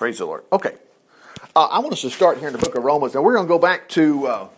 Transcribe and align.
Praise 0.00 0.16
the 0.16 0.24
Lord. 0.24 0.44
Okay. 0.50 0.74
Uh, 1.54 1.66
I 1.66 1.80
want 1.80 1.92
us 1.92 2.00
to 2.00 2.08
start 2.08 2.38
here 2.38 2.46
in 2.46 2.54
the 2.54 2.58
book 2.58 2.74
of 2.74 2.82
Romans, 2.82 3.14
and 3.14 3.22
we're 3.22 3.34
going 3.34 3.44
to 3.44 3.48
go 3.50 3.58
back 3.58 3.86
to 3.90 4.26
uh, 4.26 4.48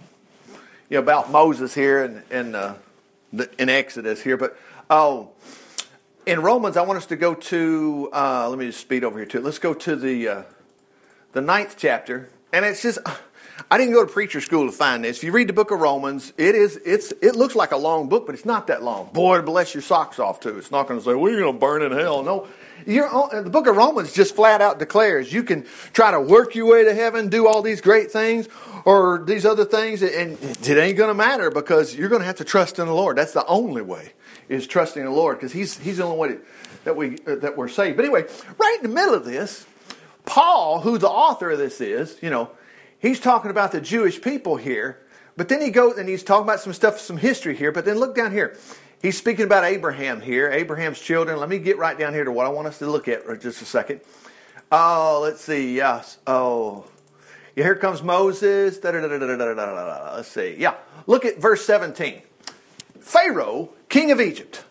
you 0.88 0.99
know, 0.99 0.99
about 1.00 1.33
Moses 1.33 1.75
here 1.75 2.04
and 2.04 2.22
in, 2.30 2.54
uh, 2.54 2.76
in 3.58 3.68
Exodus 3.68 4.23
here. 4.23 4.36
But 4.36 4.57
oh, 4.89 5.31
in 6.26 6.42
Romans, 6.42 6.76
I 6.76 6.83
want 6.83 6.99
us 6.99 7.07
to 7.07 7.17
go 7.17 7.34
to. 7.34 8.09
Uh, 8.12 8.50
let 8.50 8.57
me 8.57 8.66
just 8.66 8.79
speed 8.82 9.02
over 9.02 9.18
here 9.18 9.27
to 9.27 9.39
it. 9.39 9.43
Let's 9.43 9.59
go 9.59 9.75
to 9.75 9.96
the 9.96 10.29
uh, 10.29 10.43
the 11.32 11.41
ninth 11.41 11.74
chapter, 11.77 12.30
and 12.52 12.64
it's 12.64 12.80
just. 12.80 13.00
I 13.70 13.79
didn't 13.79 13.95
go 13.95 14.04
to 14.04 14.11
preacher 14.11 14.40
school 14.40 14.66
to 14.66 14.72
find 14.72 15.04
this. 15.04 15.18
If 15.18 15.24
you 15.24 15.32
read 15.32 15.48
the 15.48 15.52
book 15.52 15.72
of 15.72 15.80
Romans, 15.80 16.32
it 16.38 16.54
is 16.54 16.77
it's 16.86 17.12
it 17.20 17.34
looks 17.34 17.56
like 17.56 17.72
a 17.72 17.77
long 17.77 18.09
book, 18.09 18.27
but 18.27 18.36
it's 18.36 18.45
not 18.45 18.68
that 18.68 18.82
long. 18.82 19.12
Boy, 19.12 19.43
bless 19.43 19.74
your 19.74 19.82
socks 19.82 20.20
off 20.20 20.38
too. 20.38 20.56
It's 20.59 20.70
not 20.70 20.86
going 20.86 21.00
to 21.00 21.04
say, 21.04 21.14
"Well, 21.14 21.32
you're 21.32 21.40
going 21.40 21.54
to 21.54 21.59
burn 21.59 21.82
in 21.82 21.90
hell." 21.90 22.22
No, 22.22 22.46
you're, 22.87 23.09
the 23.43 23.51
book 23.51 23.67
of 23.67 23.77
Romans 23.77 24.12
just 24.12 24.35
flat 24.35 24.61
out 24.61 24.79
declares 24.79 25.33
you 25.33 25.43
can 25.43 25.67
try 25.93 26.11
to 26.11 26.21
work 26.21 26.55
your 26.55 26.66
way 26.66 26.84
to 26.84 26.95
heaven, 26.95 27.29
do 27.29 27.47
all 27.47 27.62
these 27.62 27.80
great 27.80 28.11
things, 28.11 28.48
or 28.84 29.23
these 29.25 29.47
other 29.47 29.65
things, 29.65 30.02
and 30.02 30.39
it 30.43 30.69
ain't 30.69 30.97
going 30.97 31.09
to 31.09 31.15
matter 31.15 31.51
because 31.51 31.95
you're 31.95 32.09
going 32.09 32.20
to 32.20 32.27
have 32.27 32.37
to 32.37 32.45
trust 32.45 32.79
in 32.79 32.87
the 32.87 32.95
Lord. 32.95 33.16
That's 33.16 33.33
the 33.33 33.47
only 33.47 33.83
way 33.83 34.12
is 34.48 34.66
trusting 34.66 35.05
the 35.05 35.11
Lord 35.11 35.39
because 35.39 35.53
He's 35.53 35.79
He's 35.79 35.98
the 35.98 36.05
only 36.05 36.19
way 36.19 36.39
that 36.84 36.97
we 36.97 37.19
uh, 37.27 37.37
that 37.37 37.56
we're 37.56 37.69
saved. 37.69 37.97
But 37.97 38.05
anyway, 38.05 38.27
right 38.59 38.77
in 38.83 38.91
the 38.91 38.95
middle 38.95 39.14
of 39.14 39.25
this, 39.25 39.67
Paul, 40.25 40.80
who 40.80 40.98
the 40.98 41.09
author 41.09 41.51
of 41.51 41.59
this 41.59 41.80
is, 41.80 42.17
you 42.23 42.30
know, 42.30 42.51
he's 42.98 43.20
talking 43.20 43.51
about 43.51 43.73
the 43.73 43.80
Jewish 43.80 44.20
people 44.20 44.56
here. 44.56 44.98
But 45.37 45.48
then 45.48 45.62
he 45.62 45.70
goes 45.70 45.97
and 45.97 46.09
he's 46.09 46.23
talking 46.23 46.45
about 46.45 46.61
some 46.61 46.73
stuff, 46.75 47.01
some 47.01 47.17
history 47.17 47.56
here. 47.56 47.73
But 47.73 47.84
then 47.84 47.98
look 47.98 48.14
down 48.14 48.33
here. 48.33 48.56
He's 49.02 49.19
speaking 49.19 49.45
about 49.45 49.65
Abraham 49.65 50.20
here, 50.20 50.48
Abraham's 50.48 51.01
children. 51.01 51.41
Let 51.41 51.48
me 51.48 51.59
get 51.59 51.77
right 51.77 51.98
down 51.98 52.15
here 52.15 52.23
to 52.23 52.30
what 52.30 52.47
I 52.47 52.51
want 52.51 52.69
us 52.69 52.79
to 52.79 52.87
look 52.87 53.09
at 53.09 53.25
for 53.25 53.37
just 53.37 53.61
a 53.61 53.65
second. 53.65 54.01
Oh, 54.70 55.19
let's 55.25 55.41
see. 55.41 55.77
Yes. 55.77 56.19
Oh, 56.25 56.84
yeah, 57.56 57.65
here 57.65 57.75
comes 57.75 58.01
Moses. 58.01 58.78
Let's 58.83 60.28
see. 60.28 60.56
Yeah. 60.56 60.77
Look 61.08 61.25
at 61.25 61.39
verse 61.39 61.64
17. 61.64 62.23
Pharaoh, 63.00 63.70
king 63.89 64.12
of 64.12 64.20
Egypt. 64.20 64.64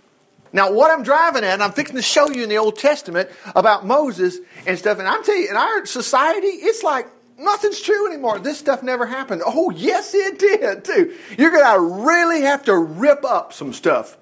Now, 0.53 0.71
what 0.71 0.91
I'm 0.91 1.03
driving 1.03 1.43
at, 1.43 1.53
and 1.53 1.61
I'm 1.61 1.73
fixing 1.73 1.97
to 1.97 2.01
show 2.01 2.29
you 2.29 2.43
in 2.43 2.49
the 2.49 2.57
Old 2.57 2.79
Testament 2.79 3.29
about 3.53 3.85
Moses 3.85 4.39
and 4.65 4.79
stuff, 4.79 4.97
and 4.99 5.09
I'm 5.09 5.25
telling 5.25 5.41
you, 5.41 5.49
in 5.49 5.57
our 5.57 5.85
society, 5.85 6.47
it's 6.47 6.83
like 6.83 7.07
nothing's 7.37 7.81
true 7.81 8.07
anymore. 8.07 8.39
This 8.39 8.57
stuff 8.57 8.81
never 8.81 9.05
happened. 9.05 9.41
Oh, 9.45 9.71
yes, 9.71 10.13
it 10.13 10.39
did, 10.39 10.85
too. 10.85 11.17
You're 11.37 11.51
going 11.51 11.65
to 11.65 12.05
really 12.05 12.41
have 12.41 12.63
to 12.63 12.77
rip 12.77 13.25
up 13.25 13.51
some 13.51 13.73
stuff 13.73 14.17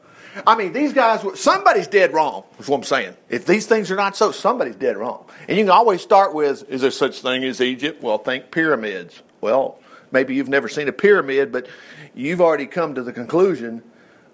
I 0.45 0.55
mean, 0.55 0.73
these 0.73 0.93
guys, 0.93 1.25
somebody's 1.39 1.87
dead 1.87 2.13
wrong, 2.13 2.43
is 2.59 2.67
what 2.67 2.77
I'm 2.77 2.83
saying. 2.83 3.15
If 3.29 3.45
these 3.45 3.65
things 3.65 3.89
are 3.91 3.95
not 3.95 4.15
so, 4.15 4.31
somebody's 4.31 4.75
dead 4.75 4.97
wrong. 4.97 5.25
And 5.47 5.57
you 5.57 5.63
can 5.63 5.71
always 5.71 6.01
start 6.01 6.33
with, 6.33 6.69
is 6.69 6.81
there 6.81 6.91
such 6.91 7.21
thing 7.21 7.43
as 7.43 7.61
Egypt? 7.61 8.01
Well, 8.01 8.17
think 8.17 8.51
pyramids. 8.51 9.21
Well, 9.41 9.79
maybe 10.11 10.35
you've 10.35 10.49
never 10.49 10.67
seen 10.67 10.87
a 10.87 10.91
pyramid, 10.91 11.51
but 11.51 11.67
you've 12.13 12.41
already 12.41 12.67
come 12.67 12.95
to 12.95 13.03
the 13.03 13.13
conclusion 13.13 13.83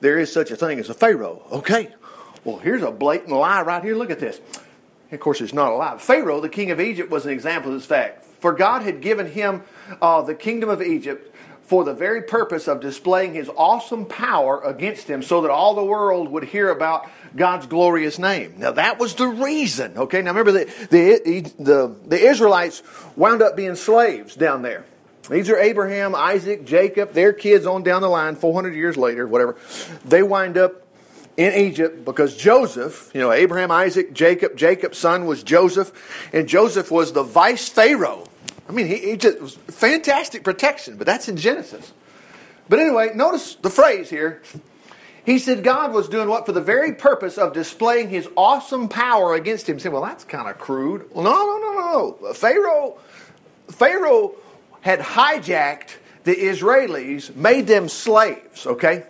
there 0.02 0.20
is 0.20 0.32
such 0.32 0.52
a 0.52 0.56
thing 0.56 0.80
as 0.80 0.90
a 0.90 0.94
Pharaoh. 0.94 1.42
Okay, 1.52 1.94
well, 2.44 2.58
here's 2.58 2.84
a 2.84 2.92
blatant 2.92 3.32
lie 3.32 3.62
right 3.62 3.84
here. 3.84 3.96
Look 3.96 4.12
at 4.12 4.20
this. 4.20 4.40
Of 5.12 5.20
course, 5.20 5.42
it's 5.42 5.54
not 5.54 5.72
a 5.72 5.76
lie. 5.76 5.98
Pharaoh, 5.98 6.42
the 6.42 6.50
king 6.50 6.72
of 6.72 6.80
Egypt, 6.80 7.10
was 7.10 7.26
an 7.26 7.32
example 7.32 7.72
of 7.72 7.80
this 7.80 7.88
fact. 7.88 8.24
For 8.40 8.52
God 8.54 8.82
had 8.84 9.02
given 9.02 9.28
him 9.28 9.64
uh, 10.02 10.22
the 10.22 10.36
kingdom 10.36 10.70
of 10.70 10.82
Egypt 10.82 11.35
for 11.66 11.84
the 11.84 11.94
very 11.94 12.22
purpose 12.22 12.68
of 12.68 12.80
displaying 12.80 13.34
his 13.34 13.50
awesome 13.58 14.06
power 14.06 14.62
against 14.62 15.08
him 15.08 15.24
so 15.24 15.42
that 15.42 15.52
all 15.52 15.74
the 15.74 15.84
world 15.84 16.30
would 16.30 16.44
hear 16.44 16.70
about 16.70 17.10
God's 17.36 17.66
glorious 17.66 18.20
name. 18.20 18.56
Now 18.58 18.72
that 18.72 19.00
was 19.00 19.16
the 19.16 19.28
reason. 19.28 19.98
Okay, 19.98 20.22
now 20.22 20.32
remember 20.32 20.52
the, 20.52 20.66
the, 20.90 21.42
the, 21.58 21.96
the 22.06 22.20
Israelites 22.20 22.84
wound 23.16 23.42
up 23.42 23.56
being 23.56 23.76
slaves 23.76 24.36
down 24.36 24.62
there. 24.62 24.86
These 25.30 25.50
are 25.50 25.58
Abraham, 25.58 26.14
Isaac, 26.14 26.66
Jacob, 26.66 27.14
their 27.14 27.34
kids 27.34 27.66
on 27.66 27.82
down 27.82 28.04
the 28.04 28.10
line, 28.10 28.36
400 28.36 28.76
years 28.76 28.96
later, 28.96 29.26
whatever. 29.26 29.56
They 30.06 30.22
wind 30.22 30.56
up 30.56 30.84
in 31.36 31.54
Egypt 31.54 32.06
because 32.06 32.38
Joseph, 32.38 33.10
you 33.14 33.22
know, 33.22 33.32
Abraham, 33.32 33.72
Isaac, 33.72 34.14
Jacob, 34.14 34.56
Jacob's 34.56 35.00
son 35.00 35.26
was 35.26 35.42
Joseph, 35.42 36.30
and 36.32 36.48
Joseph 36.48 36.92
was 36.92 37.12
the 37.12 37.24
vice 37.24 37.68
Pharaoh 37.68 38.26
I 38.68 38.72
mean, 38.72 38.88
he, 38.88 38.98
he 38.98 39.18
just 39.18 39.40
was 39.40 39.56
fantastic 39.56 40.44
protection, 40.44 40.98
but 40.98 41.06
that's 41.06 41.30
in 41.30 41.38
Genesis. 41.38 41.94
But 42.68 42.80
anyway, 42.80 43.12
notice 43.14 43.56
the 43.56 43.70
phrase 43.70 44.10
here. 44.10 44.42
He 45.26 45.40
said 45.40 45.64
God 45.64 45.92
was 45.92 46.08
doing 46.08 46.30
what 46.30 46.46
for 46.46 46.52
the 46.52 46.62
very 46.62 46.94
purpose 46.94 47.38
of 47.38 47.54
displaying 47.54 48.10
his 48.10 48.28
awesome 48.38 48.90
power 48.90 49.34
against 49.34 49.68
him. 49.68 49.80
Say, 49.80 49.90
well, 49.90 50.04
that's 50.04 50.24
kind 50.24 50.48
of 50.48 50.60
crude. 50.60 51.10
Well, 51.12 51.24
no, 51.24 51.32
no, 51.32 51.58
no, 51.58 52.18
no. 52.22 52.34
Pharaoh, 52.34 52.98
Pharaoh 53.70 54.36
had 54.82 55.00
hijacked 55.00 55.96
the 56.26 56.36
Israelis, 56.36 57.36
made 57.36 57.66
them 57.66 57.90
slaves. 57.90 58.66
Okay, 58.68 59.04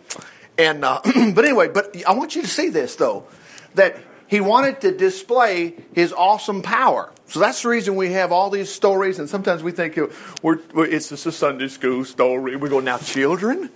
and 0.57 0.85
uh, 0.85 1.01
but 1.33 1.45
anyway, 1.45 1.67
but 1.67 1.95
I 2.05 2.13
want 2.13 2.35
you 2.35 2.41
to 2.41 2.47
see 2.47 2.69
this 2.69 2.95
though, 2.95 3.25
that 3.75 3.97
he 4.27 4.39
wanted 4.39 4.81
to 4.81 4.95
display 4.95 5.75
his 5.93 6.13
awesome 6.13 6.61
power. 6.61 7.11
So 7.27 7.39
that's 7.39 7.63
the 7.63 7.69
reason 7.69 7.95
we 7.95 8.11
have 8.11 8.31
all 8.31 8.49
these 8.49 8.71
stories, 8.71 9.17
and 9.19 9.29
sometimes 9.29 9.63
we 9.63 9.71
think 9.71 9.97
we're, 10.43 10.59
it's 10.75 11.09
just 11.09 11.25
a 11.25 11.31
Sunday 11.31 11.67
school 11.67 12.05
story. 12.05 12.55
We 12.55 12.69
go, 12.69 12.79
now, 12.79 12.97
children, 12.99 13.71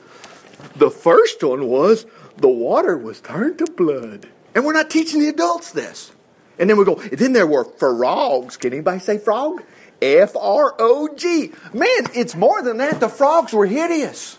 the 0.75 0.91
first 0.91 1.43
one 1.43 1.67
was 1.67 2.05
the 2.38 2.49
water 2.49 2.97
was 2.97 3.21
turned 3.21 3.57
to 3.59 3.65
blood. 3.65 4.27
And 4.53 4.65
we're 4.65 4.73
not 4.73 4.89
teaching 4.89 5.21
the 5.21 5.29
adults 5.29 5.71
this. 5.71 6.11
And 6.57 6.69
then 6.69 6.77
we 6.77 6.83
go, 6.83 6.95
then 6.95 7.33
there 7.33 7.47
were 7.47 7.63
frogs. 7.63 8.57
Can 8.57 8.73
anybody 8.73 8.99
say 8.99 9.17
frog? 9.17 9.63
F 10.01 10.35
R 10.35 10.75
O 10.77 11.09
G. 11.15 11.51
Man, 11.73 12.07
it's 12.13 12.35
more 12.35 12.61
than 12.61 12.77
that. 12.77 12.99
The 12.99 13.09
frogs 13.09 13.53
were 13.53 13.65
hideous. 13.65 14.38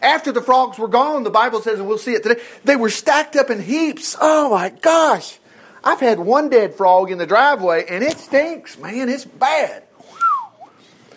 After 0.00 0.30
the 0.30 0.40
frogs 0.42 0.78
were 0.78 0.88
gone, 0.88 1.24
the 1.24 1.30
Bible 1.30 1.60
says, 1.60 1.78
and 1.78 1.88
we'll 1.88 1.98
see 1.98 2.12
it 2.12 2.22
today, 2.22 2.40
they 2.64 2.76
were 2.76 2.88
stacked 2.88 3.34
up 3.34 3.50
in 3.50 3.60
heaps. 3.60 4.16
Oh 4.20 4.50
my 4.50 4.68
gosh. 4.70 5.39
I've 5.82 6.00
had 6.00 6.18
one 6.18 6.48
dead 6.48 6.74
frog 6.74 7.10
in 7.10 7.18
the 7.18 7.26
driveway 7.26 7.86
and 7.88 8.04
it 8.04 8.18
stinks, 8.18 8.78
man. 8.78 9.08
It's 9.08 9.24
bad. 9.24 9.84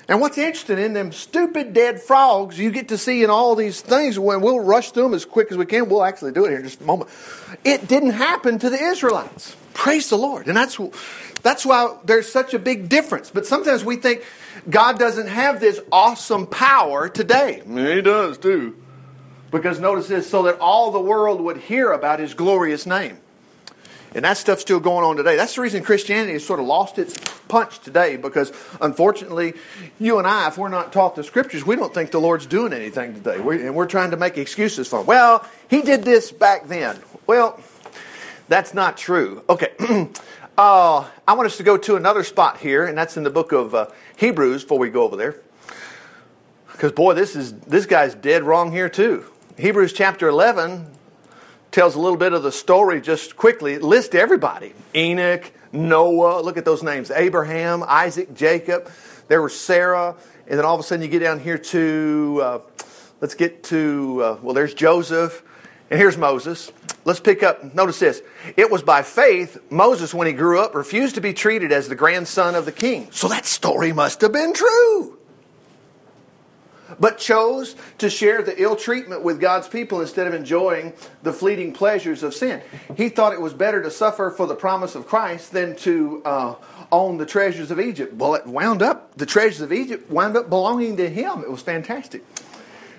And 0.08 0.20
what's 0.20 0.38
interesting 0.38 0.80
in 0.80 0.94
them 0.94 1.12
stupid 1.12 1.74
dead 1.74 2.02
frogs, 2.02 2.60
you 2.60 2.72
get 2.72 2.90
to 2.90 2.98
see 2.98 3.24
in 3.24 3.30
all 3.30 3.56
these 3.56 3.82
things 3.82 4.20
when 4.20 4.42
we'll 4.42 4.60
rush 4.60 4.92
through 4.92 5.04
them 5.04 5.14
as 5.14 5.24
quick 5.24 5.52
as 5.52 5.58
we 5.58 5.66
can. 5.66 5.88
We'll 5.88 6.04
actually 6.04 6.34
do 6.34 6.46
it 6.46 6.50
here 6.50 6.60
in 6.60 6.66
just 6.66 6.82
a 6.82 6.84
moment. 6.84 7.10
It 7.64 7.88
didn't 7.88 8.12
happen 8.12 8.60
to 8.60 8.70
the 8.70 8.82
Israelites. 8.82 9.56
Praise 9.74 10.10
the 10.10 10.18
Lord. 10.18 10.48
And 10.48 10.58
that's, 10.58 10.78
that's 11.42 11.66
why 11.66 11.96
there's 12.04 12.30
such 12.30 12.54
a 12.54 12.60
big 12.60 12.90
difference. 12.90 13.32
But 13.32 13.46
sometimes 13.46 13.86
we 13.86 13.96
think 13.96 14.24
God 14.70 15.00
doesn't 15.00 15.28
have 15.28 15.60
this 15.60 15.80
awesome 15.92 16.48
power 16.48 17.08
today. 17.08 17.64
He 17.66 18.02
does 18.02 18.38
too. 18.38 18.76
Because 19.52 19.80
notice 19.80 20.08
this, 20.08 20.30
so 20.30 20.44
that 20.44 20.60
all 20.60 20.92
the 20.92 21.00
world 21.00 21.40
would 21.40 21.58
hear 21.58 21.92
about 21.92 22.20
his 22.20 22.34
glorious 22.34 22.86
name. 22.86 23.20
And 24.16 24.26
that 24.26 24.38
stuff's 24.38 24.62
still 24.62 24.80
going 24.80 25.04
on 25.04 25.18
today. 25.18 25.36
That's 25.36 25.56
the 25.56 25.62
reason 25.62 25.84
Christianity 25.84 26.34
has 26.34 26.46
sort 26.46 26.60
of 26.60 26.66
lost 26.66 27.00
its 27.00 27.18
punch 27.48 27.80
today 27.80 28.16
because, 28.16 28.52
unfortunately, 28.80 29.54
you 30.00 30.20
and 30.20 30.28
I, 30.28 30.48
if 30.48 30.58
we're 30.58 30.70
not 30.70 30.94
taught 30.94 31.16
the 31.16 31.24
scriptures, 31.24 31.66
we 31.66 31.76
don't 31.76 31.94
think 31.94 32.12
the 32.12 32.20
Lord's 32.20 32.46
doing 32.46 32.74
anything 32.74 33.16
today. 33.16 33.40
We, 33.40 33.66
and 33.66 33.76
we're 33.76 33.88
trying 33.88 34.12
to 34.12 34.18
make 34.18 34.38
excuses 34.38 34.88
for 34.88 35.02
him. 35.02 35.08
Well, 35.08 35.48
he 35.70 35.82
did 35.82 36.04
this 36.04 36.32
back 36.32 36.68
then. 36.68 37.00
Well, 37.26 37.60
that's 38.48 38.74
not 38.74 38.98
true. 38.98 39.44
Okay. 39.50 39.72
uh, 40.58 41.08
I 41.28 41.34
want 41.34 41.48
us 41.48 41.58
to 41.58 41.64
go 41.64 41.78
to 41.78 41.96
another 41.96 42.24
spot 42.24 42.58
here, 42.58 42.86
and 42.86 42.98
that's 42.98 43.18
in 43.18 43.24
the 43.24 43.32
book 43.32 43.52
of 43.52 43.74
uh, 43.74 43.88
Hebrews 44.18 44.64
before 44.64 44.80
we 44.80 44.90
go 44.90 45.04
over 45.04 45.16
there. 45.16 45.38
Because, 46.72 46.92
boy, 46.92 47.14
this, 47.14 47.36
is, 47.36 47.54
this 47.54 47.86
guy's 47.86 48.16
dead 48.16 48.44
wrong 48.44 48.72
here, 48.72 48.90
too. 48.90 49.26
Hebrews 49.58 49.94
chapter 49.94 50.28
11, 50.28 50.88
tells 51.74 51.96
a 51.96 52.00
little 52.00 52.18
bit 52.18 52.34
of 52.34 52.44
the 52.44 52.52
story 52.52 53.02
just 53.02 53.36
quickly. 53.36 53.80
List 53.80 54.16
everybody 54.16 54.74
Enoch, 54.96 55.52
Noah, 55.74 56.42
look 56.42 56.56
at 56.56 56.64
those 56.64 56.84
names 56.84 57.12
Abraham, 57.12 57.84
Isaac, 57.86 58.34
Jacob. 58.34 58.90
There 59.28 59.42
was 59.42 59.60
Sarah. 59.60 60.16
And 60.48 60.60
then 60.60 60.66
all 60.66 60.76
of 60.76 60.80
a 60.80 60.84
sudden 60.84 61.02
you 61.02 61.10
get 61.10 61.20
down 61.20 61.40
here 61.40 61.58
to, 61.58 62.40
uh, 62.44 62.60
let's 63.22 63.34
get 63.34 63.64
to, 63.66 64.22
uh, 64.24 64.38
well, 64.42 64.54
there's 64.54 64.74
Joseph. 64.74 65.44
And 65.90 66.00
here's 66.00 66.18
Moses. 66.18 66.72
Let's 67.06 67.20
pick 67.20 67.44
up, 67.44 67.76
notice 67.76 68.00
this. 68.00 68.22
It 68.56 68.72
was 68.72 68.84
by 68.84 69.02
faith 69.02 69.58
Moses, 69.70 70.14
when 70.14 70.28
he 70.28 70.34
grew 70.34 70.60
up, 70.60 70.76
refused 70.76 71.16
to 71.16 71.22
be 71.22 71.34
treated 71.34 71.72
as 71.72 71.90
the 71.90 71.96
grandson 71.96 72.56
of 72.56 72.66
the 72.66 72.72
king. 72.72 73.10
So 73.12 73.28
that 73.30 73.46
story 73.46 73.92
must 73.94 74.22
have 74.22 74.32
been 74.32 74.54
true 74.54 75.18
but 77.00 77.18
chose 77.18 77.76
to 77.98 78.10
share 78.10 78.42
the 78.42 78.62
ill 78.62 78.76
treatment 78.76 79.24
with 79.24 79.40
God's 79.40 79.68
people 79.68 80.02
instead 80.02 80.28
of 80.28 80.34
enjoying 80.34 80.94
the 81.22 81.34
fleeting 81.34 81.74
pleasures 81.74 82.24
of 82.24 82.34
sin. 82.34 82.62
He 82.96 83.10
thought 83.10 83.34
it 83.34 83.42
was 83.42 83.54
better 83.54 83.82
to 83.84 83.92
suffer 83.92 84.30
for 84.32 84.48
the 84.48 84.56
promise 84.56 84.96
of 84.96 85.08
Christ 85.08 85.52
than 85.52 85.76
to 85.78 86.22
uh, 86.26 86.56
own 86.92 87.18
the 87.18 87.26
treasures 87.26 87.72
of 87.72 87.80
Egypt. 87.80 88.14
Well, 88.14 88.36
it 88.36 88.46
wound 88.46 88.82
up, 88.82 89.16
the 89.18 89.26
treasures 89.26 89.62
of 89.62 89.74
Egypt 89.74 90.10
wound 90.10 90.38
up 90.38 90.50
belonging 90.50 90.98
to 90.98 91.10
him. 91.10 91.42
It 91.42 91.52
was 91.52 91.62
fantastic. 91.62 92.24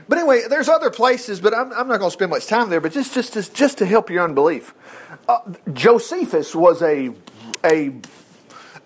But 0.09 0.19
anyway, 0.19 0.43
there's 0.49 0.69
other 0.69 0.91
places, 0.91 1.41
but 1.41 1.55
I'm, 1.55 1.73
I'm 1.73 1.89
not 1.89 1.99
going 1.99 2.11
to 2.11 2.15
spend 2.15 2.31
much 2.31 2.47
time 2.47 2.69
there, 2.69 2.81
but 2.81 2.93
just, 2.93 3.15
just, 3.15 3.33
just, 3.33 3.55
just 3.55 3.79
to 3.79 3.87
help 3.87 4.11
your 4.11 4.23
unbelief. 4.23 4.75
Uh, 5.27 5.39
Josephus 5.73 6.55
was 6.55 6.83
a, 6.83 7.15
a 7.65 7.95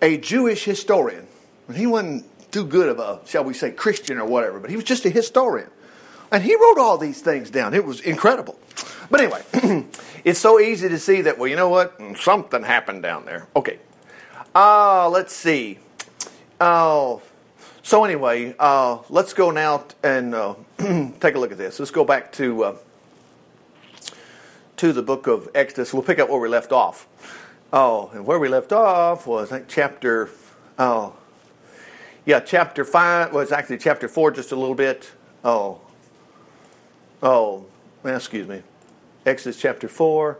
a 0.01 0.17
Jewish 0.17 0.63
historian. 0.63 1.27
He 1.73 1.85
wasn't 1.85 2.25
too 2.51 2.65
good 2.65 2.89
of 2.89 2.99
a, 2.99 3.19
shall 3.25 3.43
we 3.43 3.53
say, 3.53 3.71
Christian 3.71 4.17
or 4.17 4.25
whatever, 4.25 4.59
but 4.59 4.69
he 4.69 4.75
was 4.75 4.85
just 4.85 5.05
a 5.05 5.09
historian. 5.09 5.69
And 6.31 6.43
he 6.43 6.55
wrote 6.55 6.77
all 6.77 6.97
these 6.97 7.21
things 7.21 7.49
down. 7.49 7.73
It 7.73 7.85
was 7.85 8.01
incredible. 8.01 8.59
But 9.09 9.21
anyway, 9.21 9.41
it's 10.23 10.39
so 10.39 10.59
easy 10.59 10.89
to 10.89 10.99
see 10.99 11.21
that, 11.21 11.37
well, 11.37 11.47
you 11.47 11.55
know 11.55 11.69
what? 11.69 11.99
Something 12.17 12.63
happened 12.63 13.01
down 13.01 13.25
there. 13.25 13.47
Okay. 13.55 13.79
Uh, 14.53 15.09
let's 15.09 15.33
see. 15.33 15.79
Oh, 16.61 17.21
so 17.81 18.03
anyway, 18.03 18.53
uh, 18.59 18.99
let's 19.09 19.33
go 19.33 19.49
now 19.49 19.85
and 20.03 20.35
uh, 20.35 20.53
take 20.77 21.35
a 21.35 21.39
look 21.39 21.51
at 21.51 21.57
this. 21.57 21.79
Let's 21.79 21.91
go 21.91 22.03
back 22.03 22.31
to 22.33 22.63
uh, 22.63 22.75
to 24.77 24.93
the 24.93 25.01
book 25.01 25.25
of 25.25 25.49
Exodus. 25.55 25.93
We'll 25.93 26.03
pick 26.03 26.19
up 26.19 26.29
where 26.29 26.39
we 26.39 26.49
left 26.49 26.71
off. 26.71 27.07
Oh, 27.73 28.11
and 28.13 28.25
where 28.25 28.37
we 28.37 28.47
left 28.47 28.71
off 28.71 29.25
was 29.25 29.51
I 29.51 29.57
think 29.57 29.69
chapter. 29.69 30.29
Oh, 30.77 31.15
yeah, 32.29 32.39
chapter 32.39 32.85
five 32.85 33.33
was 33.33 33.51
actually 33.51 33.79
chapter 33.79 34.07
four, 34.07 34.29
just 34.29 34.51
a 34.51 34.55
little 34.55 34.75
bit. 34.75 35.11
Oh, 35.43 35.81
oh, 37.23 37.65
excuse 38.05 38.47
me, 38.47 38.61
Exodus 39.25 39.59
chapter 39.59 39.87
four. 39.87 40.37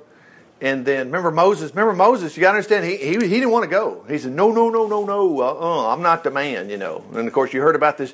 And 0.62 0.86
then 0.86 1.08
remember 1.08 1.32
Moses. 1.32 1.72
Remember 1.72 1.94
Moses. 1.94 2.38
You 2.38 2.42
got 2.42 2.52
to 2.52 2.58
understand. 2.58 2.86
He, 2.86 2.98
he 2.98 3.14
he 3.14 3.28
didn't 3.28 3.50
want 3.50 3.64
to 3.64 3.70
go. 3.72 4.06
He 4.08 4.20
said, 4.20 4.34
"No, 4.34 4.52
no, 4.52 4.70
no, 4.70 4.86
no, 4.86 5.04
no. 5.04 5.42
Uh, 5.42 5.58
uh, 5.60 5.92
I'm 5.92 6.04
not 6.04 6.24
the 6.24 6.30
man." 6.30 6.70
You 6.70 6.78
know. 6.78 7.04
And 7.16 7.28
of 7.28 7.34
course, 7.34 7.54
you 7.54 7.62
heard 7.62 7.76
about 7.76 7.98
this. 7.98 8.14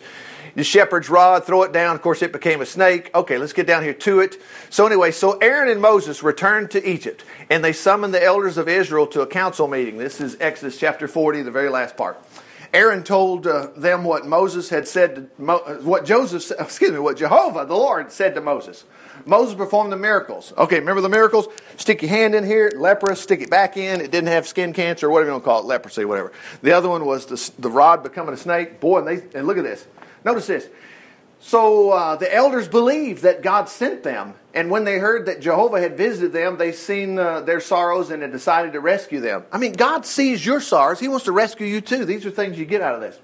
The 0.54 0.64
shepherd's 0.64 1.10
rod. 1.10 1.44
Throw 1.44 1.64
it 1.64 1.74
down. 1.74 1.98
Of 1.98 2.02
course, 2.02 2.22
it 2.22 2.32
became 2.32 2.62
a 2.62 2.66
snake. 2.66 3.12
Okay, 3.14 3.38
let's 3.38 3.52
get 3.52 3.68
down 3.68 3.84
here 3.84 3.96
to 3.96 4.22
it. 4.22 4.42
So 4.70 4.86
anyway, 4.86 5.12
so 5.12 5.38
Aaron 5.40 5.70
and 5.70 5.82
Moses 5.82 6.24
returned 6.24 6.72
to 6.72 6.90
Egypt, 6.90 7.26
and 7.50 7.62
they 7.62 7.74
summoned 7.74 8.14
the 8.14 8.24
elders 8.24 8.58
of 8.58 8.70
Israel 8.70 9.06
to 9.08 9.20
a 9.20 9.28
council 9.28 9.68
meeting. 9.68 9.98
This 9.98 10.22
is 10.22 10.38
Exodus 10.40 10.80
chapter 10.80 11.10
40, 11.10 11.42
the 11.42 11.52
very 11.52 11.70
last 11.70 11.98
part. 11.98 12.18
Aaron 12.76 13.04
told 13.04 13.48
uh, 13.48 13.70
them 13.78 14.04
what 14.04 14.26
Moses 14.28 14.68
had 14.68 14.86
said, 14.86 15.30
Mo- 15.38 15.80
what 15.82 16.04
Joseph, 16.04 16.52
excuse 16.60 16.92
me, 16.92 17.00
what 17.00 17.16
Jehovah, 17.16 17.66
the 17.66 17.74
Lord, 17.74 18.12
said 18.12 18.36
to 18.36 18.42
Moses. 18.42 18.84
Moses 19.26 19.56
performed 19.56 19.94
the 19.94 19.98
miracles. 19.98 20.52
Okay, 20.58 20.80
remember 20.80 21.00
the 21.00 21.08
miracles? 21.08 21.48
Stick 21.78 22.02
your 22.02 22.10
hand 22.10 22.36
in 22.36 22.46
here, 22.46 22.70
leprous, 22.76 23.22
stick 23.22 23.40
it 23.40 23.50
back 23.50 23.78
in. 23.78 24.02
It 24.02 24.12
didn't 24.12 24.28
have 24.28 24.46
skin 24.46 24.74
cancer, 24.74 25.08
or 25.08 25.12
whatever 25.12 25.30
you 25.30 25.34
want 25.36 25.44
to 25.46 25.50
call 25.50 25.62
it, 25.62 25.66
leprosy, 25.68 26.04
whatever. 26.04 26.34
The 26.64 26.74
other 26.74 26.90
one 26.90 27.06
was 27.06 27.26
the, 27.26 27.52
the 27.62 27.70
rod 27.70 28.04
becoming 28.04 28.34
a 28.34 28.38
snake. 28.38 28.82
Boy, 28.82 29.00
and, 29.00 29.08
they, 29.08 29.40
and 29.40 29.48
look 29.48 29.58
at 29.58 29.64
this. 29.64 29.88
Notice 30.26 30.48
this. 30.48 30.68
So 31.40 31.92
uh, 31.92 32.18
the 32.18 32.34
elders 32.34 32.68
believed 32.68 33.24
that 33.24 33.42
God 33.42 33.70
sent 33.70 34.04
them, 34.04 34.34
and 34.56 34.72
when 34.72 34.86
they 34.86 34.98
heard 34.98 35.26
that 35.26 35.42
Jehovah 35.42 35.82
had 35.82 35.98
visited 35.98 36.32
them, 36.32 36.58
they 36.58 36.72
seen 36.72 37.20
uh, 37.20 37.42
their 37.42 37.60
sorrows 37.60 38.10
and 38.10 38.22
had 38.22 38.32
decided 38.32 38.74
to 38.74 38.80
rescue 38.80 39.20
them. 39.20 39.44
I 39.52 39.58
mean, 39.58 39.74
God 39.74 40.06
sees 40.06 40.46
your 40.46 40.62
sorrows; 40.62 41.00
He 41.00 41.08
wants 41.08 41.26
to 41.26 41.32
rescue 41.32 41.68
you 41.68 41.82
too. 41.82 42.06
These 42.06 42.26
are 42.26 42.32
things 42.32 42.58
you 42.58 42.66
get 42.66 42.82
out 42.82 42.96
of 42.96 43.02
this. 43.02 43.20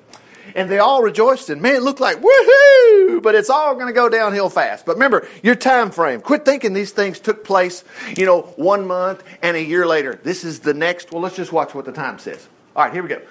And 0.55 0.69
they 0.69 0.79
all 0.79 1.01
rejoiced, 1.01 1.49
and 1.49 1.61
man, 1.61 1.75
it 1.75 1.83
looked 1.83 2.01
like 2.01 2.17
woohoo! 2.17 3.21
But 3.21 3.35
it's 3.35 3.49
all 3.49 3.75
going 3.75 3.87
to 3.87 3.93
go 3.93 4.09
downhill 4.09 4.49
fast. 4.49 4.85
But 4.85 4.95
remember 4.95 5.27
your 5.41 5.55
time 5.55 5.91
frame. 5.91 6.19
Quit 6.19 6.43
thinking 6.43 6.73
these 6.73 6.91
things 6.91 7.19
took 7.19 7.43
place, 7.45 7.83
you 8.17 8.25
know, 8.25 8.41
one 8.57 8.85
month 8.85 9.23
and 9.41 9.55
a 9.55 9.63
year 9.63 9.87
later. 9.87 10.19
This 10.23 10.43
is 10.43 10.59
the 10.59 10.73
next. 10.73 11.11
Well, 11.11 11.21
let's 11.21 11.35
just 11.35 11.53
watch 11.53 11.73
what 11.73 11.85
the 11.85 11.91
time 11.91 12.19
says. 12.19 12.47
All 12.75 12.83
right, 12.83 12.93
here 12.93 13.03
we 13.03 13.09
go. 13.09 13.21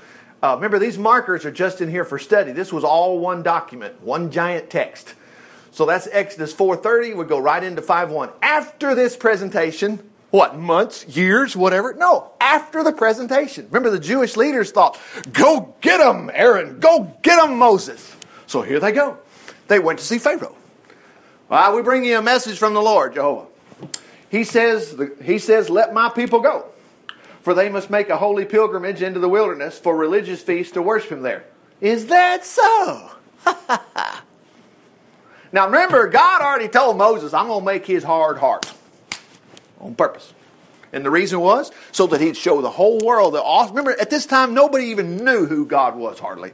Uh, 0.42 0.54
remember, 0.54 0.78
these 0.78 0.96
markers 0.96 1.44
are 1.44 1.50
just 1.50 1.82
in 1.82 1.90
here 1.90 2.04
for 2.04 2.18
study. 2.18 2.52
This 2.52 2.72
was 2.72 2.82
all 2.82 3.18
one 3.18 3.42
document, 3.42 4.00
one 4.02 4.30
giant 4.30 4.70
text. 4.70 5.14
So 5.72 5.86
that's 5.86 6.08
Exodus 6.10 6.54
4.30. 6.54 7.16
We 7.16 7.24
go 7.24 7.38
right 7.38 7.62
into 7.62 7.82
5.1. 7.82 8.32
After 8.42 8.94
this 8.94 9.16
presentation, 9.16 9.98
what, 10.30 10.58
months, 10.58 11.06
years, 11.06 11.56
whatever? 11.56 11.94
No, 11.94 12.32
after 12.40 12.82
the 12.82 12.92
presentation. 12.92 13.66
Remember, 13.66 13.90
the 13.90 14.00
Jewish 14.00 14.36
leaders 14.36 14.70
thought, 14.70 14.98
go 15.32 15.74
get 15.80 15.98
them, 15.98 16.30
Aaron. 16.32 16.80
Go 16.80 17.16
get 17.22 17.40
them, 17.40 17.58
Moses. 17.58 18.16
So 18.46 18.62
here 18.62 18.80
they 18.80 18.92
go. 18.92 19.18
They 19.68 19.78
went 19.78 19.98
to 20.00 20.04
see 20.04 20.18
Pharaoh. 20.18 20.56
Well, 21.48 21.76
we 21.76 21.82
bring 21.82 22.04
you 22.04 22.18
a 22.18 22.22
message 22.22 22.58
from 22.58 22.74
the 22.74 22.82
Lord, 22.82 23.14
Jehovah. 23.14 23.46
He 24.28 24.44
says, 24.44 24.96
he 25.22 25.38
says, 25.38 25.68
let 25.68 25.92
my 25.92 26.08
people 26.08 26.40
go 26.40 26.66
for 27.42 27.54
they 27.54 27.68
must 27.68 27.90
make 27.90 28.08
a 28.08 28.16
holy 28.16 28.44
pilgrimage 28.44 29.02
into 29.02 29.20
the 29.20 29.28
wilderness 29.28 29.78
for 29.78 29.96
religious 29.96 30.42
feasts 30.42 30.72
to 30.74 30.82
worship 30.82 31.12
him 31.12 31.22
there. 31.22 31.44
Is 31.80 32.06
that 32.06 32.44
so? 32.44 33.10
now 35.52 35.66
remember, 35.66 36.08
God 36.08 36.42
already 36.42 36.68
told 36.68 36.96
Moses, 36.96 37.34
I'm 37.34 37.46
going 37.46 37.60
to 37.60 37.64
make 37.64 37.86
his 37.86 38.04
hard 38.04 38.38
heart 38.38 38.72
on 39.80 39.94
purpose. 39.94 40.32
And 40.92 41.04
the 41.04 41.10
reason 41.10 41.40
was 41.40 41.70
so 41.92 42.06
that 42.08 42.20
he'd 42.20 42.36
show 42.36 42.60
the 42.60 42.70
whole 42.70 42.98
world 42.98 43.34
the 43.34 43.42
awesome. 43.42 43.76
Remember, 43.76 43.98
at 44.00 44.10
this 44.10 44.26
time, 44.26 44.54
nobody 44.54 44.86
even 44.86 45.24
knew 45.24 45.46
who 45.46 45.64
God 45.66 45.96
was, 45.96 46.18
hardly. 46.18 46.52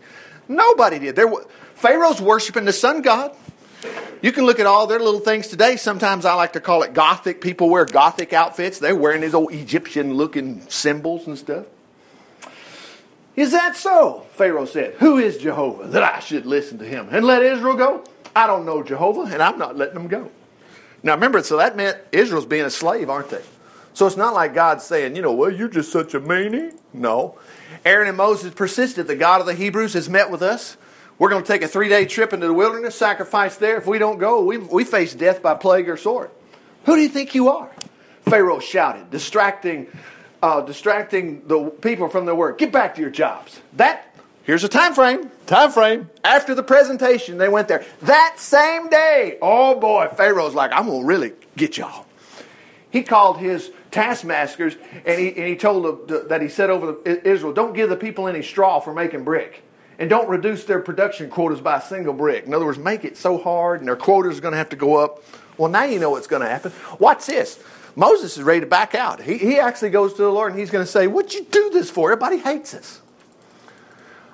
Nobody 0.48 0.98
did. 0.98 1.16
There, 1.16 1.32
Pharaoh's 1.74 2.20
worshiping 2.20 2.64
the 2.64 2.72
sun 2.72 3.02
god. 3.02 3.34
You 4.22 4.32
can 4.32 4.44
look 4.44 4.58
at 4.58 4.66
all 4.66 4.86
their 4.86 4.98
little 4.98 5.20
things 5.20 5.48
today. 5.48 5.76
Sometimes 5.76 6.24
I 6.24 6.34
like 6.34 6.54
to 6.54 6.60
call 6.60 6.82
it 6.82 6.94
gothic. 6.94 7.40
People 7.40 7.68
wear 7.68 7.84
gothic 7.84 8.32
outfits. 8.32 8.78
They're 8.78 8.96
wearing 8.96 9.20
these 9.20 9.34
old 9.34 9.52
Egyptian 9.52 10.14
looking 10.14 10.66
symbols 10.68 11.26
and 11.26 11.38
stuff. 11.38 11.66
Is 13.36 13.52
that 13.52 13.76
so? 13.76 14.26
Pharaoh 14.32 14.64
said. 14.64 14.94
Who 14.94 15.18
is 15.18 15.36
Jehovah 15.36 15.86
that 15.88 16.02
I 16.02 16.20
should 16.20 16.46
listen 16.46 16.78
to 16.78 16.86
him 16.86 17.08
and 17.10 17.24
let 17.24 17.42
Israel 17.42 17.76
go? 17.76 18.04
I 18.34 18.46
don't 18.46 18.66
know 18.66 18.82
Jehovah, 18.82 19.32
and 19.32 19.42
I'm 19.42 19.58
not 19.58 19.76
letting 19.76 19.94
them 19.94 20.08
go. 20.08 20.30
Now 21.02 21.14
remember, 21.14 21.42
so 21.42 21.58
that 21.58 21.76
meant 21.76 21.98
Israel's 22.12 22.46
being 22.46 22.64
a 22.64 22.70
slave, 22.70 23.08
aren't 23.10 23.30
they? 23.30 23.42
So 23.94 24.06
it's 24.06 24.16
not 24.16 24.34
like 24.34 24.54
God's 24.54 24.84
saying, 24.84 25.16
you 25.16 25.22
know, 25.22 25.32
well, 25.32 25.50
you're 25.50 25.68
just 25.68 25.92
such 25.92 26.14
a 26.14 26.20
meanie. 26.20 26.76
No. 26.92 27.38
Aaron 27.84 28.08
and 28.08 28.16
Moses 28.16 28.52
persisted. 28.52 29.06
The 29.06 29.16
God 29.16 29.40
of 29.40 29.46
the 29.46 29.54
Hebrews 29.54 29.94
has 29.94 30.08
met 30.08 30.30
with 30.30 30.42
us. 30.42 30.76
We're 31.18 31.30
going 31.30 31.42
to 31.42 31.48
take 31.50 31.62
a 31.62 31.68
three 31.68 31.88
day 31.88 32.04
trip 32.04 32.32
into 32.32 32.46
the 32.46 32.52
wilderness, 32.52 32.94
sacrifice 32.94 33.56
there. 33.56 33.76
If 33.78 33.86
we 33.86 33.98
don't 33.98 34.18
go, 34.18 34.42
we, 34.44 34.58
we 34.58 34.84
face 34.84 35.14
death 35.14 35.40
by 35.40 35.54
plague 35.54 35.88
or 35.88 35.96
sword. 35.96 36.30
Who 36.84 36.96
do 36.96 37.00
you 37.00 37.08
think 37.08 37.34
you 37.34 37.48
are? 37.48 37.70
Pharaoh 38.22 38.58
shouted, 38.58 39.10
distracting, 39.10 39.86
uh, 40.42 40.60
distracting 40.60 41.46
the 41.46 41.70
people 41.70 42.08
from 42.08 42.26
their 42.26 42.34
work. 42.34 42.58
Get 42.58 42.72
back 42.72 42.94
to 42.96 43.00
your 43.00 43.10
jobs. 43.10 43.60
That 43.74 44.14
here's 44.44 44.64
a 44.64 44.68
time 44.68 44.94
frame. 44.94 45.30
Time 45.46 45.70
frame. 45.70 46.10
After 46.24 46.54
the 46.54 46.62
presentation, 46.62 47.38
they 47.38 47.48
went 47.48 47.68
there. 47.68 47.84
That 48.02 48.34
same 48.38 48.88
day, 48.88 49.38
oh 49.40 49.78
boy, 49.78 50.08
Pharaoh's 50.16 50.54
like, 50.54 50.72
I'm 50.72 50.86
gonna 50.86 51.04
really 51.04 51.32
get 51.56 51.76
y'all. 51.76 52.06
He 52.90 53.02
called 53.02 53.38
his 53.38 53.70
taskmasters 53.90 54.76
and 55.04 55.20
he, 55.20 55.28
and 55.28 55.46
he 55.46 55.56
told 55.56 56.08
them 56.08 56.28
that 56.28 56.40
he 56.42 56.48
said 56.48 56.70
over 56.70 56.96
Israel, 57.04 57.52
don't 57.52 57.74
give 57.74 57.88
the 57.88 57.96
people 57.96 58.28
any 58.28 58.42
straw 58.42 58.80
for 58.80 58.92
making 58.92 59.24
brick 59.24 59.62
and 59.98 60.10
don't 60.10 60.28
reduce 60.28 60.64
their 60.64 60.80
production 60.80 61.30
quotas 61.30 61.60
by 61.60 61.78
a 61.78 61.82
single 61.82 62.12
brick. 62.12 62.44
In 62.44 62.54
other 62.54 62.66
words, 62.66 62.78
make 62.78 63.04
it 63.04 63.16
so 63.16 63.38
hard 63.38 63.80
and 63.80 63.88
their 63.88 63.96
quotas 63.96 64.38
are 64.38 64.40
going 64.40 64.52
to 64.52 64.58
have 64.58 64.68
to 64.70 64.76
go 64.76 64.96
up. 64.96 65.22
Well, 65.56 65.70
now 65.70 65.84
you 65.84 65.98
know 65.98 66.10
what's 66.10 66.26
going 66.26 66.42
to 66.42 66.48
happen. 66.48 66.72
Watch 66.98 67.26
this. 67.26 67.62
Moses 67.96 68.36
is 68.36 68.42
ready 68.44 68.60
to 68.60 68.66
back 68.66 68.94
out. 68.94 69.20
He, 69.20 69.38
he 69.38 69.58
actually 69.58 69.90
goes 69.90 70.12
to 70.14 70.22
the 70.22 70.30
Lord 70.30 70.52
and 70.52 70.60
he's 70.60 70.70
going 70.70 70.84
to 70.84 70.90
say, 70.90 71.06
What'd 71.06 71.34
you 71.34 71.44
do 71.50 71.70
this 71.70 71.90
for? 71.90 72.12
Everybody 72.12 72.38
hates 72.38 72.74
us. 72.74 73.00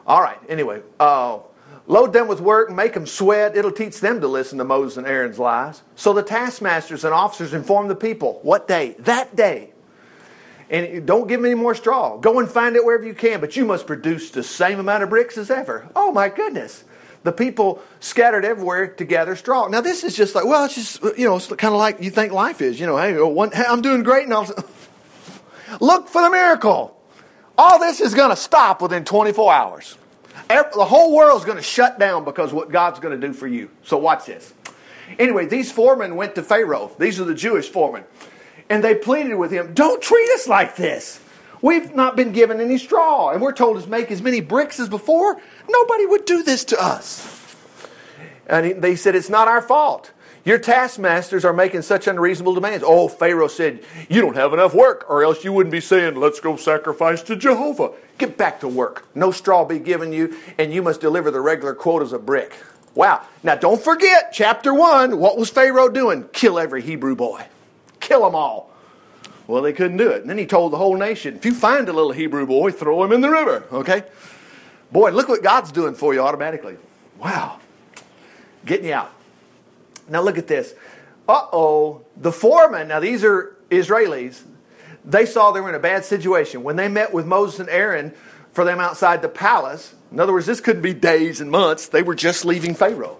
All 0.07 0.21
right, 0.21 0.39
anyway, 0.49 0.83
uh, 0.99 1.39
load 1.87 2.13
them 2.13 2.27
with 2.27 2.41
work 2.41 2.69
and 2.69 2.77
make 2.77 2.93
them 2.93 3.07
sweat. 3.07 3.57
It'll 3.57 3.71
teach 3.71 4.01
them 4.01 4.21
to 4.21 4.27
listen 4.27 4.59
to 4.59 4.65
Moses 4.65 4.99
and 4.99 5.07
Aaron's 5.07 5.39
lies. 5.39 5.83
So 5.95 6.13
the 6.13 6.25
taskmasters 6.25 7.05
and 7.05 7.15
officers 7.15 7.55
inform 7.55 7.87
the 7.87 7.95
people. 7.95 8.41
What 8.43 8.67
day? 8.67 8.97
That 8.99 9.37
day 9.37 9.73
and 10.73 11.07
don't 11.07 11.29
give 11.29 11.41
them 11.41 11.45
any 11.45 11.55
more 11.55 11.75
straw. 11.75 12.17
Go 12.17 12.39
and 12.39 12.51
find 12.51 12.77
it 12.77 12.85
wherever 12.85 13.05
you 13.05 13.15
can, 13.15 13.41
but 13.41 13.57
you 13.57 13.67
must 13.67 13.87
produce 13.87 14.31
the 14.31 14.43
same 14.43 14.81
amount 14.81 15.03
of 15.03 15.11
bricks 15.11 15.37
as 15.37 15.51
ever. 15.51 15.89
Oh 15.95 16.11
my 16.11 16.31
goodness. 16.31 16.83
The 17.25 17.33
people 17.33 17.81
scattered 18.01 18.45
everywhere 18.45 18.89
to 18.89 19.05
gather 19.05 19.37
straw. 19.37 19.69
Now 19.69 19.81
this 19.81 20.03
is 20.05 20.17
just 20.17 20.35
like, 20.35 20.45
well, 20.45 20.65
it's 20.65 20.75
just, 20.75 21.03
you 21.19 21.27
know, 21.27 21.37
it's 21.37 21.47
kind 21.47 21.73
of 21.73 21.79
like 21.79 22.03
you 22.03 22.11
think 22.11 22.33
life 22.33 22.61
is. 22.61 22.81
You 22.81 22.87
know, 22.87 22.97
hey, 22.97 23.17
one, 23.21 23.53
hey 23.53 23.65
I'm 23.69 23.83
doing 23.83 24.03
great 24.03 24.25
and 24.25 24.33
all. 24.33 24.47
Look 25.81 26.09
for 26.09 26.23
the 26.23 26.31
miracle. 26.31 26.99
All 27.57 27.79
this 27.79 28.01
is 28.01 28.15
going 28.15 28.31
to 28.31 28.37
stop 28.37 28.83
within 28.83 29.05
24 29.05 29.53
hours. 29.53 29.99
The 30.49 30.85
whole 30.85 31.15
world's 31.15 31.45
going 31.45 31.57
to 31.57 31.63
shut 31.63 31.99
down 31.99 32.25
because 32.25 32.53
what 32.53 32.71
God's 32.71 33.01
going 33.01 33.19
to 33.19 33.27
do 33.27 33.33
for 33.33 33.47
you. 33.47 33.71
So 33.85 33.97
watch 33.97 34.27
this. 34.27 34.53
Anyway, 35.19 35.47
these 35.47 35.71
foremen 35.71 36.17
went 36.17 36.35
to 36.35 36.43
Pharaoh. 36.43 36.91
These 36.99 37.21
are 37.21 37.25
the 37.25 37.35
Jewish 37.35 37.69
foremen. 37.69 38.05
And 38.69 38.83
they 38.83 38.95
pleaded 38.95 39.35
with 39.35 39.51
him, 39.51 39.75
Don't 39.75 40.03
treat 40.03 40.29
us 40.31 40.49
like 40.49 40.77
this. 40.77 41.22
We've 41.63 41.95
not 41.95 42.17
been 42.17 42.33
given 42.33 42.61
any 42.61 42.77
straw, 42.77 43.31
and 43.31 43.41
we're 43.41 43.53
told 43.53 43.83
to 43.83 43.89
make 43.89 44.11
as 44.11 44.21
many 44.21 44.41
bricks 44.41 44.79
as 44.79 44.89
before. 44.89 45.41
Nobody 45.69 46.07
would 46.07 46.25
do 46.25 46.43
this 46.43 46.65
to 46.67 46.83
us. 46.83 47.57
And 48.47 48.83
they 48.83 48.97
said, 48.97 49.15
It's 49.15 49.31
not 49.31 49.49
our 49.49 49.63
fault. 49.63 50.13
Your 50.45 50.59
taskmasters 50.59 51.45
are 51.45 51.53
making 51.53 51.83
such 51.83 52.09
unreasonable 52.09 52.55
demands. 52.55 52.85
Oh, 52.87 53.07
Pharaoh 53.09 53.47
said, 53.47 53.85
You 54.09 54.21
don't 54.21 54.37
have 54.37 54.53
enough 54.53 54.75
work, 54.75 55.07
or 55.09 55.23
else 55.23 55.45
you 55.45 55.53
wouldn't 55.53 55.73
be 55.73 55.81
saying, 55.81 56.17
Let's 56.17 56.41
go 56.41 56.57
sacrifice 56.57 57.23
to 57.23 57.37
Jehovah. 57.37 57.93
Get 58.19 58.37
back 58.37 58.61
to 58.61 58.69
work. 58.69 59.07
No 59.15 59.31
straw 59.31 59.65
be 59.65 59.79
given 59.79 60.13
you, 60.13 60.37
and 60.59 60.73
you 60.73 60.83
must 60.83 61.01
deliver 61.01 61.31
the 61.31 61.41
regular 61.41 61.75
quotas 61.75 62.13
of 62.13 62.27
brick. 62.27 62.55
Wow. 62.95 63.23
Now, 63.43 63.55
don't 63.55 63.81
forget, 63.81 64.33
chapter 64.35 64.75
1, 64.75 65.19
what 65.19 65.39
was 65.39 65.49
Pharaoh 65.49 65.89
doing? 65.89 66.29
Kill 66.33 66.59
every 66.59 66.83
Hebrew 66.83 67.17
boy 67.17 67.47
kill 68.13 68.25
them 68.25 68.35
all. 68.35 68.71
Well, 69.47 69.63
they 69.63 69.73
couldn't 69.73 69.97
do 69.97 70.11
it. 70.11 70.21
And 70.21 70.31
then 70.31 70.39
he 70.39 70.47
told 70.47 70.73
the 70.73 70.77
whole 70.77 70.97
nation, 70.97 71.37
if 71.37 71.45
you 71.45 71.55
find 71.55 71.89
a 71.89 71.93
little 71.93 72.13
Hebrew 72.13 72.47
boy, 72.47 72.71
throw 72.71 73.03
him 73.03 73.13
in 73.13 73.21
the 73.21 73.31
river. 73.31 73.65
Okay? 73.73 74.05
Boy, 74.91 75.11
look 75.11 75.29
what 75.29 75.43
God's 75.43 75.73
doing 75.73 75.95
for 75.95 76.15
you 76.15 76.21
automatically. 76.21 76.77
Wow. 77.19 77.59
Getting 78.65 78.87
you 78.87 78.95
out. 78.95 79.13
Now 80.09 80.23
look 80.23 80.39
at 80.39 80.47
this. 80.47 80.75
Uh 81.29 81.47
oh. 81.53 82.03
The 82.17 82.33
foreman, 82.33 82.89
now 82.89 83.01
these 83.01 83.25
are 83.25 83.57
Israelis, 83.71 84.43
they 85.05 85.27
saw 85.27 85.51
they 85.51 85.61
were 85.61 85.69
in 85.69 85.75
a 85.75 85.81
bad 85.81 86.05
situation. 86.05 86.63
When 86.63 86.77
they 86.77 86.89
met 86.89 87.13
with 87.13 87.27
Moses 87.27 87.61
and 87.61 87.69
Aaron 87.69 88.13
for 88.53 88.65
them 88.65 88.81
outside 88.81 89.23
the 89.23 89.29
palace, 89.29 89.95
in 90.13 90.21
other 90.21 90.33
words, 90.33 90.47
this 90.47 90.61
couldn't 90.61 90.83
be 90.83 90.95
days 90.95 91.41
and 91.41 91.51
months, 91.51 91.89
they 91.89 92.03
were 92.03 92.15
just 92.15 92.45
leaving 92.45 92.75
Pharaoh. 92.75 93.17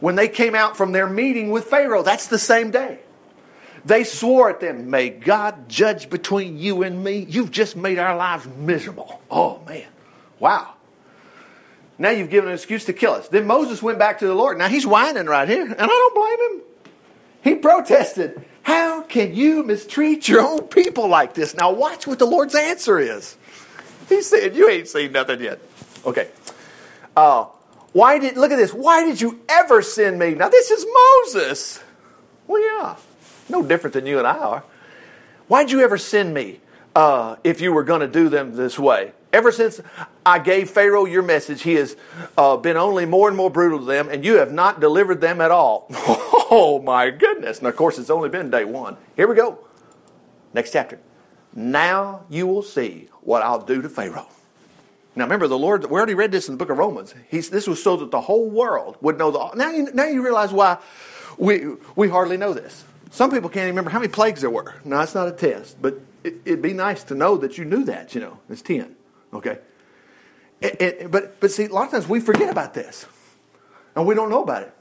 When 0.00 0.16
they 0.16 0.28
came 0.28 0.54
out 0.54 0.76
from 0.76 0.92
their 0.92 1.06
meeting 1.06 1.50
with 1.50 1.64
Pharaoh, 1.66 2.02
that's 2.02 2.26
the 2.26 2.38
same 2.38 2.70
day. 2.70 3.00
They 3.84 4.04
swore 4.04 4.50
at 4.50 4.60
them, 4.60 4.90
May 4.90 5.08
God 5.10 5.68
judge 5.68 6.08
between 6.08 6.58
you 6.58 6.82
and 6.82 7.02
me. 7.02 7.26
You've 7.28 7.50
just 7.50 7.76
made 7.76 7.98
our 7.98 8.16
lives 8.16 8.46
miserable. 8.56 9.20
Oh, 9.30 9.60
man. 9.66 9.86
Wow. 10.38 10.74
Now 11.98 12.10
you've 12.10 12.30
given 12.30 12.48
an 12.48 12.54
excuse 12.54 12.84
to 12.86 12.92
kill 12.92 13.12
us. 13.12 13.28
Then 13.28 13.46
Moses 13.46 13.82
went 13.82 13.98
back 13.98 14.20
to 14.20 14.26
the 14.26 14.34
Lord. 14.34 14.58
Now 14.58 14.68
he's 14.68 14.86
whining 14.86 15.26
right 15.26 15.48
here, 15.48 15.64
and 15.64 15.80
I 15.80 15.86
don't 15.86 16.14
blame 16.14 16.50
him. 16.50 16.66
He 17.42 17.54
protested. 17.56 18.44
How 18.62 19.02
can 19.02 19.34
you 19.34 19.62
mistreat 19.64 20.28
your 20.28 20.40
own 20.40 20.62
people 20.62 21.08
like 21.08 21.34
this? 21.34 21.54
Now 21.54 21.72
watch 21.72 22.06
what 22.06 22.18
the 22.18 22.26
Lord's 22.26 22.54
answer 22.54 22.98
is. 22.98 23.36
He 24.08 24.22
said, 24.22 24.56
You 24.56 24.68
ain't 24.68 24.88
seen 24.88 25.12
nothing 25.12 25.40
yet. 25.40 25.60
Okay. 26.04 26.28
Uh, 27.16 27.46
why 27.92 28.18
did 28.18 28.36
look 28.36 28.52
at 28.52 28.56
this? 28.56 28.72
Why 28.72 29.04
did 29.04 29.20
you 29.20 29.40
ever 29.48 29.82
send 29.82 30.18
me? 30.18 30.34
Now 30.34 30.48
this 30.48 30.70
is 30.70 30.86
Moses. 31.24 31.82
Well, 32.46 32.62
yeah. 32.62 32.96
No 33.52 33.62
different 33.62 33.92
than 33.92 34.06
you 34.06 34.16
and 34.18 34.26
I 34.26 34.38
are. 34.38 34.64
Why'd 35.46 35.70
you 35.70 35.80
ever 35.82 35.98
send 35.98 36.32
me 36.32 36.60
uh, 36.96 37.36
if 37.44 37.60
you 37.60 37.70
were 37.74 37.84
going 37.84 38.00
to 38.00 38.08
do 38.08 38.30
them 38.30 38.56
this 38.56 38.78
way? 38.78 39.12
Ever 39.30 39.52
since 39.52 39.78
I 40.24 40.38
gave 40.38 40.70
Pharaoh 40.70 41.04
your 41.04 41.22
message, 41.22 41.60
he 41.60 41.74
has 41.74 41.94
uh, 42.38 42.56
been 42.56 42.78
only 42.78 43.04
more 43.04 43.28
and 43.28 43.36
more 43.36 43.50
brutal 43.50 43.80
to 43.80 43.84
them, 43.84 44.08
and 44.08 44.24
you 44.24 44.36
have 44.36 44.52
not 44.52 44.80
delivered 44.80 45.20
them 45.20 45.42
at 45.42 45.50
all. 45.50 45.86
oh 45.90 46.80
my 46.82 47.10
goodness. 47.10 47.58
And 47.58 47.66
of 47.66 47.76
course, 47.76 47.98
it's 47.98 48.08
only 48.08 48.30
been 48.30 48.50
day 48.50 48.64
one. 48.64 48.96
Here 49.16 49.28
we 49.28 49.34
go. 49.34 49.58
Next 50.54 50.72
chapter. 50.72 50.98
Now 51.54 52.24
you 52.30 52.46
will 52.46 52.62
see 52.62 53.10
what 53.20 53.42
I'll 53.42 53.62
do 53.62 53.82
to 53.82 53.88
Pharaoh. 53.90 54.28
Now 55.14 55.24
remember, 55.24 55.46
the 55.46 55.58
Lord, 55.58 55.84
we 55.84 55.92
already 55.92 56.14
read 56.14 56.32
this 56.32 56.48
in 56.48 56.54
the 56.54 56.58
book 56.58 56.70
of 56.70 56.78
Romans. 56.78 57.14
He's, 57.30 57.50
this 57.50 57.66
was 57.66 57.82
so 57.82 57.98
that 57.98 58.10
the 58.10 58.22
whole 58.22 58.48
world 58.48 58.96
would 59.02 59.18
know 59.18 59.30
the. 59.30 59.54
Now 59.56 59.70
you, 59.70 59.92
now 59.92 60.06
you 60.06 60.22
realize 60.24 60.52
why 60.52 60.78
we, 61.36 61.74
we 61.94 62.08
hardly 62.08 62.38
know 62.38 62.54
this. 62.54 62.86
Some 63.12 63.30
people 63.30 63.50
can't 63.50 63.66
remember 63.66 63.90
how 63.90 63.98
many 63.98 64.10
plagues 64.10 64.40
there 64.40 64.48
were. 64.48 64.74
Now, 64.86 65.02
it's 65.02 65.14
not 65.14 65.28
a 65.28 65.32
test, 65.32 65.76
but 65.82 66.00
it, 66.24 66.46
would 66.46 66.62
be 66.62 66.72
nice 66.72 67.04
to 67.04 67.14
know 67.14 67.36
that 67.36 67.58
you 67.58 67.66
knew 67.66 67.84
that, 67.84 68.14
you 68.14 68.22
know. 68.22 68.38
It's 68.48 68.62
10, 68.62 68.96
okay? 69.34 69.58
It, 70.62 70.80
it, 70.80 71.10
but, 71.10 71.38
but 71.38 71.50
see, 71.50 71.66
a 71.66 71.68
lot 71.68 71.84
of 71.84 71.90
times 71.90 72.08
we 72.08 72.20
forget 72.20 72.48
about 72.48 72.72
this, 72.72 73.04
and 73.94 74.06
we 74.06 74.14
don't 74.14 74.30
know 74.30 74.42
about 74.42 74.62
it. 74.62 74.74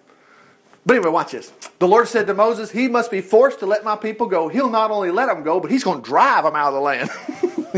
But 0.85 0.95
anyway, 0.95 1.11
watch 1.11 1.33
this. 1.33 1.51
The 1.79 1.89
Lord 1.89 2.07
said 2.07 2.25
to 2.27 2.33
Moses, 2.33 2.71
He 2.71 2.87
must 2.87 3.11
be 3.11 3.19
forced 3.19 3.59
to 3.59 3.65
let 3.65 3.83
my 3.83 3.97
people 3.97 4.27
go. 4.27 4.47
He'll 4.47 4.69
not 4.69 4.91
only 4.91 5.11
let 5.11 5.25
them 5.25 5.43
go, 5.43 5.59
but 5.59 5.69
He's 5.69 5.83
going 5.83 6.01
to 6.01 6.07
drive 6.07 6.45
them 6.45 6.55
out 6.55 6.69
of 6.69 6.75
the 6.75 6.79
land. 6.79 7.09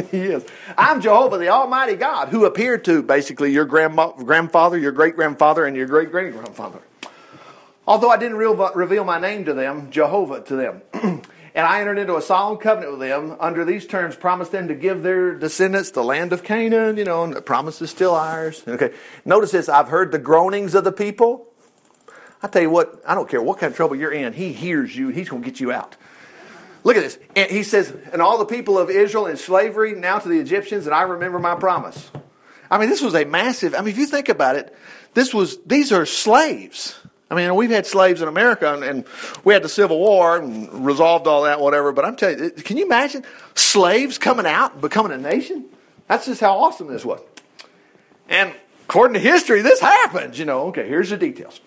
he 0.11 0.19
is. 0.19 0.45
I'm 0.77 1.01
Jehovah, 1.01 1.39
the 1.39 1.49
Almighty 1.49 1.95
God, 1.95 2.29
who 2.29 2.45
appeared 2.45 2.85
to 2.85 3.01
basically 3.01 3.51
your 3.51 3.65
grandma, 3.65 4.11
grandfather, 4.11 4.77
your 4.77 4.91
great 4.91 5.15
grandfather, 5.15 5.65
and 5.65 5.75
your 5.75 5.87
great 5.87 6.11
great 6.11 6.31
grandfather. 6.31 6.79
Although 7.85 8.09
I 8.09 8.17
didn't 8.17 8.37
reveal 8.37 9.03
my 9.03 9.19
name 9.19 9.45
to 9.45 9.53
them, 9.53 9.91
Jehovah 9.91 10.41
to 10.43 10.55
them. 10.55 10.81
and 10.93 11.67
I 11.67 11.81
entered 11.81 11.97
into 11.97 12.15
a 12.15 12.21
solemn 12.21 12.57
covenant 12.57 12.93
with 12.93 13.01
them 13.01 13.35
under 13.39 13.65
these 13.65 13.85
terms, 13.85 14.15
promised 14.15 14.51
them 14.51 14.69
to 14.69 14.75
give 14.75 15.03
their 15.03 15.35
descendants 15.35 15.91
the 15.91 16.03
land 16.03 16.31
of 16.31 16.43
Canaan, 16.43 16.97
you 16.97 17.03
know, 17.03 17.23
and 17.23 17.33
the 17.33 17.41
promise 17.41 17.81
is 17.81 17.89
still 17.89 18.15
ours. 18.15 18.63
Okay. 18.67 18.93
Notice 19.25 19.51
this 19.51 19.67
I've 19.67 19.89
heard 19.89 20.11
the 20.11 20.19
groanings 20.19 20.75
of 20.75 20.83
the 20.83 20.91
people. 20.93 21.47
I 22.41 22.47
tell 22.47 22.61
you 22.61 22.69
what, 22.69 23.01
I 23.07 23.15
don't 23.15 23.29
care 23.29 23.41
what 23.41 23.59
kind 23.59 23.71
of 23.71 23.77
trouble 23.77 23.95
you're 23.95 24.11
in, 24.11 24.33
he 24.33 24.51
hears 24.51 24.95
you, 24.95 25.09
he's 25.09 25.29
going 25.29 25.43
to 25.43 25.49
get 25.49 25.61
you 25.61 25.71
out. 25.71 25.95
Look 26.83 26.97
at 26.97 27.03
this. 27.03 27.17
And 27.35 27.49
he 27.49 27.63
says, 27.63 27.95
and 28.11 28.21
all 28.21 28.37
the 28.37 28.45
people 28.45 28.77
of 28.77 28.89
Israel 28.89 29.27
in 29.27 29.37
slavery 29.37 29.93
now 29.93 30.19
to 30.19 30.27
the 30.27 30.39
Egyptians, 30.39 30.85
and 30.85 30.93
I 30.93 31.03
remember 31.03 31.39
my 31.39 31.55
promise. 31.55 32.11
I 32.69 32.77
mean, 32.77 32.89
this 32.89 33.01
was 33.01 33.15
a 33.15 33.23
massive, 33.23 33.73
I 33.73 33.79
mean, 33.79 33.89
if 33.89 33.97
you 33.97 34.05
think 34.05 34.27
about 34.27 34.57
it, 34.57 34.75
this 35.13 35.33
was, 35.33 35.57
these 35.65 35.93
are 35.93 36.05
slaves. 36.05 36.99
I 37.33 37.35
mean, 37.35 37.55
we've 37.55 37.71
had 37.71 37.87
slaves 37.87 38.21
in 38.21 38.27
America, 38.27 38.71
and, 38.71 38.83
and, 38.83 39.05
we 39.43 39.55
had 39.55 39.63
the 39.63 39.69
Civil 39.69 39.97
War 39.97 40.37
and 40.37 40.85
resolved 40.85 41.25
all 41.25 41.43
that, 41.43 41.59
whatever. 41.59 41.91
But 41.91 42.05
I'm 42.05 42.15
telling 42.15 42.37
you, 42.37 42.51
can 42.51 42.77
you 42.77 42.85
imagine 42.85 43.25
slaves 43.55 44.19
coming 44.19 44.45
out, 44.45 44.79
becoming 44.81 45.11
a 45.11 45.17
nation? 45.17 45.65
That's 46.07 46.27
just 46.27 46.41
how 46.41 46.59
awesome 46.59 46.89
this 46.89 47.03
was. 47.03 47.21
And 48.29 48.53
according 48.83 49.15
to 49.15 49.19
history, 49.19 49.63
this 49.63 49.79
happens. 49.79 50.37
You 50.37 50.45
know, 50.45 50.67
okay, 50.67 50.87
here's 50.87 51.09
the 51.09 51.17
details. 51.17 51.59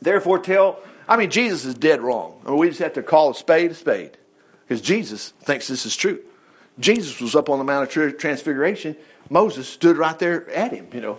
Therefore, 0.00 0.38
tell. 0.38 0.80
I 1.06 1.18
mean, 1.18 1.28
Jesus 1.28 1.66
is 1.66 1.74
dead 1.74 2.00
wrong. 2.00 2.40
I 2.46 2.48
mean, 2.48 2.58
we 2.58 2.68
just 2.68 2.80
have 2.80 2.94
to 2.94 3.02
call 3.02 3.32
a 3.32 3.34
spade 3.34 3.72
a 3.72 3.74
spade 3.74 4.16
because 4.66 4.80
Jesus 4.80 5.34
thinks 5.42 5.68
this 5.68 5.84
is 5.84 5.94
true. 5.94 6.20
Jesus 6.78 7.20
was 7.20 7.34
up 7.34 7.50
on 7.50 7.58
the 7.58 7.64
Mount 7.64 7.94
of 7.94 8.16
Transfiguration. 8.16 8.96
Moses 9.28 9.68
stood 9.68 9.98
right 9.98 10.18
there 10.18 10.48
at 10.48 10.72
him. 10.72 10.86
You 10.94 11.02
know, 11.02 11.18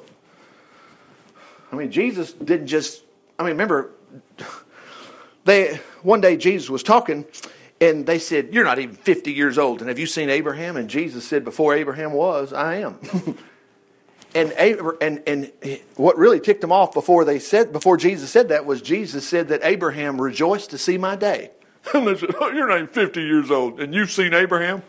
I 1.72 1.76
mean, 1.76 1.92
Jesus 1.92 2.34
didn't 2.34 2.68
just 2.68 3.04
I 3.42 3.44
mean, 3.44 3.54
remember, 3.54 3.90
they 5.46 5.80
one 6.04 6.22
day 6.22 6.38
Jesus 6.38 6.70
was 6.70 6.84
talking, 6.84 7.26
and 7.80 8.06
they 8.06 8.20
said, 8.20 8.54
"You're 8.54 8.64
not 8.64 8.78
even 8.78 8.96
50 8.96 9.34
years 9.34 9.58
old, 9.58 9.80
and 9.80 9.90
have 9.90 9.98
you 9.98 10.06
seen 10.06 10.30
Abraham?" 10.30 10.78
And 10.78 10.88
Jesus 10.88 11.26
said, 11.26 11.44
"Before 11.44 11.74
Abraham 11.74 12.14
was, 12.14 12.54
I 12.54 12.76
am." 12.76 13.00
and 14.36 14.52
and 14.52 15.24
and 15.26 15.52
what 15.96 16.20
really 16.20 16.40
ticked 16.40 16.62
them 16.62 16.72
off 16.72 16.94
before 16.94 17.26
they 17.26 17.40
said 17.40 17.74
before 17.74 17.98
Jesus 17.98 18.30
said 18.30 18.50
that 18.50 18.68
was 18.68 18.80
Jesus 18.80 19.28
said 19.28 19.48
that 19.48 19.62
Abraham 19.64 20.22
rejoiced 20.22 20.70
to 20.70 20.78
see 20.78 21.00
my 21.00 21.16
day. 21.16 21.50
And 21.96 22.08
they 22.08 22.16
said, 22.16 22.36
oh, 22.40 22.52
"You're 22.52 22.68
not 22.68 22.76
even 22.76 22.88
50 22.90 23.24
years 23.24 23.50
old, 23.50 23.80
and 23.80 23.92
you've 23.92 24.12
seen 24.12 24.36
Abraham." 24.36 24.84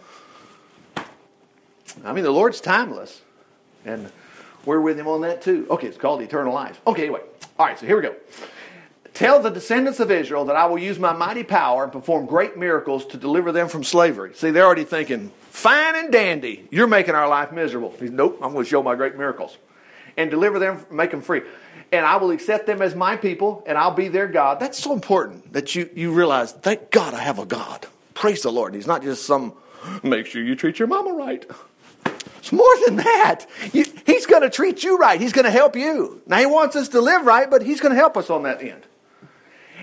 I 2.04 2.12
mean, 2.12 2.24
the 2.24 2.30
Lord's 2.30 2.60
timeless, 2.60 3.22
and 3.86 4.12
we're 4.66 4.80
with 4.82 4.98
Him 4.98 5.08
on 5.08 5.22
that 5.22 5.40
too. 5.40 5.66
Okay, 5.70 5.86
it's 5.86 5.96
called 5.96 6.20
eternal 6.20 6.52
life. 6.52 6.82
Okay, 6.86 7.04
anyway. 7.04 7.22
All 7.58 7.66
right, 7.66 7.78
so 7.78 7.86
here 7.86 7.96
we 7.96 8.02
go. 8.02 8.14
Tell 9.14 9.40
the 9.40 9.50
descendants 9.50 10.00
of 10.00 10.10
Israel 10.10 10.46
that 10.46 10.56
I 10.56 10.66
will 10.66 10.78
use 10.78 10.98
my 10.98 11.12
mighty 11.12 11.44
power 11.44 11.84
and 11.84 11.92
perform 11.92 12.26
great 12.26 12.56
miracles 12.56 13.04
to 13.06 13.18
deliver 13.18 13.52
them 13.52 13.68
from 13.68 13.84
slavery. 13.84 14.34
See, 14.34 14.50
they're 14.50 14.64
already 14.64 14.84
thinking, 14.84 15.30
fine 15.50 15.94
and 15.96 16.10
dandy, 16.10 16.66
you're 16.70 16.86
making 16.86 17.14
our 17.14 17.28
life 17.28 17.52
miserable. 17.52 17.94
He's, 18.00 18.10
nope, 18.10 18.38
I'm 18.42 18.52
going 18.52 18.64
to 18.64 18.70
show 18.70 18.82
my 18.82 18.94
great 18.94 19.16
miracles. 19.16 19.58
And 20.16 20.30
deliver 20.30 20.58
them, 20.58 20.84
make 20.90 21.10
them 21.10 21.20
free. 21.20 21.42
And 21.92 22.06
I 22.06 22.16
will 22.16 22.30
accept 22.30 22.66
them 22.66 22.80
as 22.80 22.94
my 22.94 23.16
people, 23.16 23.62
and 23.66 23.76
I'll 23.76 23.94
be 23.94 24.08
their 24.08 24.26
God. 24.26 24.58
That's 24.58 24.78
so 24.78 24.94
important 24.94 25.52
that 25.52 25.74
you, 25.74 25.90
you 25.94 26.12
realize, 26.12 26.52
thank 26.52 26.90
God 26.90 27.12
I 27.12 27.20
have 27.20 27.38
a 27.38 27.44
God. 27.44 27.86
Praise 28.14 28.42
the 28.42 28.50
Lord. 28.50 28.74
He's 28.74 28.86
not 28.86 29.02
just 29.02 29.26
some, 29.26 29.52
make 30.02 30.24
sure 30.24 30.42
you 30.42 30.56
treat 30.56 30.78
your 30.78 30.88
mama 30.88 31.12
right. 31.12 31.44
It's 32.42 32.50
more 32.50 32.74
than 32.84 32.96
that. 32.96 33.46
He's 33.70 34.26
going 34.26 34.42
to 34.42 34.50
treat 34.50 34.82
you 34.82 34.98
right. 34.98 35.20
He's 35.20 35.32
going 35.32 35.44
to 35.44 35.50
help 35.52 35.76
you. 35.76 36.20
Now, 36.26 36.38
He 36.38 36.46
wants 36.46 36.74
us 36.74 36.88
to 36.88 37.00
live 37.00 37.24
right, 37.24 37.48
but 37.48 37.62
He's 37.62 37.80
going 37.80 37.94
to 37.94 37.96
help 37.96 38.16
us 38.16 38.30
on 38.30 38.42
that 38.42 38.60
end. 38.60 38.82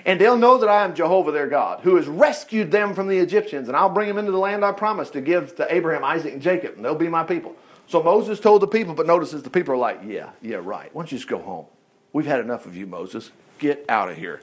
And 0.06 0.20
they'll 0.20 0.38
know 0.38 0.58
that 0.58 0.68
I 0.68 0.84
am 0.84 0.94
Jehovah 0.94 1.32
their 1.32 1.48
God, 1.48 1.80
who 1.84 1.96
has 1.96 2.06
rescued 2.06 2.70
them 2.70 2.94
from 2.96 3.08
the 3.08 3.18
Egyptians, 3.18 3.70
and 3.70 3.78
I'll 3.78 3.90
bring 3.90 4.10
them 4.10 4.18
into 4.18 4.34
the 4.34 4.38
land 4.38 4.66
I 4.66 4.74
promised 4.74 5.14
to 5.14 5.22
give 5.22 5.56
to 5.56 5.74
Abraham, 5.74 6.04
Isaac, 6.04 6.34
and 6.34 6.42
Jacob, 6.42 6.76
and 6.76 6.84
they'll 6.84 6.96
be 6.96 7.08
my 7.08 7.24
people. 7.24 7.56
So 7.88 8.04
Moses 8.04 8.42
told 8.42 8.62
the 8.62 8.68
people, 8.68 8.94
but 8.94 9.08
notices 9.08 9.44
the 9.44 9.50
people 9.50 9.74
are 9.74 9.78
like, 9.78 10.02
yeah, 10.06 10.32
yeah, 10.42 10.58
right. 10.58 10.94
Why 10.94 11.04
don't 11.04 11.12
you 11.14 11.18
just 11.18 11.30
go 11.30 11.40
home? 11.40 11.66
We've 12.12 12.26
had 12.26 12.42
enough 12.42 12.66
of 12.66 12.76
you, 12.76 12.88
Moses. 12.88 13.32
Get 13.58 13.86
out 13.88 14.10
of 14.10 14.18
here. 14.18 14.42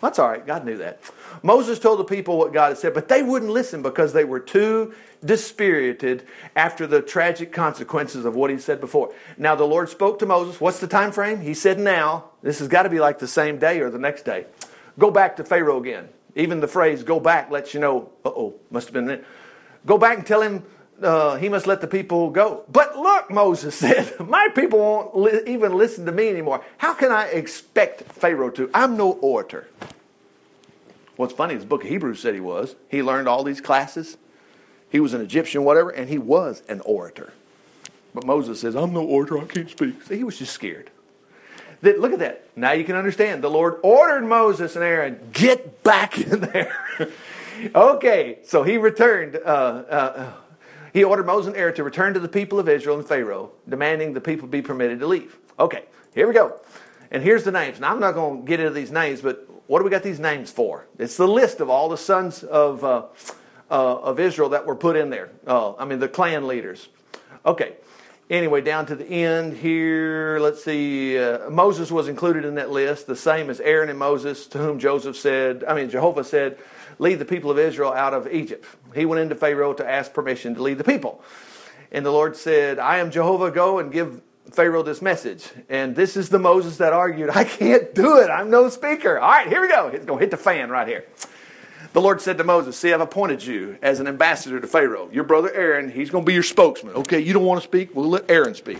That's 0.00 0.18
all 0.18 0.28
right. 0.28 0.46
God 0.46 0.64
knew 0.64 0.78
that. 0.78 1.00
Moses 1.42 1.78
told 1.78 1.98
the 1.98 2.04
people 2.04 2.38
what 2.38 2.52
God 2.52 2.68
had 2.68 2.78
said, 2.78 2.94
but 2.94 3.08
they 3.08 3.22
wouldn't 3.22 3.50
listen 3.50 3.82
because 3.82 4.12
they 4.12 4.24
were 4.24 4.40
too 4.40 4.94
dispirited 5.24 6.26
after 6.56 6.86
the 6.86 7.02
tragic 7.02 7.52
consequences 7.52 8.24
of 8.24 8.34
what 8.34 8.50
he 8.50 8.58
said 8.58 8.80
before. 8.80 9.12
Now 9.36 9.54
the 9.54 9.64
Lord 9.64 9.88
spoke 9.90 10.18
to 10.20 10.26
Moses. 10.26 10.60
What's 10.60 10.80
the 10.80 10.86
time 10.86 11.12
frame? 11.12 11.40
He 11.40 11.54
said 11.54 11.78
now. 11.78 12.30
This 12.42 12.60
has 12.60 12.68
got 12.68 12.84
to 12.84 12.88
be 12.88 13.00
like 13.00 13.18
the 13.18 13.28
same 13.28 13.58
day 13.58 13.80
or 13.80 13.90
the 13.90 13.98
next 13.98 14.24
day. 14.24 14.46
Go 14.98 15.10
back 15.10 15.36
to 15.36 15.44
Pharaoh 15.44 15.78
again. 15.78 16.08
Even 16.34 16.60
the 16.60 16.68
phrase 16.68 17.02
go 17.02 17.20
back 17.20 17.50
lets 17.50 17.74
you 17.74 17.80
know, 17.80 18.10
uh 18.24 18.30
oh, 18.30 18.54
must 18.70 18.88
have 18.88 18.94
been. 18.94 19.24
Go 19.84 19.98
back 19.98 20.18
and 20.18 20.26
tell 20.26 20.40
him 20.40 20.64
uh, 21.02 21.36
he 21.36 21.48
must 21.48 21.66
let 21.66 21.80
the 21.80 21.86
people 21.86 22.30
go. 22.30 22.64
But 22.70 22.96
look, 22.96 23.30
Moses 23.30 23.74
said, 23.74 24.18
my 24.28 24.48
people 24.54 24.78
won't 24.78 25.16
li- 25.16 25.42
even 25.46 25.76
listen 25.76 26.06
to 26.06 26.12
me 26.12 26.28
anymore. 26.28 26.64
How 26.78 26.94
can 26.94 27.10
I 27.10 27.26
expect 27.26 28.02
Pharaoh 28.02 28.50
to? 28.50 28.70
I'm 28.74 28.96
no 28.96 29.12
orator. 29.12 29.68
What's 31.16 31.34
funny 31.34 31.54
is 31.54 31.60
the 31.60 31.66
book 31.66 31.82
of 31.82 31.90
Hebrews 31.90 32.20
said 32.20 32.34
he 32.34 32.40
was. 32.40 32.76
He 32.88 33.02
learned 33.02 33.28
all 33.28 33.44
these 33.44 33.60
classes. 33.60 34.16
He 34.90 35.00
was 35.00 35.14
an 35.14 35.20
Egyptian, 35.20 35.64
whatever, 35.64 35.90
and 35.90 36.08
he 36.08 36.18
was 36.18 36.62
an 36.68 36.80
orator. 36.80 37.32
But 38.14 38.24
Moses 38.24 38.60
says, 38.60 38.74
I'm 38.74 38.92
no 38.92 39.04
orator, 39.04 39.38
I 39.38 39.44
can't 39.44 39.70
speak. 39.70 40.06
He 40.08 40.24
was 40.24 40.38
just 40.38 40.52
scared. 40.52 40.90
That, 41.82 42.00
look 42.00 42.12
at 42.12 42.18
that. 42.18 42.44
Now 42.56 42.72
you 42.72 42.84
can 42.84 42.96
understand. 42.96 43.42
The 43.42 43.50
Lord 43.50 43.80
ordered 43.82 44.24
Moses 44.24 44.76
and 44.76 44.84
Aaron, 44.84 45.30
get 45.32 45.82
back 45.82 46.18
in 46.18 46.40
there. 46.40 47.10
okay, 47.74 48.38
so 48.44 48.62
he 48.62 48.76
returned. 48.76 49.36
Uh, 49.36 49.38
uh, 49.38 50.32
he 50.92 51.04
ordered 51.04 51.26
Moses 51.26 51.48
and 51.48 51.56
Aaron 51.56 51.74
to 51.74 51.84
return 51.84 52.14
to 52.14 52.20
the 52.20 52.28
people 52.28 52.58
of 52.58 52.68
Israel 52.68 52.98
and 52.98 53.06
Pharaoh, 53.06 53.52
demanding 53.68 54.12
the 54.14 54.20
people 54.20 54.48
be 54.48 54.62
permitted 54.62 55.00
to 55.00 55.06
leave. 55.06 55.38
Okay, 55.58 55.84
here 56.14 56.26
we 56.26 56.34
go. 56.34 56.60
And 57.10 57.22
here's 57.22 57.44
the 57.44 57.52
names. 57.52 57.80
Now, 57.80 57.92
I'm 57.92 58.00
not 58.00 58.12
going 58.12 58.42
to 58.42 58.46
get 58.46 58.60
into 58.60 58.72
these 58.72 58.90
names, 58.90 59.20
but 59.20 59.48
what 59.66 59.78
do 59.78 59.84
we 59.84 59.90
got 59.90 60.02
these 60.02 60.20
names 60.20 60.50
for? 60.50 60.86
It's 60.98 61.16
the 61.16 61.28
list 61.28 61.60
of 61.60 61.68
all 61.70 61.88
the 61.88 61.96
sons 61.96 62.42
of, 62.42 62.84
uh, 62.84 63.04
uh, 63.70 64.00
of 64.00 64.20
Israel 64.20 64.50
that 64.50 64.66
were 64.66 64.76
put 64.76 64.96
in 64.96 65.10
there. 65.10 65.30
Uh, 65.46 65.74
I 65.76 65.84
mean, 65.84 65.98
the 65.98 66.08
clan 66.08 66.46
leaders. 66.46 66.88
Okay. 67.44 67.74
Anyway, 68.30 68.60
down 68.60 68.86
to 68.86 68.94
the 68.94 69.04
end 69.04 69.54
here, 69.54 70.38
let's 70.40 70.62
see. 70.62 71.18
Uh, 71.18 71.50
Moses 71.50 71.90
was 71.90 72.06
included 72.06 72.44
in 72.44 72.54
that 72.54 72.70
list, 72.70 73.08
the 73.08 73.16
same 73.16 73.50
as 73.50 73.58
Aaron 73.58 73.88
and 73.88 73.98
Moses, 73.98 74.46
to 74.46 74.58
whom 74.58 74.78
Joseph 74.78 75.16
said, 75.16 75.64
I 75.66 75.74
mean, 75.74 75.90
Jehovah 75.90 76.22
said, 76.22 76.56
lead 77.00 77.16
the 77.16 77.24
people 77.24 77.50
of 77.50 77.58
Israel 77.58 77.92
out 77.92 78.14
of 78.14 78.32
Egypt. 78.32 78.64
He 78.94 79.04
went 79.04 79.20
into 79.20 79.34
Pharaoh 79.34 79.74
to 79.74 79.88
ask 79.88 80.14
permission 80.14 80.54
to 80.54 80.62
lead 80.62 80.78
the 80.78 80.84
people. 80.84 81.24
And 81.90 82.06
the 82.06 82.12
Lord 82.12 82.36
said, 82.36 82.78
I 82.78 82.98
am 82.98 83.10
Jehovah, 83.10 83.50
go 83.50 83.80
and 83.80 83.90
give 83.90 84.22
Pharaoh 84.52 84.84
this 84.84 85.02
message. 85.02 85.50
And 85.68 85.96
this 85.96 86.16
is 86.16 86.28
the 86.28 86.38
Moses 86.38 86.76
that 86.76 86.92
argued, 86.92 87.30
I 87.30 87.42
can't 87.42 87.92
do 87.96 88.18
it. 88.18 88.30
I'm 88.30 88.48
no 88.48 88.68
speaker. 88.68 89.18
All 89.18 89.28
right, 89.28 89.48
here 89.48 89.60
we 89.60 89.68
go. 89.68 89.88
It's 89.88 90.06
going 90.06 90.20
to 90.20 90.22
hit 90.22 90.30
the 90.30 90.36
fan 90.36 90.70
right 90.70 90.86
here. 90.86 91.04
The 91.92 92.00
Lord 92.00 92.20
said 92.20 92.38
to 92.38 92.44
Moses, 92.44 92.76
See, 92.76 92.92
I've 92.92 93.00
appointed 93.00 93.44
you 93.44 93.76
as 93.82 93.98
an 93.98 94.06
ambassador 94.06 94.60
to 94.60 94.66
Pharaoh. 94.66 95.08
Your 95.12 95.24
brother 95.24 95.52
Aaron, 95.52 95.90
he's 95.90 96.10
going 96.10 96.24
to 96.24 96.26
be 96.26 96.34
your 96.34 96.44
spokesman. 96.44 96.94
Okay, 96.94 97.18
you 97.20 97.32
don't 97.32 97.44
want 97.44 97.60
to 97.60 97.66
speak? 97.66 97.94
We'll 97.94 98.08
let 98.08 98.30
Aaron 98.30 98.54
speak. 98.54 98.78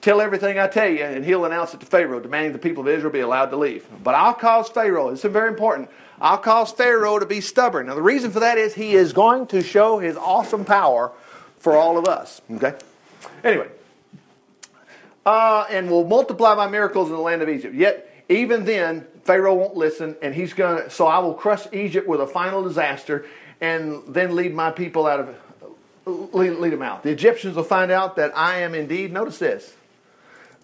Tell 0.00 0.20
everything 0.20 0.56
I 0.56 0.68
tell 0.68 0.88
you, 0.88 1.02
and 1.02 1.24
he'll 1.24 1.46
announce 1.46 1.74
it 1.74 1.80
to 1.80 1.86
Pharaoh, 1.86 2.20
demanding 2.20 2.52
the 2.52 2.60
people 2.60 2.82
of 2.82 2.88
Israel 2.88 3.12
be 3.12 3.20
allowed 3.20 3.46
to 3.46 3.56
leave. 3.56 3.84
But 4.04 4.14
I'll 4.14 4.34
cause 4.34 4.68
Pharaoh, 4.68 5.10
this 5.10 5.24
is 5.24 5.32
very 5.32 5.48
important, 5.48 5.90
I'll 6.20 6.38
cause 6.38 6.70
Pharaoh 6.70 7.18
to 7.18 7.26
be 7.26 7.40
stubborn. 7.40 7.86
Now, 7.86 7.96
the 7.96 8.02
reason 8.02 8.30
for 8.30 8.38
that 8.38 8.56
is 8.56 8.72
he 8.74 8.94
is 8.94 9.12
going 9.12 9.48
to 9.48 9.64
show 9.64 9.98
his 9.98 10.16
awesome 10.16 10.64
power 10.64 11.10
for 11.58 11.76
all 11.76 11.98
of 11.98 12.06
us. 12.06 12.40
Okay? 12.52 12.74
Anyway, 13.42 13.68
uh, 15.24 15.66
and 15.70 15.90
will 15.90 16.06
multiply 16.06 16.54
my 16.54 16.68
miracles 16.68 17.08
in 17.08 17.16
the 17.16 17.20
land 17.20 17.42
of 17.42 17.48
Egypt. 17.48 17.74
Yet, 17.74 18.05
even 18.28 18.64
then, 18.64 19.06
Pharaoh 19.24 19.54
won't 19.54 19.76
listen, 19.76 20.16
and 20.22 20.34
he's 20.34 20.52
going 20.52 20.84
to, 20.84 20.90
so 20.90 21.06
I 21.06 21.18
will 21.18 21.34
crush 21.34 21.66
Egypt 21.72 22.08
with 22.08 22.20
a 22.20 22.26
final 22.26 22.62
disaster 22.62 23.24
and 23.60 24.02
then 24.08 24.34
lead 24.34 24.54
my 24.54 24.70
people 24.70 25.06
out 25.06 25.20
of, 25.20 26.34
lead, 26.34 26.54
lead 26.54 26.72
them 26.72 26.82
out. 26.82 27.02
The 27.02 27.10
Egyptians 27.10 27.56
will 27.56 27.64
find 27.64 27.90
out 27.90 28.16
that 28.16 28.36
I 28.36 28.60
am 28.60 28.74
indeed, 28.74 29.12
notice 29.12 29.38
this, 29.38 29.74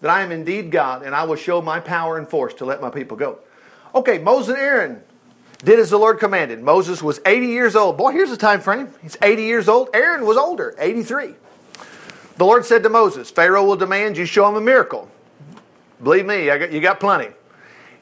that 0.01 0.09
I 0.09 0.21
am 0.21 0.31
indeed 0.31 0.71
God, 0.71 1.03
and 1.03 1.15
I 1.15 1.23
will 1.23 1.35
show 1.35 1.61
my 1.61 1.79
power 1.79 2.17
and 2.17 2.27
force 2.27 2.53
to 2.55 2.65
let 2.65 2.81
my 2.81 2.89
people 2.89 3.17
go. 3.17 3.39
Okay, 3.95 4.17
Moses 4.17 4.55
and 4.55 4.57
Aaron 4.57 5.03
did 5.63 5.79
as 5.79 5.89
the 5.89 5.97
Lord 5.97 6.19
commanded. 6.19 6.61
Moses 6.61 7.01
was 7.01 7.21
80 7.25 7.47
years 7.47 7.75
old. 7.75 7.97
Boy, 7.97 8.11
here's 8.11 8.29
the 8.29 8.37
time 8.37 8.59
frame. 8.59 8.89
He's 9.01 9.17
80 9.21 9.43
years 9.43 9.69
old. 9.69 9.89
Aaron 9.93 10.25
was 10.25 10.35
older, 10.35 10.75
83. 10.77 11.35
The 12.37 12.45
Lord 12.45 12.65
said 12.65 12.83
to 12.83 12.89
Moses, 12.89 13.29
Pharaoh 13.29 13.63
will 13.63 13.75
demand 13.75 14.17
you 14.17 14.25
show 14.25 14.47
him 14.49 14.55
a 14.55 14.61
miracle. 14.61 15.09
Believe 16.01 16.25
me, 16.25 16.47
got, 16.47 16.71
you 16.71 16.81
got 16.81 16.99
plenty. 16.99 17.29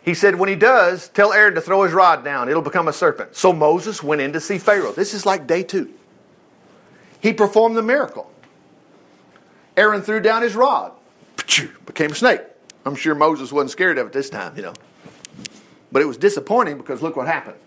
He 0.03 0.13
said, 0.15 0.35
when 0.35 0.49
he 0.49 0.55
does, 0.55 1.09
tell 1.09 1.31
Aaron 1.31 1.53
to 1.55 1.61
throw 1.61 1.83
his 1.83 1.93
rod 1.93 2.23
down. 2.23 2.49
It'll 2.49 2.63
become 2.63 2.87
a 2.87 2.93
serpent. 2.93 3.35
So 3.35 3.53
Moses 3.53 4.01
went 4.01 4.21
in 4.21 4.33
to 4.33 4.39
see 4.39 4.57
Pharaoh. 4.57 4.91
This 4.91 5.13
is 5.13 5.25
like 5.25 5.45
day 5.45 5.61
two. 5.61 5.93
He 7.19 7.33
performed 7.33 7.77
the 7.77 7.83
miracle. 7.83 8.31
Aaron 9.77 10.01
threw 10.01 10.19
down 10.19 10.41
his 10.41 10.55
rod, 10.55 10.91
became 11.85 12.11
a 12.11 12.15
snake. 12.15 12.41
I'm 12.83 12.95
sure 12.95 13.13
Moses 13.13 13.51
wasn't 13.51 13.71
scared 13.71 13.97
of 13.99 14.07
it 14.07 14.13
this 14.13 14.29
time, 14.29 14.55
you 14.55 14.63
know. 14.63 14.73
But 15.91 16.01
it 16.01 16.05
was 16.05 16.17
disappointing 16.17 16.77
because 16.77 17.01
look 17.01 17.15
what 17.15 17.27
happened. 17.27 17.57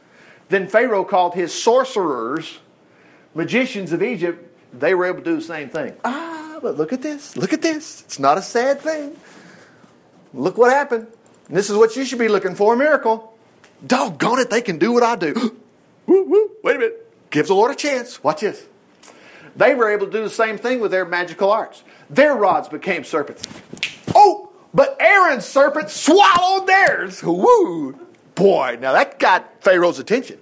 Then 0.48 0.68
Pharaoh 0.68 1.04
called 1.04 1.34
his 1.34 1.54
sorcerers, 1.54 2.58
magicians 3.34 3.92
of 3.92 4.02
Egypt, 4.02 4.50
they 4.72 4.94
were 4.94 5.06
able 5.06 5.18
to 5.18 5.24
do 5.24 5.36
the 5.36 5.42
same 5.42 5.68
thing. 5.68 5.94
Ah, 6.04 6.58
but 6.60 6.76
look 6.76 6.92
at 6.92 7.00
this. 7.00 7.36
Look 7.36 7.52
at 7.52 7.62
this. 7.62 8.02
It's 8.02 8.18
not 8.18 8.38
a 8.38 8.42
sad 8.42 8.80
thing. 8.80 9.16
Look 10.32 10.58
what 10.58 10.72
happened. 10.72 11.06
And 11.48 11.56
this 11.56 11.70
is 11.70 11.76
what 11.76 11.94
you 11.96 12.04
should 12.04 12.18
be 12.18 12.28
looking 12.28 12.54
for 12.54 12.74
a 12.74 12.76
miracle. 12.76 13.36
Doggone 13.86 14.40
it, 14.40 14.50
they 14.50 14.62
can 14.62 14.78
do 14.78 14.92
what 14.92 15.02
I 15.02 15.16
do. 15.16 15.34
woo, 16.06 16.24
woo. 16.24 16.50
Wait 16.62 16.76
a 16.76 16.78
minute. 16.78 17.30
Gives 17.30 17.48
the 17.48 17.54
Lord 17.54 17.70
a 17.70 17.74
chance. 17.74 18.22
Watch 18.22 18.40
this. 18.40 18.66
They 19.56 19.74
were 19.74 19.90
able 19.90 20.06
to 20.06 20.12
do 20.12 20.22
the 20.22 20.30
same 20.30 20.58
thing 20.58 20.80
with 20.80 20.90
their 20.90 21.04
magical 21.04 21.50
arts. 21.50 21.82
Their 22.10 22.34
rods 22.34 22.68
became 22.68 23.04
serpents. 23.04 23.42
Oh, 24.14 24.50
but 24.72 24.96
Aaron's 25.00 25.44
serpent 25.44 25.90
swallowed 25.90 26.66
theirs. 26.66 27.22
Woo! 27.22 27.98
Boy, 28.34 28.78
now 28.80 28.92
that 28.92 29.18
got 29.18 29.62
Pharaoh's 29.62 29.98
attention. 29.98 30.38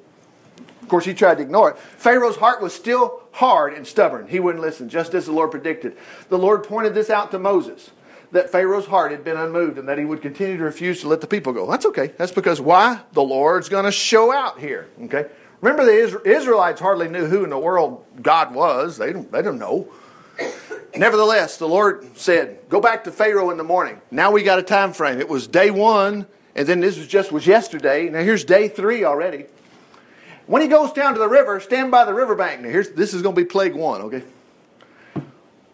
Of 0.81 0.89
course, 0.89 1.05
he 1.05 1.15
tried 1.15 1.37
to 1.37 1.43
ignore 1.43 1.71
it. 1.71 1.79
Pharaoh's 1.79 2.37
heart 2.37 2.63
was 2.63 2.75
still 2.75 3.23
hard 3.33 3.75
and 3.75 3.87
stubborn. 3.87 4.29
He 4.29 4.41
wouldn't 4.41 4.63
listen, 4.63 4.89
just 4.89 5.15
as 5.15 5.27
the 5.27 5.33
Lord 5.33 5.51
predicted. 5.51 5.97
The 6.29 6.39
Lord 6.39 6.65
pointed 6.65 6.95
this 6.95 7.11
out 7.11 7.31
to 7.33 7.39
Moses 7.39 7.91
that 8.33 8.51
Pharaoh's 8.51 8.87
heart 8.87 9.13
had 9.13 9.25
been 9.25 9.37
unmoved 9.37 9.79
and 9.79 9.89
that 9.89 9.99
he 9.99 10.05
would 10.05 10.23
continue 10.23 10.57
to 10.57 10.65
refuse 10.65 11.03
to 11.03 11.09
let 11.09 11.21
the 11.21 11.27
people 11.27 11.53
go. 11.53 11.71
That's 11.71 11.87
okay. 11.87 12.13
That's 12.17 12.33
because 12.33 12.61
why? 12.61 13.01
The 13.13 13.23
Lord's 13.23 13.69
going 13.69 13.85
to 13.85 13.93
show 13.93 14.33
out 14.33 14.59
here. 14.59 14.89
Okay? 15.05 15.27
Remember, 15.61 15.85
the 15.85 16.21
Israelites 16.25 16.81
hardly 16.81 17.09
knew 17.09 17.27
who 17.27 17.45
in 17.45 17.51
the 17.51 17.59
world 17.59 18.05
God 18.21 18.55
was. 18.55 18.97
They 18.97 19.13
don't, 19.13 19.31
they 19.31 19.43
don't 19.43 19.59
know. 19.59 19.89
Nevertheless, 20.97 21.59
the 21.59 21.69
Lord 21.69 22.17
said, 22.19 22.59
Go 22.69 22.81
back 22.81 23.05
to 23.05 23.13
Pharaoh 23.13 23.51
in 23.51 23.59
the 23.59 23.65
morning. 23.65 24.01
Now 24.11 24.33
we 24.33 24.43
got 24.43 24.59
a 24.59 24.63
time 24.63 24.93
frame. 24.93 25.21
It 25.21 25.29
was 25.29 25.47
day 25.47 25.71
one, 25.71 26.27
and 26.57 26.67
then 26.67 26.81
this 26.81 26.99
was 26.99 27.07
just 27.07 27.31
was 27.31 27.47
yesterday. 27.47 28.09
Now 28.09 28.23
here's 28.23 28.45
day 28.45 28.69
three 28.69 29.05
already. 29.05 29.45
When 30.47 30.63
he 30.63 30.69
goes 30.69 30.93
down 30.93 31.13
to 31.13 31.21
the 31.21 31.29
river, 31.29 31.61
stand 31.61 31.91
by 31.91 32.05
the 32.05 32.13
riverbank. 32.13 32.63
Now, 32.63 32.71
here's, 32.71 32.91
this 32.91 33.15
is 33.15 33.23
going 33.23 33.35
to 33.37 33.41
be 33.41 33.47
plague 33.47 33.75
one, 33.75 34.03
okay? 34.03 34.23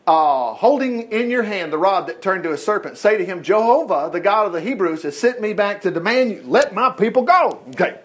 Uh, 0.09 0.55
holding 0.55 1.12
in 1.12 1.29
your 1.29 1.42
hand 1.42 1.71
the 1.71 1.77
rod 1.77 2.07
that 2.07 2.23
turned 2.23 2.42
to 2.42 2.51
a 2.51 2.57
serpent, 2.57 2.97
say 2.97 3.18
to 3.18 3.27
him, 3.27 3.42
Jehovah, 3.42 4.09
the 4.11 4.21
God 4.21 4.47
of 4.47 4.55
the 4.55 4.61
Hebrews, 4.62 5.03
has 5.03 5.18
sent 5.18 5.38
me 5.38 5.53
back 5.53 5.83
to 5.83 5.90
demand 5.90 6.31
you, 6.31 6.42
let 6.47 6.73
my 6.73 6.88
people 6.88 7.25
go. 7.25 7.62
Okay. 7.73 8.01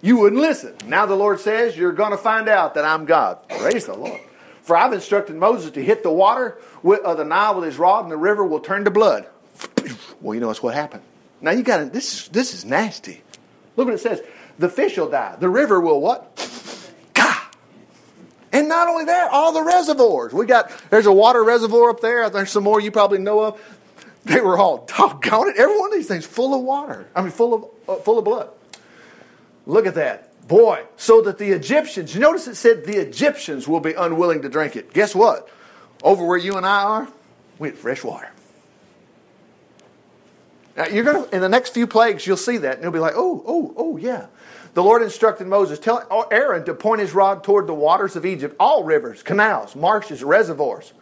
You 0.00 0.16
wouldn't 0.16 0.42
listen. 0.42 0.74
Now 0.84 1.06
the 1.06 1.14
Lord 1.14 1.38
says, 1.38 1.76
You're 1.76 1.92
going 1.92 2.10
to 2.10 2.16
find 2.16 2.48
out 2.48 2.74
that 2.74 2.84
I'm 2.84 3.04
God. 3.04 3.38
Praise 3.48 3.86
the 3.86 3.94
Lord. 3.94 4.20
For 4.62 4.76
I've 4.76 4.92
instructed 4.92 5.36
Moses 5.36 5.70
to 5.70 5.84
hit 5.84 6.02
the 6.02 6.10
water 6.10 6.58
with, 6.82 7.02
uh, 7.02 7.14
the 7.14 7.24
Nile 7.24 7.54
with 7.54 7.66
his 7.66 7.78
rod, 7.78 8.02
and 8.02 8.10
the 8.10 8.16
river 8.16 8.44
will 8.44 8.58
turn 8.58 8.84
to 8.86 8.90
blood. 8.90 9.28
Well, 10.20 10.34
you 10.34 10.40
know 10.40 10.48
that's 10.48 10.60
what 10.60 10.74
happened. 10.74 11.04
Now 11.40 11.52
you 11.52 11.62
got 11.62 11.76
to, 11.76 11.84
this, 11.84 12.26
this 12.30 12.52
is 12.52 12.64
nasty. 12.64 13.22
Look 13.76 13.86
what 13.86 13.94
it 13.94 13.98
says. 13.98 14.22
The 14.58 14.68
fish 14.68 14.98
will 14.98 15.08
die. 15.08 15.36
The 15.38 15.48
river 15.48 15.80
will 15.80 16.00
what? 16.00 16.36
And 18.52 18.68
not 18.68 18.86
only 18.88 19.06
that, 19.06 19.30
all 19.30 19.52
the 19.52 19.62
reservoirs. 19.62 20.32
We 20.32 20.44
got, 20.44 20.70
there's 20.90 21.06
a 21.06 21.12
water 21.12 21.42
reservoir 21.42 21.90
up 21.90 22.00
there. 22.00 22.28
There's 22.28 22.50
some 22.50 22.64
more 22.64 22.80
you 22.80 22.90
probably 22.90 23.18
know 23.18 23.40
of. 23.40 23.78
They 24.24 24.40
were 24.40 24.58
all 24.58 24.84
doggone 24.84 25.48
it. 25.48 25.56
Every 25.56 25.78
one 25.78 25.90
of 25.90 25.94
these 25.94 26.06
things 26.06 26.26
full 26.26 26.54
of 26.54 26.62
water. 26.62 27.08
I 27.16 27.22
mean, 27.22 27.30
full 27.30 27.54
of, 27.54 27.64
uh, 27.88 28.02
full 28.02 28.18
of 28.18 28.24
blood. 28.24 28.50
Look 29.66 29.86
at 29.86 29.94
that. 29.94 30.28
Boy, 30.46 30.84
so 30.96 31.22
that 31.22 31.38
the 31.38 31.50
Egyptians, 31.50 32.14
you 32.14 32.20
notice 32.20 32.46
it 32.46 32.56
said 32.56 32.84
the 32.84 32.98
Egyptians 32.98 33.66
will 33.66 33.80
be 33.80 33.94
unwilling 33.94 34.42
to 34.42 34.48
drink 34.48 34.76
it. 34.76 34.92
Guess 34.92 35.14
what? 35.14 35.48
Over 36.02 36.26
where 36.26 36.38
you 36.38 36.56
and 36.56 36.66
I 36.66 36.82
are, 36.82 37.08
we 37.58 37.68
have 37.68 37.78
fresh 37.78 38.04
water. 38.04 38.30
Now, 40.76 40.86
you're 40.86 41.04
to, 41.04 41.34
in 41.34 41.40
the 41.40 41.48
next 41.48 41.74
few 41.74 41.86
plagues, 41.86 42.26
you'll 42.26 42.36
see 42.36 42.56
that, 42.58 42.74
and 42.74 42.82
you'll 42.82 42.92
be 42.92 42.98
like, 42.98 43.14
oh, 43.14 43.42
oh, 43.46 43.74
oh, 43.76 43.96
yeah. 43.96 44.26
The 44.74 44.82
Lord 44.82 45.02
instructed 45.02 45.46
Moses, 45.46 45.78
tell 45.78 46.26
Aaron 46.30 46.64
to 46.64 46.74
point 46.74 47.00
his 47.00 47.12
rod 47.12 47.44
toward 47.44 47.66
the 47.66 47.74
waters 47.74 48.16
of 48.16 48.24
Egypt, 48.24 48.56
all 48.58 48.84
rivers, 48.84 49.22
canals, 49.22 49.76
marshes, 49.76 50.24
reservoirs, 50.24 50.94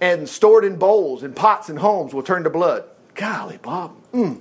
and 0.00 0.28
stored 0.28 0.64
in 0.64 0.76
bowls 0.76 1.22
and 1.22 1.36
pots 1.36 1.68
and 1.68 1.78
homes 1.78 2.14
will 2.14 2.22
turn 2.22 2.44
to 2.44 2.50
blood. 2.50 2.84
Golly, 3.14 3.58
Bob. 3.58 3.96
Mm. 4.12 4.40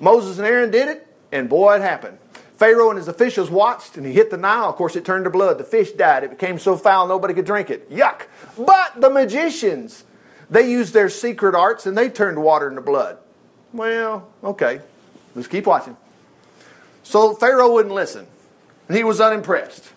Moses 0.00 0.38
and 0.38 0.46
Aaron 0.46 0.70
did 0.70 0.88
it, 0.88 1.06
and 1.30 1.48
boy, 1.48 1.76
it 1.76 1.82
happened. 1.82 2.18
Pharaoh 2.56 2.90
and 2.90 2.98
his 2.98 3.08
officials 3.08 3.50
watched, 3.50 3.96
and 3.96 4.06
he 4.06 4.12
hit 4.12 4.30
the 4.30 4.36
Nile. 4.36 4.68
Of 4.68 4.76
course, 4.76 4.96
it 4.96 5.04
turned 5.04 5.24
to 5.24 5.30
blood. 5.30 5.58
The 5.58 5.64
fish 5.64 5.92
died. 5.92 6.24
It 6.24 6.30
became 6.30 6.58
so 6.58 6.76
foul 6.76 7.06
nobody 7.06 7.34
could 7.34 7.44
drink 7.44 7.70
it. 7.70 7.90
Yuck. 7.90 8.22
But 8.56 9.00
the 9.00 9.10
magicians, 9.10 10.04
they 10.48 10.70
used 10.70 10.94
their 10.94 11.08
secret 11.08 11.54
arts 11.54 11.86
and 11.86 11.98
they 11.98 12.08
turned 12.08 12.40
water 12.40 12.68
into 12.68 12.80
blood. 12.80 13.18
Well, 13.72 14.28
okay. 14.42 14.80
Let's 15.34 15.48
keep 15.48 15.66
watching. 15.66 15.96
So 17.04 17.34
Pharaoh 17.34 17.72
wouldn't 17.72 17.94
listen. 17.94 18.26
and 18.88 18.96
He 18.96 19.04
was 19.04 19.20
unimpressed. 19.20 19.92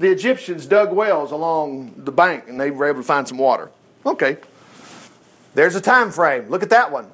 The 0.00 0.10
Egyptians 0.10 0.66
dug 0.66 0.92
wells 0.92 1.30
along 1.30 1.94
the 1.98 2.12
bank 2.12 2.44
and 2.48 2.58
they 2.58 2.70
were 2.70 2.86
able 2.86 3.00
to 3.00 3.06
find 3.06 3.28
some 3.28 3.38
water. 3.38 3.70
Okay. 4.04 4.38
There's 5.54 5.76
a 5.76 5.80
time 5.80 6.10
frame. 6.10 6.48
Look 6.48 6.62
at 6.62 6.70
that 6.70 6.90
one. 6.90 7.10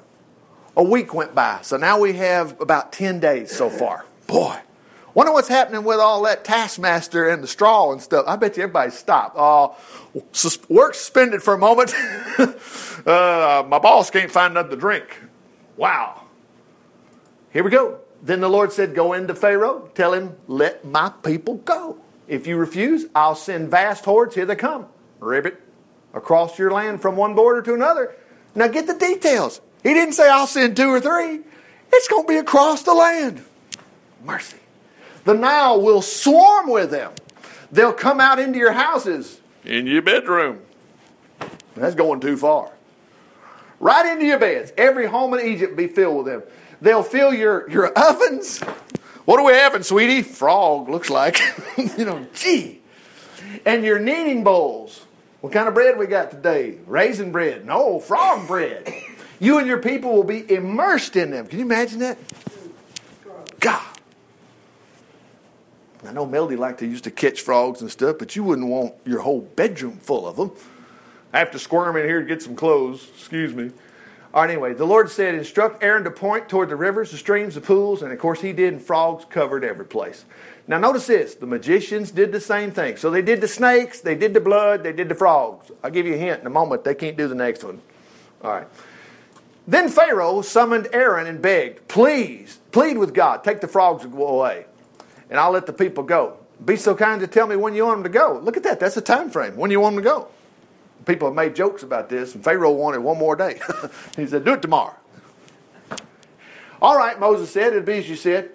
A 0.77 0.83
week 0.83 1.13
went 1.13 1.35
by. 1.35 1.59
So 1.61 1.77
now 1.77 1.99
we 1.99 2.13
have 2.13 2.59
about 2.59 2.91
10 2.91 3.19
days 3.19 3.51
so 3.51 3.69
far. 3.69 4.05
Boy. 4.27 4.57
Wonder 5.13 5.31
what's 5.31 5.47
happening 5.47 5.83
with 5.83 5.99
all 5.99 6.23
that 6.23 6.43
taskmaster 6.43 7.29
and 7.29 7.41
the 7.41 7.47
straw 7.47 7.91
and 7.91 8.01
stuff. 8.01 8.25
I 8.27 8.35
bet 8.35 8.57
you 8.57 8.63
everybody 8.63 8.91
stopped. 8.91 9.37
Uh, 9.37 9.69
work 10.67 10.93
suspended 10.93 11.41
for 11.41 11.53
a 11.53 11.57
moment. 11.57 11.93
uh, 13.05 13.63
my 13.67 13.79
boss 13.79 14.09
can't 14.09 14.29
find 14.29 14.53
nothing 14.53 14.71
to 14.71 14.77
drink. 14.77 15.17
Wow. 15.77 16.23
Here 17.51 17.63
we 17.63 17.71
go 17.71 17.99
Then 18.25 18.41
the 18.41 18.49
Lord 18.49 18.73
said, 18.73 18.95
Go 18.95 19.13
into 19.13 19.35
Pharaoh, 19.35 19.89
tell 19.93 20.13
him, 20.13 20.35
let 20.47 20.83
my 20.83 21.09
people 21.23 21.55
go. 21.55 21.97
If 22.27 22.47
you 22.47 22.57
refuse, 22.57 23.05
I'll 23.13 23.35
send 23.35 23.69
vast 23.69 24.03
hordes. 24.03 24.33
Here 24.33 24.47
they 24.47 24.55
come. 24.55 24.87
Ribbit 25.19 25.61
across 26.11 26.57
your 26.57 26.71
land 26.71 27.03
from 27.03 27.15
one 27.15 27.35
border 27.35 27.61
to 27.61 27.75
another. 27.75 28.15
Now 28.55 28.67
get 28.67 28.87
the 28.87 28.95
details. 28.95 29.61
He 29.83 29.93
didn't 29.93 30.13
say, 30.13 30.27
I'll 30.27 30.47
send 30.47 30.75
two 30.75 30.89
or 30.89 30.99
three. 30.99 31.41
It's 31.93 32.07
going 32.07 32.23
to 32.23 32.27
be 32.27 32.37
across 32.37 32.81
the 32.81 32.95
land. 32.95 33.45
Mercy. 34.23 34.57
The 35.25 35.35
Nile 35.35 35.79
will 35.79 36.01
swarm 36.01 36.67
with 36.69 36.89
them. 36.89 37.11
They'll 37.71 37.93
come 37.93 38.19
out 38.19 38.39
into 38.39 38.57
your 38.57 38.71
houses, 38.71 39.39
in 39.63 39.85
your 39.85 40.01
bedroom. 40.01 40.61
That's 41.75 41.93
going 41.93 42.21
too 42.21 42.37
far. 42.37 42.71
Right 43.79 44.13
into 44.13 44.25
your 44.25 44.39
beds. 44.39 44.71
Every 44.77 45.05
home 45.05 45.33
in 45.35 45.45
Egypt 45.45 45.75
be 45.75 45.87
filled 45.87 46.17
with 46.17 46.25
them. 46.25 46.43
They'll 46.81 47.03
fill 47.03 47.33
your, 47.33 47.69
your 47.69 47.87
ovens. 47.97 48.59
What 49.25 49.39
are 49.39 49.45
we 49.45 49.53
having, 49.53 49.83
sweetie? 49.83 50.21
Frog, 50.21 50.89
looks 50.89 51.09
like. 51.09 51.39
you 51.77 52.05
know, 52.05 52.25
gee. 52.33 52.81
And 53.65 53.83
your 53.83 53.99
kneading 53.99 54.43
bowls. 54.43 55.05
What 55.41 55.53
kind 55.53 55.67
of 55.67 55.73
bread 55.73 55.97
we 55.97 56.07
got 56.07 56.31
today? 56.31 56.77
Raisin 56.87 57.31
bread. 57.31 57.65
No, 57.65 57.99
frog 57.99 58.47
bread. 58.47 58.91
You 59.39 59.57
and 59.59 59.67
your 59.67 59.79
people 59.79 60.13
will 60.13 60.23
be 60.23 60.49
immersed 60.51 61.15
in 61.15 61.31
them. 61.31 61.47
Can 61.47 61.59
you 61.59 61.65
imagine 61.65 61.99
that? 61.99 62.17
God. 63.59 63.83
I 66.05 66.11
know 66.11 66.25
Melody 66.25 66.55
liked 66.55 66.79
to 66.79 66.85
used 66.85 67.03
to 67.05 67.11
catch 67.11 67.41
frogs 67.41 67.81
and 67.81 67.91
stuff, 67.91 68.17
but 68.19 68.35
you 68.35 68.43
wouldn't 68.43 68.67
want 68.67 68.93
your 69.05 69.21
whole 69.21 69.41
bedroom 69.41 69.97
full 69.97 70.27
of 70.27 70.35
them. 70.35 70.51
I 71.33 71.39
have 71.39 71.51
to 71.51 71.59
squirm 71.59 71.97
in 71.97 72.05
here 72.05 72.21
to 72.21 72.25
get 72.25 72.41
some 72.41 72.55
clothes. 72.55 73.07
Excuse 73.15 73.53
me. 73.53 73.71
All 74.35 74.41
right, 74.41 74.51
anyway, 74.51 74.73
the 74.73 74.85
Lord 74.85 75.09
said, 75.09 75.33
Instruct 75.33 75.81
Aaron 75.81 76.03
to 76.03 76.11
point 76.11 76.49
toward 76.49 76.69
the 76.69 76.75
rivers, 76.75 77.09
the 77.09 77.17
streams, 77.17 77.55
the 77.55 77.61
pools, 77.61 78.01
and 78.01 78.11
of 78.11 78.19
course 78.19 78.41
he 78.41 78.51
did, 78.51 78.73
and 78.73 78.81
frogs 78.81 79.25
covered 79.25 79.63
every 79.63 79.85
place. 79.85 80.25
Now, 80.67 80.77
notice 80.77 81.07
this 81.07 81.35
the 81.35 81.47
magicians 81.47 82.11
did 82.11 82.31
the 82.31 82.41
same 82.41 82.71
thing. 82.71 82.97
So 82.97 83.09
they 83.09 83.21
did 83.21 83.39
the 83.39 83.47
snakes, 83.47 84.01
they 84.01 84.13
did 84.13 84.33
the 84.33 84.41
blood, 84.41 84.83
they 84.83 84.91
did 84.91 85.09
the 85.09 85.15
frogs. 85.15 85.71
I'll 85.83 85.89
give 85.89 86.05
you 86.05 86.15
a 86.15 86.17
hint 86.17 86.41
in 86.41 86.47
a 86.47 86.51
moment, 86.51 86.83
they 86.83 86.95
can't 86.95 87.17
do 87.17 87.27
the 87.27 87.35
next 87.35 87.63
one. 87.63 87.81
All 88.43 88.51
right. 88.51 88.67
Then 89.67 89.89
Pharaoh 89.89 90.41
summoned 90.41 90.89
Aaron 90.91 91.25
and 91.25 91.41
begged, 91.41 91.87
Please, 91.87 92.59
plead 92.71 92.97
with 92.97 93.13
God, 93.13 93.43
take 93.43 93.61
the 93.61 93.67
frogs 93.67 94.03
away 94.03 94.65
and 95.29 95.39
I'll 95.39 95.51
let 95.51 95.65
the 95.65 95.73
people 95.73 96.03
go. 96.03 96.37
Be 96.63 96.75
so 96.75 96.95
kind 96.95 97.19
to 97.21 97.27
tell 97.27 97.47
me 97.47 97.55
when 97.55 97.75
you 97.75 97.85
want 97.85 98.03
them 98.03 98.11
to 98.11 98.17
go. 98.17 98.39
Look 98.41 98.57
at 98.57 98.63
that. 98.63 98.79
That's 98.79 98.97
a 98.97 99.01
time 99.01 99.29
frame. 99.29 99.57
When 99.57 99.71
you 99.71 99.79
want 99.79 99.95
them 99.95 100.03
to 100.03 100.09
go. 100.09 100.27
People 101.05 101.27
have 101.27 101.35
made 101.35 101.55
jokes 101.55 101.83
about 101.83 102.09
this, 102.09 102.35
and 102.35 102.43
Pharaoh 102.43 102.71
wanted 102.71 102.99
one 102.99 103.17
more 103.17 103.35
day. 103.35 103.59
he 104.15 104.25
said, 104.25 104.43
Do 104.43 104.53
it 104.53 104.61
tomorrow. 104.61 104.95
All 106.81 106.97
right, 106.97 107.19
Moses 107.19 107.51
said, 107.51 107.73
It'll 107.73 107.83
be 107.83 107.99
as 107.99 108.09
you 108.09 108.15
said. 108.15 108.51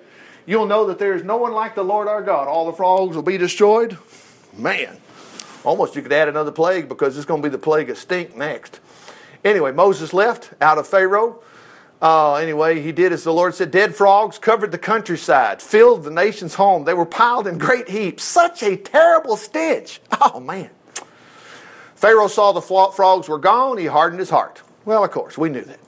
You'll 0.46 0.66
know 0.66 0.86
that 0.86 0.98
there 0.98 1.14
is 1.14 1.22
no 1.22 1.36
one 1.36 1.52
like 1.52 1.74
the 1.74 1.84
Lord 1.84 2.08
our 2.08 2.22
God. 2.22 2.48
All 2.48 2.66
the 2.66 2.72
frogs 2.72 3.14
will 3.14 3.22
be 3.22 3.38
destroyed. 3.38 3.98
Man, 4.56 4.96
almost 5.62 5.94
you 5.94 6.02
could 6.02 6.12
add 6.12 6.28
another 6.28 6.50
plague 6.50 6.88
because 6.88 7.16
it's 7.16 7.26
going 7.26 7.40
to 7.42 7.48
be 7.48 7.52
the 7.52 7.58
plague 7.58 7.88
of 7.88 7.98
stink 7.98 8.36
next. 8.36 8.80
Anyway, 9.44 9.70
Moses 9.70 10.12
left 10.12 10.52
out 10.60 10.78
of 10.78 10.88
Pharaoh. 10.88 11.42
Uh, 12.02 12.36
anyway, 12.36 12.80
he 12.80 12.92
did 12.92 13.12
as 13.12 13.24
the 13.24 13.32
Lord 13.32 13.54
said. 13.54 13.70
Dead 13.70 13.94
frogs 13.94 14.38
covered 14.38 14.72
the 14.72 14.78
countryside, 14.78 15.60
filled 15.60 16.02
the 16.02 16.10
nation's 16.10 16.54
home. 16.54 16.84
They 16.84 16.94
were 16.94 17.06
piled 17.06 17.46
in 17.46 17.58
great 17.58 17.88
heaps. 17.88 18.24
Such 18.24 18.62
a 18.62 18.76
terrible 18.76 19.36
stench. 19.36 20.00
Oh, 20.20 20.40
man. 20.40 20.70
Pharaoh 22.00 22.28
saw 22.28 22.52
the 22.52 22.62
frogs 22.62 23.28
were 23.28 23.38
gone. 23.38 23.76
He 23.76 23.84
hardened 23.84 24.20
his 24.20 24.30
heart. 24.30 24.62
Well, 24.86 25.04
of 25.04 25.10
course, 25.10 25.36
we 25.36 25.50
knew 25.50 25.60
that. 25.60 25.78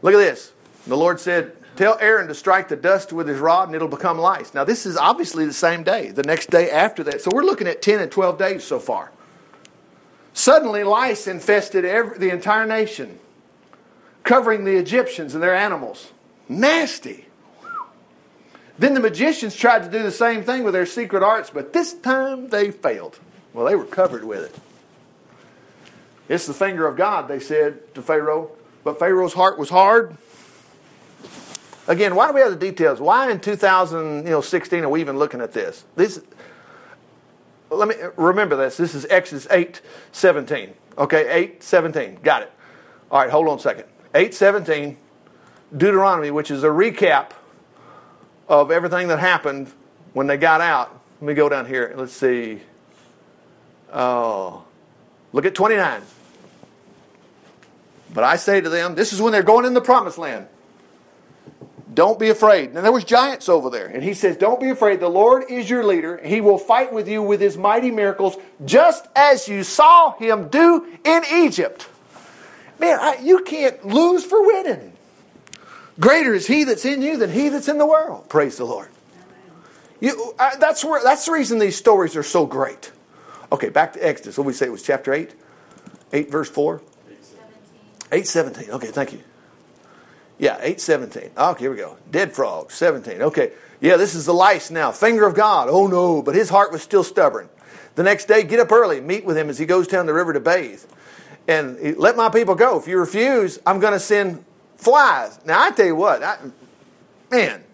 Look 0.00 0.14
at 0.14 0.18
this. 0.18 0.52
The 0.86 0.96
Lord 0.96 1.18
said, 1.18 1.56
Tell 1.74 1.98
Aaron 2.00 2.28
to 2.28 2.34
strike 2.34 2.68
the 2.68 2.76
dust 2.76 3.12
with 3.12 3.26
his 3.26 3.40
rod 3.40 3.66
and 3.66 3.74
it'll 3.74 3.88
become 3.88 4.18
lice. 4.18 4.54
Now, 4.54 4.62
this 4.62 4.86
is 4.86 4.96
obviously 4.96 5.44
the 5.44 5.52
same 5.52 5.82
day, 5.82 6.12
the 6.12 6.22
next 6.22 6.48
day 6.48 6.70
after 6.70 7.02
that. 7.02 7.22
So 7.22 7.32
we're 7.34 7.42
looking 7.42 7.66
at 7.66 7.82
10 7.82 7.98
and 7.98 8.10
12 8.10 8.38
days 8.38 8.62
so 8.62 8.78
far. 8.78 9.10
Suddenly, 10.32 10.84
lice 10.84 11.26
infested 11.26 11.84
every, 11.84 12.18
the 12.18 12.30
entire 12.30 12.64
nation 12.64 13.18
covering 14.22 14.62
the 14.62 14.76
Egyptians 14.76 15.34
and 15.34 15.42
their 15.42 15.56
animals. 15.56 16.12
Nasty. 16.48 17.26
Then 18.78 18.94
the 18.94 19.00
magicians 19.00 19.56
tried 19.56 19.82
to 19.82 19.90
do 19.90 20.04
the 20.04 20.12
same 20.12 20.44
thing 20.44 20.62
with 20.62 20.72
their 20.72 20.86
secret 20.86 21.24
arts, 21.24 21.50
but 21.50 21.72
this 21.72 21.94
time 21.94 22.48
they 22.48 22.70
failed. 22.70 23.18
Well, 23.52 23.66
they 23.66 23.74
were 23.74 23.86
covered 23.86 24.22
with 24.22 24.44
it. 24.44 24.60
It's 26.28 26.46
the 26.46 26.54
finger 26.54 26.86
of 26.86 26.96
God, 26.96 27.28
they 27.28 27.40
said 27.40 27.94
to 27.94 28.02
Pharaoh. 28.02 28.50
But 28.84 28.98
Pharaoh's 28.98 29.32
heart 29.32 29.58
was 29.58 29.70
hard. 29.70 30.16
Again, 31.88 32.16
why 32.16 32.28
do 32.28 32.34
we 32.34 32.40
have 32.40 32.50
the 32.50 32.56
details? 32.56 33.00
Why 33.00 33.30
in 33.30 33.40
2016 33.40 34.84
are 34.84 34.88
we 34.88 35.00
even 35.00 35.18
looking 35.18 35.40
at 35.40 35.52
this? 35.52 35.84
This 35.94 36.20
let 37.70 37.88
me 37.88 37.94
remember 38.16 38.56
this. 38.56 38.76
This 38.76 38.94
is 38.94 39.06
Exodus 39.06 39.46
8 39.50 39.80
17. 40.12 40.74
Okay, 40.98 41.30
8 41.30 41.62
17. 41.62 42.18
Got 42.22 42.42
it. 42.42 42.52
All 43.10 43.20
right, 43.20 43.30
hold 43.30 43.48
on 43.48 43.58
a 43.58 43.60
second. 43.60 43.84
817, 44.14 44.96
Deuteronomy, 45.76 46.30
which 46.30 46.50
is 46.50 46.64
a 46.64 46.68
recap 46.68 47.30
of 48.48 48.70
everything 48.70 49.08
that 49.08 49.18
happened 49.18 49.70
when 50.12 50.26
they 50.26 50.36
got 50.36 50.60
out. 50.60 51.00
Let 51.20 51.28
me 51.28 51.34
go 51.34 51.48
down 51.48 51.66
here. 51.66 51.92
Let's 51.96 52.12
see. 52.12 52.62
Oh, 53.92 54.64
look 55.36 55.44
at 55.44 55.54
29. 55.54 56.02
But 58.12 58.24
I 58.24 58.36
say 58.36 58.60
to 58.60 58.68
them, 58.70 58.94
this 58.94 59.12
is 59.12 59.20
when 59.20 59.32
they're 59.32 59.42
going 59.42 59.66
in 59.66 59.74
the 59.74 59.82
promised 59.82 60.16
land. 60.16 60.46
Don't 61.92 62.18
be 62.18 62.30
afraid. 62.30 62.70
And 62.70 62.84
there 62.84 62.92
was 62.92 63.04
giants 63.04 63.48
over 63.48 63.68
there. 63.70 63.86
And 63.86 64.02
he 64.02 64.14
says, 64.14 64.36
Don't 64.36 64.60
be 64.60 64.70
afraid. 64.70 65.00
The 65.00 65.08
Lord 65.08 65.44
is 65.50 65.68
your 65.68 65.84
leader. 65.84 66.20
He 66.22 66.40
will 66.40 66.58
fight 66.58 66.92
with 66.92 67.08
you 67.08 67.22
with 67.22 67.40
his 67.40 67.56
mighty 67.56 67.90
miracles, 67.90 68.36
just 68.64 69.06
as 69.14 69.46
you 69.46 69.62
saw 69.62 70.12
him 70.12 70.48
do 70.48 70.86
in 71.04 71.22
Egypt. 71.32 71.88
Man, 72.78 72.98
I, 73.00 73.18
you 73.22 73.42
can't 73.44 73.84
lose 73.84 74.24
for 74.24 74.44
winning. 74.44 74.92
Greater 75.98 76.34
is 76.34 76.46
He 76.46 76.64
that's 76.64 76.84
in 76.84 77.02
you 77.02 77.16
than 77.16 77.30
He 77.30 77.48
that's 77.48 77.68
in 77.68 77.78
the 77.78 77.86
world. 77.86 78.28
Praise 78.28 78.56
the 78.56 78.64
Lord. 78.64 78.88
You, 80.00 80.34
I, 80.38 80.56
that's 80.56 80.84
where 80.84 81.02
that's 81.02 81.26
the 81.26 81.32
reason 81.32 81.58
these 81.58 81.76
stories 81.76 82.16
are 82.16 82.22
so 82.22 82.44
great. 82.44 82.92
Okay, 83.52 83.68
back 83.68 83.92
to 83.92 84.06
Exodus. 84.06 84.36
What 84.38 84.44
did 84.44 84.48
we 84.48 84.52
say? 84.54 84.66
It 84.66 84.72
was 84.72 84.82
chapter 84.82 85.12
eight, 85.12 85.34
eight 86.12 86.30
verse 86.30 86.48
four. 86.48 86.82
Eight 88.12 88.26
seventeen. 88.26 88.70
Okay, 88.70 88.88
thank 88.88 89.12
you. 89.12 89.20
Yeah, 90.38 90.58
eight 90.60 90.80
seventeen. 90.80 91.30
Okay, 91.36 91.64
here 91.64 91.70
we 91.70 91.76
go. 91.76 91.96
Dead 92.10 92.32
frog, 92.32 92.70
Seventeen. 92.70 93.22
Okay. 93.22 93.52
Yeah, 93.80 93.96
this 93.96 94.14
is 94.14 94.24
the 94.24 94.32
lice 94.32 94.70
now. 94.70 94.90
Finger 94.90 95.26
of 95.26 95.34
God. 95.34 95.68
Oh 95.70 95.86
no, 95.86 96.22
but 96.22 96.34
his 96.34 96.48
heart 96.48 96.72
was 96.72 96.82
still 96.82 97.04
stubborn. 97.04 97.48
The 97.94 98.02
next 98.02 98.26
day, 98.26 98.42
get 98.42 98.60
up 98.60 98.72
early, 98.72 99.00
meet 99.00 99.24
with 99.24 99.36
him 99.36 99.50
as 99.50 99.58
he 99.58 99.66
goes 99.66 99.86
down 99.86 100.06
the 100.06 100.14
river 100.14 100.32
to 100.32 100.40
bathe 100.40 100.82
and 101.48 101.96
let 101.98 102.16
my 102.16 102.28
people 102.28 102.54
go. 102.54 102.78
If 102.78 102.86
you 102.86 102.98
refuse, 102.98 103.58
I'm 103.66 103.80
going 103.80 103.92
to 103.92 104.00
send 104.00 104.44
flies. 104.76 105.38
Now, 105.44 105.62
I 105.62 105.70
tell 105.70 105.86
you 105.86 105.96
what, 105.96 106.22
I, 106.22 106.38
man, 107.30 107.64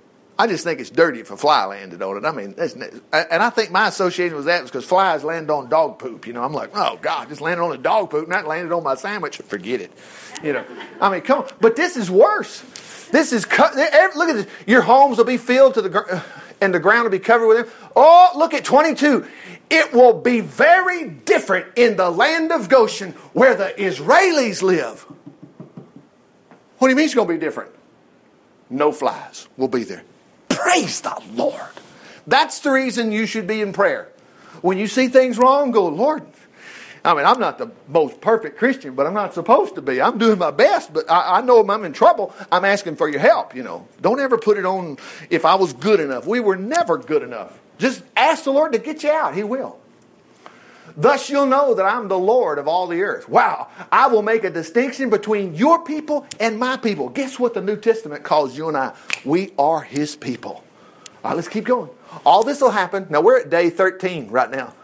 I 0.43 0.49
just 0.49 0.65
think 0.65 0.81
it's 0.81 0.91
dirty 0.91 1.21
if 1.21 1.31
a 1.31 1.37
fly 1.37 1.67
landed 1.67 2.03
on 2.03 2.17
it. 2.17 2.25
I 2.27 2.33
mean, 2.33 2.57
and 2.59 3.43
I 3.45 3.49
think 3.51 3.71
my 3.71 3.87
association 3.87 4.35
with 4.35 4.47
that 4.47 4.63
was 4.63 4.73
because 4.73 4.85
flies 4.85 5.23
land 5.23 5.53
on 5.53 5.69
dog 5.69 6.01
poop. 6.01 6.27
You 6.27 6.33
know, 6.33 6.43
I'm 6.43 6.53
like, 6.53 6.71
oh 6.75 6.99
God, 7.01 7.29
just 7.29 7.41
landed 7.41 7.63
on 7.63 7.73
a 7.73 7.79
dog 7.79 8.11
poop, 8.11 8.27
not 8.27 8.49
landed 8.49 8.75
on 8.75 8.83
my 8.83 8.97
sandwich. 8.97 9.37
Forget 9.37 9.81
it. 9.81 9.93
You 10.43 10.55
know, 10.55 10.65
I 11.01 11.11
mean, 11.11 11.21
come 11.21 11.43
on. 11.43 11.49
But 11.61 11.77
this 11.77 11.97
is 11.97 12.11
worse. 12.11 12.61
This 13.13 13.33
is 13.33 13.47
look 13.47 13.61
at 13.61 14.35
this. 14.35 14.49
Your 14.67 14.83
homes 14.83 15.17
will 15.17 15.25
be 15.25 15.37
filled 15.37 15.75
to 15.75 15.83
the 15.83 16.25
and 16.61 16.75
the 16.75 16.81
ground 16.81 17.05
will 17.05 17.11
be 17.11 17.21
covered 17.21 17.47
with 17.47 17.59
them. 17.59 17.91
Oh, 17.95 18.31
look 18.35 18.53
at 18.53 18.65
22. 18.65 19.25
It 19.71 19.93
will 19.93 20.21
be 20.21 20.41
very 20.41 21.09
different 21.09 21.67
in 21.77 21.95
the 21.95 22.11
land 22.11 22.51
of 22.51 22.69
Goshen 22.69 23.13
where 23.33 23.55
the 23.55 23.73
Israelis 23.79 24.61
live. 24.61 25.03
What 26.79 26.89
do 26.89 26.91
you 26.91 26.97
mean 26.97 27.05
it's 27.05 27.15
going 27.15 27.29
to 27.29 27.35
be 27.35 27.39
different? 27.39 27.71
No 28.69 28.91
flies 28.91 29.47
will 29.57 29.69
be 29.69 29.85
there. 29.85 30.03
Praise 30.63 31.01
the 31.01 31.21
Lord. 31.33 31.61
That's 32.27 32.61
the 32.61 32.71
reason 32.71 33.11
you 33.11 33.27
should 33.27 33.47
be 33.47 33.61
in 33.61 33.73
prayer. 33.73 34.09
When 34.61 34.79
you 34.79 34.87
see 34.87 35.09
things 35.09 35.39
wrong, 35.39 35.73
go, 35.73 35.89
Lord. 35.89 36.23
I 37.05 37.15
mean, 37.15 37.27
I'm 37.27 37.41
not 37.41 37.59
the 37.59 37.73
most 37.89 38.21
perfect 38.21 38.59
Christian, 38.59 38.95
but 38.95 39.09
I'm 39.09 39.15
not 39.15 39.35
supposed 39.35 39.75
to 39.75 39.83
be. 39.83 40.01
I'm 40.01 40.19
doing 40.19 40.39
my 40.39 40.53
best, 40.53 40.93
but 40.93 41.11
I, 41.11 41.39
I 41.39 41.41
know 41.41 41.59
if 41.59 41.69
I'm 41.69 41.85
in 41.85 41.93
trouble, 41.93 42.33
I'm 42.53 42.65
asking 42.65 42.95
for 42.95 43.09
your 43.09 43.19
help, 43.19 43.57
you 43.57 43.65
know. 43.65 43.89
Don't 44.01 44.21
ever 44.21 44.39
put 44.39 44.57
it 44.57 44.65
on 44.65 44.99
if 45.31 45.45
I 45.45 45.57
was 45.57 45.73
good 45.73 45.99
enough. 45.99 46.29
We 46.29 46.39
were 46.39 46.57
never 46.57 46.97
good 46.97 47.25
enough. 47.25 47.59
Just 47.79 48.05
ask 48.17 48.45
the 48.45 48.53
Lord 48.53 48.73
to 48.73 48.79
get 48.79 49.03
you 49.03 49.11
out. 49.11 49.35
He 49.35 49.43
will. 49.43 49.82
Thus 50.97 51.31
you'll 51.31 51.47
know 51.47 51.75
that 51.75 51.85
I'm 51.85 52.09
the 52.09 52.19
Lord 52.19 52.59
of 52.59 52.69
all 52.69 52.87
the 52.87 53.03
earth. 53.03 53.29
Wow. 53.29 53.69
I 53.91 54.09
will 54.09 54.23
make 54.23 54.45
a 54.45 54.51
distinction 54.51 55.11
between 55.11 55.55
your 55.55 55.85
people 55.85 56.27
and 56.41 56.59
my 56.59 56.77
people. 56.77 57.09
Guess 57.09 57.39
what 57.39 57.55
the 57.55 57.63
New 57.63 57.77
Testament 57.77 58.23
calls 58.23 58.57
you 58.57 58.69
and 58.69 58.77
I? 58.77 58.95
We 59.25 59.53
are 59.59 59.83
his 59.83 60.17
people. 60.17 60.65
All 61.25 61.31
right, 61.31 61.37
let's 61.37 61.49
keep 61.49 61.65
going. 61.65 61.91
All 62.27 62.43
this 62.43 62.61
will 62.61 62.71
happen. 62.71 63.07
Now 63.11 63.21
we're 63.21 63.41
at 63.41 63.51
day 63.51 63.71
13 63.71 64.29
right 64.29 64.51
now. 64.51 64.75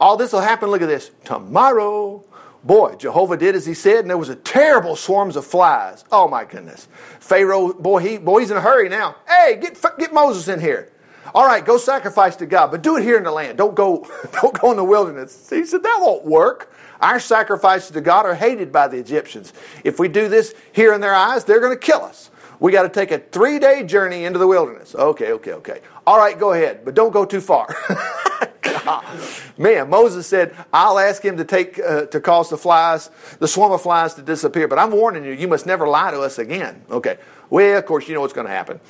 All 0.00 0.16
this 0.16 0.32
will 0.32 0.40
happen, 0.40 0.70
look 0.70 0.82
at 0.82 0.88
this. 0.88 1.10
Tomorrow 1.24 2.24
Boy, 2.64 2.94
Jehovah 2.94 3.36
did 3.36 3.56
as 3.56 3.66
he 3.66 3.74
said, 3.74 4.00
and 4.00 4.10
there 4.10 4.18
was 4.18 4.28
a 4.28 4.36
terrible 4.36 4.94
swarms 4.94 5.34
of 5.34 5.44
flies. 5.44 6.04
Oh 6.12 6.28
my 6.28 6.44
goodness. 6.44 6.86
Pharaoh, 7.18 7.72
boy, 7.72 7.98
he, 7.98 8.18
boy, 8.18 8.40
he's 8.40 8.52
in 8.52 8.56
a 8.56 8.60
hurry 8.60 8.88
now. 8.88 9.16
Hey, 9.26 9.58
get, 9.60 9.80
get 9.98 10.14
Moses 10.14 10.46
in 10.46 10.60
here. 10.60 10.92
All 11.34 11.46
right, 11.46 11.64
go 11.64 11.78
sacrifice 11.78 12.36
to 12.36 12.46
God, 12.46 12.70
but 12.70 12.82
do 12.82 12.96
it 12.96 13.02
here 13.02 13.16
in 13.16 13.24
the 13.24 13.30
land. 13.30 13.58
Don't 13.58 13.74
go, 13.74 14.06
don't 14.40 14.58
go 14.60 14.70
in 14.70 14.76
the 14.76 14.84
wilderness. 14.84 15.48
He 15.48 15.64
said, 15.64 15.82
that 15.82 15.98
won't 16.00 16.24
work. 16.24 16.72
Our 17.00 17.18
sacrifices 17.18 17.90
to 17.92 18.00
God 18.00 18.26
are 18.26 18.34
hated 18.34 18.70
by 18.70 18.88
the 18.88 18.96
Egyptians. 18.98 19.52
If 19.82 19.98
we 19.98 20.08
do 20.08 20.28
this 20.28 20.54
here 20.72 20.92
in 20.92 21.00
their 21.00 21.14
eyes, 21.14 21.44
they're 21.44 21.60
going 21.60 21.76
to 21.76 21.84
kill 21.84 22.02
us. 22.02 22.30
We 22.60 22.70
got 22.70 22.82
to 22.82 22.88
take 22.88 23.10
a 23.10 23.18
three 23.18 23.58
day 23.58 23.82
journey 23.82 24.24
into 24.24 24.38
the 24.38 24.46
wilderness. 24.46 24.94
Okay, 24.94 25.32
okay, 25.32 25.52
okay. 25.54 25.80
All 26.06 26.16
right, 26.16 26.38
go 26.38 26.52
ahead, 26.52 26.84
but 26.84 26.94
don't 26.94 27.12
go 27.12 27.24
too 27.24 27.40
far. 27.40 27.74
Man, 29.62 29.90
Moses 29.90 30.26
said, 30.26 30.56
I'll 30.72 30.98
ask 30.98 31.24
him 31.24 31.36
to 31.36 31.44
take 31.44 31.78
uh, 31.78 32.06
to 32.06 32.20
cause 32.20 32.50
the 32.50 32.58
flies, 32.58 33.10
the 33.38 33.46
swarm 33.46 33.70
of 33.70 33.80
flies 33.80 34.14
to 34.14 34.22
disappear, 34.22 34.66
but 34.66 34.76
I'm 34.76 34.90
warning 34.90 35.24
you, 35.24 35.30
you 35.30 35.46
must 35.46 35.66
never 35.66 35.86
lie 35.86 36.10
to 36.10 36.20
us 36.20 36.40
again. 36.40 36.82
Okay. 36.90 37.16
Well, 37.48 37.78
of 37.78 37.86
course, 37.86 38.08
you 38.08 38.14
know 38.14 38.22
what's 38.22 38.32
going 38.32 38.48
to 38.48 38.52
happen. 38.52 38.80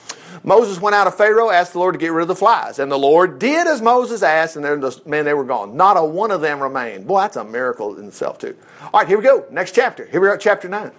Moses 0.43 0.81
went 0.81 0.95
out 0.95 1.07
of 1.07 1.15
Pharaoh, 1.15 1.51
asked 1.51 1.75
the 1.75 1.79
Lord 1.79 1.93
to 1.93 1.99
get 1.99 2.11
rid 2.11 2.23
of 2.23 2.29
the 2.29 2.35
flies, 2.35 2.79
and 2.79 2.91
the 2.91 2.99
Lord 2.99 3.39
did 3.39 3.67
as 3.67 3.83
Moses 3.83 4.23
asked, 4.23 4.57
and 4.57 4.81
just, 4.81 5.07
man, 5.07 5.27
they 5.27 5.35
were 5.35 5.45
gone. 5.45 5.77
Not 5.77 5.99
a 5.99 6.05
one 6.05 6.31
of 6.31 6.41
them 6.41 6.63
remained. 6.63 7.07
Boy, 7.07 7.21
that's 7.21 7.37
a 7.37 7.45
miracle 7.45 7.99
in 7.99 8.07
itself, 8.07 8.39
too. 8.39 8.57
All 8.95 9.01
right, 9.01 9.07
here 9.09 9.19
we 9.19 9.25
go. 9.25 9.45
Next 9.51 9.75
chapter. 9.75 10.07
Here 10.07 10.23
we 10.23 10.29
are 10.29 10.39
chapter 10.39 10.71
9. 10.71 10.91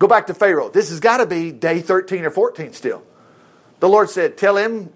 Go 0.00 0.08
back 0.08 0.26
to 0.26 0.34
Pharaoh. 0.34 0.70
This 0.70 0.90
has 0.90 0.98
got 0.98 1.18
to 1.18 1.26
be 1.26 1.52
day 1.52 1.80
13 1.82 2.24
or 2.24 2.30
14 2.30 2.72
still. 2.72 3.04
The 3.78 3.88
Lord 3.88 4.10
said, 4.10 4.36
Tell 4.36 4.56
him 4.56 4.92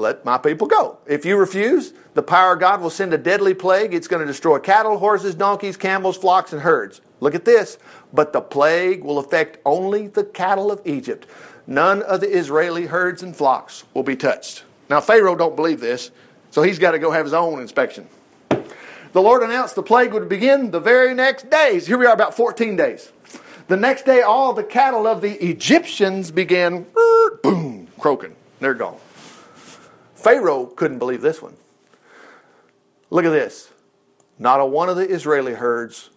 let 0.00 0.24
my 0.24 0.38
people 0.38 0.66
go. 0.66 0.98
If 1.06 1.24
you 1.24 1.36
refuse, 1.36 1.92
the 2.14 2.22
power 2.22 2.54
of 2.54 2.60
God 2.60 2.80
will 2.80 2.90
send 2.90 3.14
a 3.14 3.18
deadly 3.18 3.54
plague. 3.54 3.94
It's 3.94 4.08
going 4.08 4.20
to 4.20 4.26
destroy 4.26 4.58
cattle, 4.58 4.98
horses, 4.98 5.34
donkeys, 5.34 5.76
camels, 5.76 6.16
flocks, 6.16 6.52
and 6.52 6.62
herds. 6.62 7.00
Look 7.20 7.34
at 7.34 7.44
this. 7.44 7.78
But 8.12 8.32
the 8.32 8.40
plague 8.40 9.04
will 9.04 9.18
affect 9.18 9.58
only 9.64 10.08
the 10.08 10.24
cattle 10.24 10.72
of 10.72 10.80
Egypt. 10.84 11.26
None 11.66 12.02
of 12.02 12.20
the 12.20 12.28
Israeli 12.28 12.86
herds 12.86 13.22
and 13.22 13.36
flocks 13.36 13.84
will 13.94 14.02
be 14.02 14.16
touched. 14.16 14.64
Now, 14.88 15.00
Pharaoh 15.00 15.36
don't 15.36 15.54
believe 15.54 15.80
this, 15.80 16.10
so 16.50 16.62
he's 16.62 16.80
got 16.80 16.92
to 16.92 16.98
go 16.98 17.12
have 17.12 17.24
his 17.24 17.34
own 17.34 17.60
inspection. 17.60 18.08
The 19.12 19.22
Lord 19.22 19.42
announced 19.42 19.74
the 19.74 19.82
plague 19.82 20.12
would 20.12 20.28
begin 20.28 20.70
the 20.70 20.80
very 20.80 21.14
next 21.14 21.50
days. 21.50 21.86
Here 21.86 21.98
we 21.98 22.06
are, 22.06 22.12
about 22.12 22.34
14 22.34 22.76
days. 22.76 23.12
The 23.68 23.76
next 23.76 24.04
day, 24.04 24.22
all 24.22 24.52
the 24.52 24.64
cattle 24.64 25.06
of 25.06 25.20
the 25.20 25.32
Egyptians 25.44 26.30
began, 26.32 26.86
boom, 27.42 27.88
croaking. 27.98 28.34
They're 28.58 28.74
gone. 28.74 28.98
Pharaoh 30.20 30.66
couldn't 30.66 30.98
believe 30.98 31.22
this 31.22 31.40
one. 31.40 31.56
Look 33.10 33.24
at 33.24 33.30
this. 33.30 33.70
Not 34.38 34.60
a 34.60 34.66
one 34.66 34.88
of 34.88 34.96
the 34.96 35.08
Israeli 35.08 35.54
herds 35.54 36.10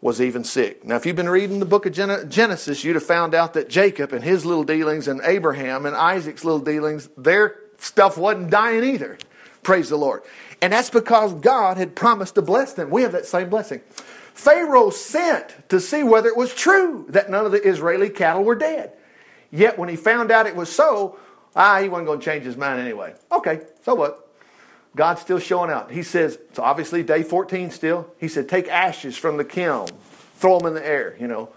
was 0.00 0.20
even 0.20 0.44
sick. 0.44 0.84
Now, 0.84 0.96
if 0.96 1.04
you've 1.04 1.16
been 1.16 1.28
reading 1.28 1.58
the 1.58 1.66
book 1.66 1.84
of 1.84 1.92
Genesis, 1.92 2.84
you'd 2.84 2.94
have 2.94 3.04
found 3.04 3.34
out 3.34 3.54
that 3.54 3.68
Jacob 3.68 4.12
and 4.12 4.24
his 4.24 4.46
little 4.46 4.64
dealings 4.64 5.08
and 5.08 5.20
Abraham 5.24 5.84
and 5.84 5.94
Isaac's 5.94 6.44
little 6.44 6.60
dealings, 6.60 7.08
their 7.18 7.56
stuff 7.78 8.16
wasn't 8.16 8.50
dying 8.50 8.82
either. 8.82 9.18
Praise 9.62 9.90
the 9.90 9.96
Lord. 9.96 10.22
And 10.62 10.72
that's 10.72 10.90
because 10.90 11.34
God 11.34 11.76
had 11.76 11.94
promised 11.94 12.36
to 12.36 12.42
bless 12.42 12.72
them. 12.72 12.90
We 12.90 13.02
have 13.02 13.12
that 13.12 13.26
same 13.26 13.50
blessing. 13.50 13.82
Pharaoh 14.32 14.90
sent 14.90 15.68
to 15.68 15.80
see 15.80 16.02
whether 16.02 16.28
it 16.28 16.36
was 16.36 16.54
true 16.54 17.04
that 17.10 17.30
none 17.30 17.44
of 17.44 17.52
the 17.52 17.62
Israeli 17.62 18.08
cattle 18.08 18.42
were 18.42 18.54
dead. 18.54 18.92
Yet 19.50 19.78
when 19.78 19.88
he 19.90 19.96
found 19.96 20.30
out 20.30 20.46
it 20.46 20.56
was 20.56 20.72
so, 20.72 21.18
Ah, 21.54 21.80
he 21.80 21.88
wasn't 21.88 22.06
going 22.06 22.20
to 22.20 22.24
change 22.24 22.44
his 22.44 22.56
mind 22.56 22.80
anyway. 22.80 23.14
Okay, 23.32 23.60
so 23.84 23.94
what? 23.94 24.28
God's 24.96 25.20
still 25.20 25.38
showing 25.38 25.70
out. 25.70 25.90
He 25.90 26.02
says, 26.02 26.38
so 26.52 26.62
obviously 26.62 27.02
day 27.02 27.22
14 27.22 27.70
still. 27.70 28.12
He 28.18 28.28
said, 28.28 28.48
take 28.48 28.68
ashes 28.68 29.16
from 29.16 29.36
the 29.36 29.44
kiln, 29.44 29.88
throw 30.36 30.58
them 30.58 30.68
in 30.68 30.74
the 30.74 30.86
air, 30.86 31.16
you 31.20 31.28
know. 31.28 31.50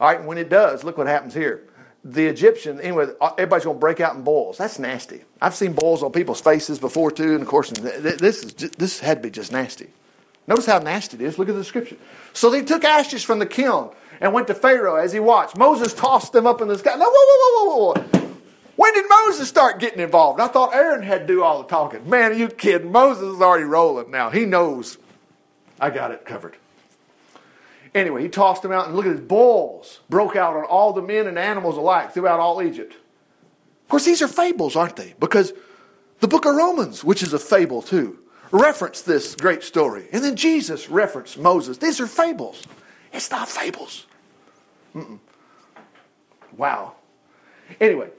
All 0.00 0.08
right, 0.08 0.22
when 0.22 0.38
it 0.38 0.48
does, 0.48 0.84
look 0.84 0.98
what 0.98 1.06
happens 1.06 1.34
here. 1.34 1.68
The 2.04 2.26
Egyptian, 2.26 2.80
anyway, 2.80 3.06
everybody's 3.20 3.64
going 3.64 3.76
to 3.76 3.80
break 3.80 4.00
out 4.00 4.16
in 4.16 4.22
boils. 4.22 4.58
That's 4.58 4.78
nasty. 4.78 5.22
I've 5.40 5.54
seen 5.54 5.72
boils 5.72 6.02
on 6.02 6.10
people's 6.10 6.40
faces 6.40 6.80
before 6.80 7.12
too, 7.12 7.34
and 7.34 7.42
of 7.42 7.48
course, 7.48 7.70
this 7.70 8.42
is 8.42 8.54
this 8.54 8.98
had 8.98 9.18
to 9.18 9.22
be 9.22 9.30
just 9.30 9.52
nasty. 9.52 9.88
Notice 10.48 10.66
how 10.66 10.80
nasty 10.80 11.16
it 11.18 11.22
is. 11.22 11.38
Look 11.38 11.48
at 11.48 11.54
the 11.54 11.60
description. 11.60 11.98
So 12.32 12.50
they 12.50 12.62
took 12.62 12.82
ashes 12.82 13.22
from 13.22 13.38
the 13.38 13.46
kiln 13.46 13.90
and 14.20 14.32
went 14.32 14.48
to 14.48 14.54
Pharaoh 14.54 14.96
as 14.96 15.12
he 15.12 15.20
watched. 15.20 15.56
Moses 15.56 15.94
tossed 15.94 16.32
them 16.32 16.44
up 16.44 16.60
in 16.60 16.66
the 16.66 16.76
sky. 16.76 16.96
No, 16.96 17.06
whoa, 17.08 17.12
whoa, 17.14 17.66
whoa, 17.66 17.92
whoa, 17.94 18.00
whoa. 18.00 18.21
When 18.82 18.94
did 18.94 19.04
Moses 19.08 19.48
start 19.48 19.78
getting 19.78 20.00
involved? 20.00 20.40
I 20.40 20.48
thought 20.48 20.74
Aaron 20.74 21.04
had 21.04 21.20
to 21.20 21.26
do 21.28 21.44
all 21.44 21.62
the 21.62 21.68
talking. 21.68 22.10
Man, 22.10 22.32
are 22.32 22.34
you 22.34 22.48
kidding? 22.48 22.90
Moses 22.90 23.36
is 23.36 23.40
already 23.40 23.62
rolling 23.62 24.10
now. 24.10 24.30
He 24.30 24.44
knows 24.44 24.98
I 25.78 25.90
got 25.90 26.10
it 26.10 26.24
covered. 26.24 26.56
Anyway, 27.94 28.24
he 28.24 28.28
tossed 28.28 28.62
them 28.62 28.72
out, 28.72 28.88
and 28.88 28.96
look 28.96 29.06
at 29.06 29.12
his 29.12 29.20
balls 29.20 30.00
broke 30.10 30.34
out 30.34 30.56
on 30.56 30.64
all 30.64 30.92
the 30.92 31.00
men 31.00 31.28
and 31.28 31.38
animals 31.38 31.76
alike 31.76 32.12
throughout 32.12 32.40
all 32.40 32.60
Egypt. 32.60 32.94
Of 33.84 33.88
course, 33.88 34.04
these 34.04 34.20
are 34.20 34.26
fables, 34.26 34.74
aren't 34.74 34.96
they? 34.96 35.14
Because 35.20 35.52
the 36.18 36.26
book 36.26 36.44
of 36.44 36.56
Romans, 36.56 37.04
which 37.04 37.22
is 37.22 37.32
a 37.32 37.38
fable 37.38 37.82
too, 37.82 38.18
referenced 38.50 39.06
this 39.06 39.36
great 39.36 39.62
story. 39.62 40.08
And 40.10 40.24
then 40.24 40.34
Jesus 40.34 40.88
referenced 40.88 41.38
Moses. 41.38 41.78
These 41.78 42.00
are 42.00 42.08
fables. 42.08 42.64
It's 43.12 43.30
not 43.30 43.48
fables. 43.48 44.06
Mm-mm. 44.92 45.20
Wow. 46.56 46.94
Anyway, 47.80 48.10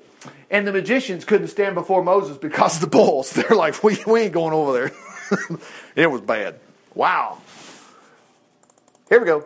and 0.49 0.67
the 0.67 0.71
magicians 0.71 1.25
couldn't 1.25 1.47
stand 1.47 1.75
before 1.75 2.03
Moses 2.03 2.37
because 2.37 2.75
of 2.75 2.81
the 2.81 2.87
bulls. 2.87 3.31
They're 3.33 3.55
like, 3.55 3.83
we, 3.83 3.97
we 4.05 4.21
ain't 4.21 4.33
going 4.33 4.53
over 4.53 4.73
there. 4.73 5.59
it 5.95 6.11
was 6.11 6.21
bad. 6.21 6.59
Wow. 6.95 7.39
Here 9.09 9.19
we 9.19 9.25
go. 9.25 9.45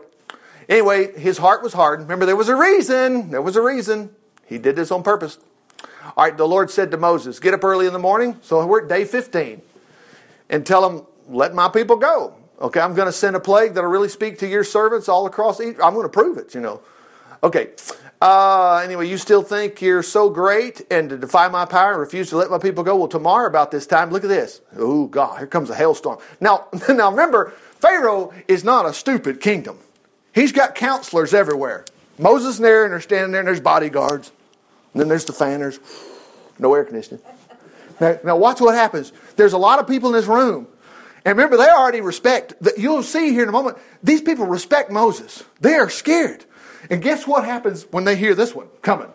Anyway, 0.69 1.17
his 1.17 1.37
heart 1.37 1.63
was 1.63 1.73
hardened. 1.73 2.09
Remember, 2.09 2.25
there 2.25 2.35
was 2.35 2.49
a 2.49 2.55
reason. 2.55 3.31
There 3.31 3.41
was 3.41 3.55
a 3.55 3.61
reason. 3.61 4.09
He 4.45 4.57
did 4.57 4.75
this 4.75 4.91
on 4.91 5.03
purpose. 5.03 5.37
All 6.15 6.25
right, 6.25 6.35
the 6.35 6.47
Lord 6.47 6.69
said 6.71 6.91
to 6.91 6.97
Moses, 6.97 7.39
Get 7.39 7.53
up 7.53 7.63
early 7.63 7.87
in 7.87 7.93
the 7.93 7.99
morning. 7.99 8.39
So 8.41 8.65
we're 8.65 8.83
at 8.83 8.89
day 8.89 9.05
15. 9.05 9.61
And 10.49 10.65
tell 10.65 10.87
them, 10.87 11.05
Let 11.27 11.53
my 11.53 11.69
people 11.69 11.95
go. 11.95 12.35
Okay, 12.59 12.79
I'm 12.79 12.95
going 12.95 13.05
to 13.07 13.13
send 13.13 13.35
a 13.35 13.39
plague 13.39 13.75
that'll 13.75 13.89
really 13.89 14.09
speak 14.09 14.39
to 14.39 14.47
your 14.47 14.63
servants 14.63 15.07
all 15.07 15.25
across 15.27 15.61
Egypt. 15.61 15.79
I'm 15.83 15.93
going 15.93 16.05
to 16.05 16.09
prove 16.09 16.37
it, 16.37 16.55
you 16.55 16.61
know. 16.61 16.81
Okay, 17.43 17.69
uh, 18.21 18.81
anyway, 18.83 19.07
you 19.07 19.17
still 19.17 19.43
think 19.43 19.81
you're 19.81 20.01
so 20.01 20.29
great 20.29 20.81
and 20.89 21.09
to 21.09 21.17
defy 21.17 21.47
my 21.49 21.65
power 21.65 21.91
and 21.91 21.99
refuse 21.99 22.29
to 22.29 22.37
let 22.37 22.49
my 22.49 22.57
people 22.57 22.83
go? 22.83 22.95
Well, 22.95 23.07
tomorrow 23.07 23.47
about 23.47 23.69
this 23.69 23.85
time, 23.85 24.09
look 24.09 24.23
at 24.23 24.29
this. 24.29 24.61
Oh, 24.75 25.05
God, 25.05 25.37
here 25.37 25.47
comes 25.47 25.69
a 25.69 25.75
hailstorm. 25.75 26.17
Now, 26.41 26.67
now 26.89 27.11
remember, 27.11 27.53
Pharaoh 27.79 28.33
is 28.47 28.63
not 28.63 28.85
a 28.85 28.93
stupid 28.93 29.39
kingdom. 29.39 29.77
He's 30.33 30.51
got 30.51 30.73
counselors 30.73 31.33
everywhere. 31.33 31.85
Moses 32.17 32.57
and 32.57 32.65
Aaron 32.65 32.91
are 32.91 33.01
standing 33.01 33.31
there 33.31 33.41
and 33.41 33.47
there's 33.47 33.61
bodyguards. 33.61 34.31
And 34.93 35.01
then 35.01 35.09
there's 35.09 35.25
the 35.25 35.33
fanners. 35.33 35.79
No 36.57 36.73
air 36.73 36.85
conditioning. 36.85 37.21
Now, 37.99 38.17
now 38.23 38.37
watch 38.37 38.59
what 38.59 38.73
happens. 38.73 39.13
There's 39.35 39.53
a 39.53 39.57
lot 39.59 39.79
of 39.79 39.87
people 39.87 40.09
in 40.09 40.15
this 40.15 40.25
room. 40.25 40.67
And 41.23 41.37
remember, 41.37 41.57
they 41.57 41.69
already 41.69 42.01
respect, 42.01 42.53
you'll 42.77 43.03
see 43.03 43.31
here 43.31 43.43
in 43.43 43.49
a 43.49 43.51
moment, 43.51 43.77
these 44.01 44.21
people 44.21 44.45
respect 44.45 44.91
Moses. 44.91 45.43
They 45.59 45.73
are 45.73 45.89
scared. 45.89 46.45
And 46.89 47.01
guess 47.01 47.27
what 47.27 47.45
happens 47.45 47.83
when 47.91 48.03
they 48.03 48.15
hear 48.15 48.35
this 48.35 48.53
one 48.55 48.67
coming? 48.81 49.09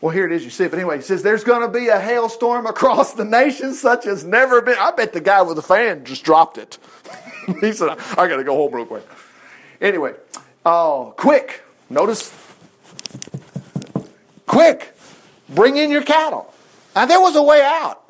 Well, 0.00 0.10
here 0.10 0.26
it 0.26 0.32
is, 0.32 0.44
you 0.44 0.50
see 0.50 0.64
it. 0.64 0.70
But 0.70 0.78
anyway, 0.78 0.96
he 0.96 1.02
says, 1.02 1.22
There's 1.22 1.44
going 1.44 1.62
to 1.62 1.68
be 1.68 1.88
a 1.88 1.98
hailstorm 1.98 2.66
across 2.66 3.14
the 3.14 3.24
nation 3.24 3.72
such 3.74 4.06
as 4.06 4.24
never 4.24 4.60
been. 4.60 4.76
I 4.78 4.90
bet 4.90 5.12
the 5.12 5.20
guy 5.20 5.42
with 5.42 5.56
the 5.56 5.62
fan 5.62 6.04
just 6.04 6.24
dropped 6.24 6.58
it. 6.58 6.78
he 7.60 7.72
said, 7.72 7.90
I 7.90 8.28
got 8.28 8.36
to 8.36 8.44
go 8.44 8.54
home 8.54 8.74
real 8.74 8.86
quick. 8.86 9.06
Anyway, 9.80 10.14
oh, 10.64 11.14
quick. 11.16 11.62
Notice, 11.88 12.34
quick, 14.46 14.96
bring 15.48 15.76
in 15.76 15.90
your 15.90 16.02
cattle. 16.02 16.52
Now, 16.96 17.06
there 17.06 17.20
was 17.20 17.36
a 17.36 17.42
way 17.42 17.62
out. 17.62 18.02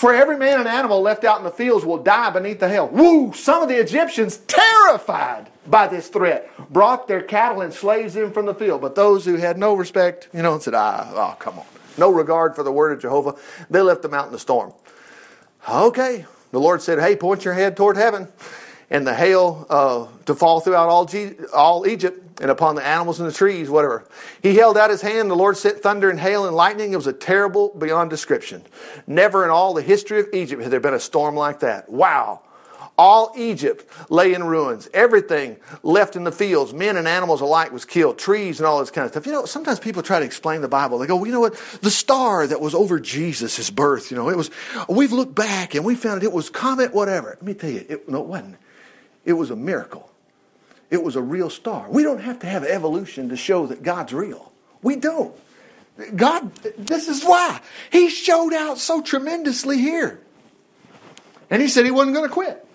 For 0.00 0.14
every 0.14 0.38
man 0.38 0.58
and 0.60 0.66
animal 0.66 1.02
left 1.02 1.24
out 1.24 1.36
in 1.36 1.44
the 1.44 1.50
fields 1.50 1.84
will 1.84 2.02
die 2.02 2.30
beneath 2.30 2.58
the 2.58 2.70
hail. 2.70 2.88
Woo! 2.88 3.34
Some 3.34 3.62
of 3.62 3.68
the 3.68 3.78
Egyptians, 3.78 4.38
terrified 4.38 5.50
by 5.66 5.88
this 5.88 6.08
threat, 6.08 6.50
brought 6.70 7.06
their 7.06 7.20
cattle 7.20 7.60
and 7.60 7.70
slaves 7.70 8.16
in 8.16 8.32
from 8.32 8.46
the 8.46 8.54
field. 8.54 8.80
But 8.80 8.94
those 8.94 9.26
who 9.26 9.36
had 9.36 9.58
no 9.58 9.74
respect, 9.74 10.30
you 10.32 10.40
know, 10.40 10.58
said, 10.58 10.72
ah, 10.72 11.12
oh, 11.14 11.36
come 11.38 11.58
on. 11.58 11.66
No 11.98 12.10
regard 12.10 12.56
for 12.56 12.62
the 12.62 12.72
word 12.72 12.92
of 12.92 13.02
Jehovah, 13.02 13.34
they 13.68 13.82
left 13.82 14.00
them 14.00 14.14
out 14.14 14.24
in 14.24 14.32
the 14.32 14.38
storm. 14.38 14.72
Okay. 15.68 16.24
The 16.50 16.60
Lord 16.60 16.80
said, 16.80 16.98
hey, 16.98 17.14
point 17.14 17.44
your 17.44 17.52
head 17.52 17.76
toward 17.76 17.98
heaven 17.98 18.28
and 18.90 19.06
the 19.06 19.14
hail 19.14 19.66
uh, 19.70 20.06
to 20.26 20.34
fall 20.34 20.60
throughout 20.60 20.88
all, 20.88 21.08
all 21.54 21.86
Egypt 21.86 22.40
and 22.40 22.50
upon 22.50 22.74
the 22.74 22.84
animals 22.84 23.20
and 23.20 23.28
the 23.28 23.34
trees, 23.34 23.68
whatever. 23.68 24.04
He 24.42 24.56
held 24.56 24.76
out 24.76 24.90
his 24.90 25.02
hand. 25.02 25.30
The 25.30 25.36
Lord 25.36 25.56
sent 25.56 25.80
thunder 25.80 26.10
and 26.10 26.18
hail 26.18 26.46
and 26.46 26.56
lightning. 26.56 26.92
It 26.92 26.96
was 26.96 27.06
a 27.06 27.12
terrible 27.12 27.68
beyond 27.78 28.10
description. 28.10 28.62
Never 29.06 29.44
in 29.44 29.50
all 29.50 29.74
the 29.74 29.82
history 29.82 30.20
of 30.20 30.28
Egypt 30.32 30.62
had 30.62 30.72
there 30.72 30.80
been 30.80 30.94
a 30.94 31.00
storm 31.00 31.36
like 31.36 31.60
that. 31.60 31.88
Wow. 31.88 32.40
All 32.96 33.32
Egypt 33.36 33.86
lay 34.10 34.34
in 34.34 34.44
ruins. 34.44 34.88
Everything 34.92 35.56
left 35.82 36.16
in 36.16 36.24
the 36.24 36.32
fields, 36.32 36.74
men 36.74 36.96
and 36.96 37.08
animals 37.08 37.40
alike, 37.40 37.72
was 37.72 37.86
killed. 37.86 38.18
Trees 38.18 38.58
and 38.58 38.66
all 38.66 38.80
this 38.80 38.90
kind 38.90 39.06
of 39.06 39.12
stuff. 39.12 39.26
You 39.26 39.32
know, 39.32 39.46
sometimes 39.46 39.78
people 39.78 40.02
try 40.02 40.18
to 40.18 40.24
explain 40.24 40.60
the 40.60 40.68
Bible. 40.68 40.98
They 40.98 41.06
go, 41.06 41.16
well, 41.16 41.26
you 41.26 41.32
know 41.32 41.40
what? 41.40 41.56
The 41.80 41.90
star 41.90 42.46
that 42.46 42.60
was 42.60 42.74
over 42.74 43.00
Jesus' 43.00 43.70
birth, 43.70 44.10
you 44.10 44.18
know, 44.18 44.28
it 44.28 44.36
was, 44.36 44.50
we've 44.88 45.12
looked 45.12 45.34
back 45.34 45.74
and 45.74 45.84
we 45.84 45.94
found 45.94 46.22
it, 46.22 46.26
it 46.26 46.32
was 46.32 46.50
comet, 46.50 46.92
whatever. 46.92 47.28
Let 47.28 47.42
me 47.42 47.54
tell 47.54 47.70
you, 47.70 47.86
it, 47.88 48.08
no, 48.08 48.20
it 48.20 48.26
wasn't. 48.26 48.56
It 49.30 49.34
was 49.34 49.52
a 49.52 49.56
miracle. 49.56 50.10
It 50.90 51.04
was 51.04 51.14
a 51.14 51.22
real 51.22 51.50
star. 51.50 51.88
We 51.88 52.02
don't 52.02 52.20
have 52.20 52.40
to 52.40 52.48
have 52.48 52.64
evolution 52.64 53.28
to 53.28 53.36
show 53.36 53.64
that 53.68 53.84
God's 53.84 54.12
real. 54.12 54.52
We 54.82 54.96
don't. 54.96 55.32
God, 56.16 56.52
this 56.76 57.06
is 57.06 57.22
why. 57.22 57.60
He 57.92 58.08
showed 58.08 58.52
out 58.52 58.78
so 58.78 59.00
tremendously 59.00 59.78
here. 59.78 60.18
And 61.48 61.62
he 61.62 61.68
said 61.68 61.84
he 61.84 61.92
wasn't 61.92 62.16
going 62.16 62.28
to 62.28 62.34
quit. 62.34 62.66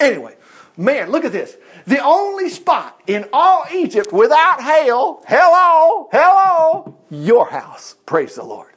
Anyway, 0.00 0.34
man, 0.76 1.12
look 1.12 1.24
at 1.24 1.30
this. 1.30 1.56
The 1.86 2.02
only 2.02 2.48
spot 2.48 3.00
in 3.06 3.28
all 3.32 3.66
Egypt 3.72 4.12
without 4.12 4.60
hail, 4.60 5.22
hello, 5.28 6.08
hello, 6.10 6.96
your 7.08 7.50
house, 7.50 7.94
praise 8.04 8.34
the 8.34 8.42
Lord, 8.42 8.72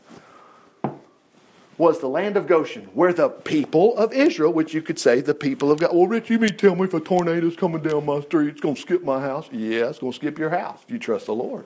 was 1.80 2.00
the 2.00 2.10
land 2.10 2.36
of 2.36 2.46
Goshen, 2.46 2.84
where 2.94 3.14
the 3.14 3.30
people 3.30 3.98
of 3.98 4.12
Israel, 4.14 4.52
which 4.52 4.74
you 4.74 4.82
could 4.82 5.00
say 5.00 5.22
the 5.22 5.34
people 5.34 5.72
of 5.72 5.80
God. 5.80 5.96
Well, 5.96 6.08
Rich, 6.08 6.30
you 6.30 6.38
mean 6.38 6.56
tell 6.58 6.76
me 6.76 6.84
if 6.84 6.94
a 6.94 7.00
tornado's 7.00 7.56
coming 7.56 7.82
down 7.82 8.06
my 8.06 8.20
street, 8.20 8.50
it's 8.50 8.62
going 8.62 8.76
to 8.76 8.82
skip 8.82 9.02
my 9.02 9.22
house? 9.22 9.50
Yeah, 9.52 9.88
it's 9.88 9.98
going 9.98 10.12
to 10.12 10.16
skip 10.16 10.38
your 10.38 10.50
house 10.50 10.82
if 10.84 10.92
you 10.92 11.00
trust 11.00 11.28
the 11.28 11.34
Lord. 11.34 11.66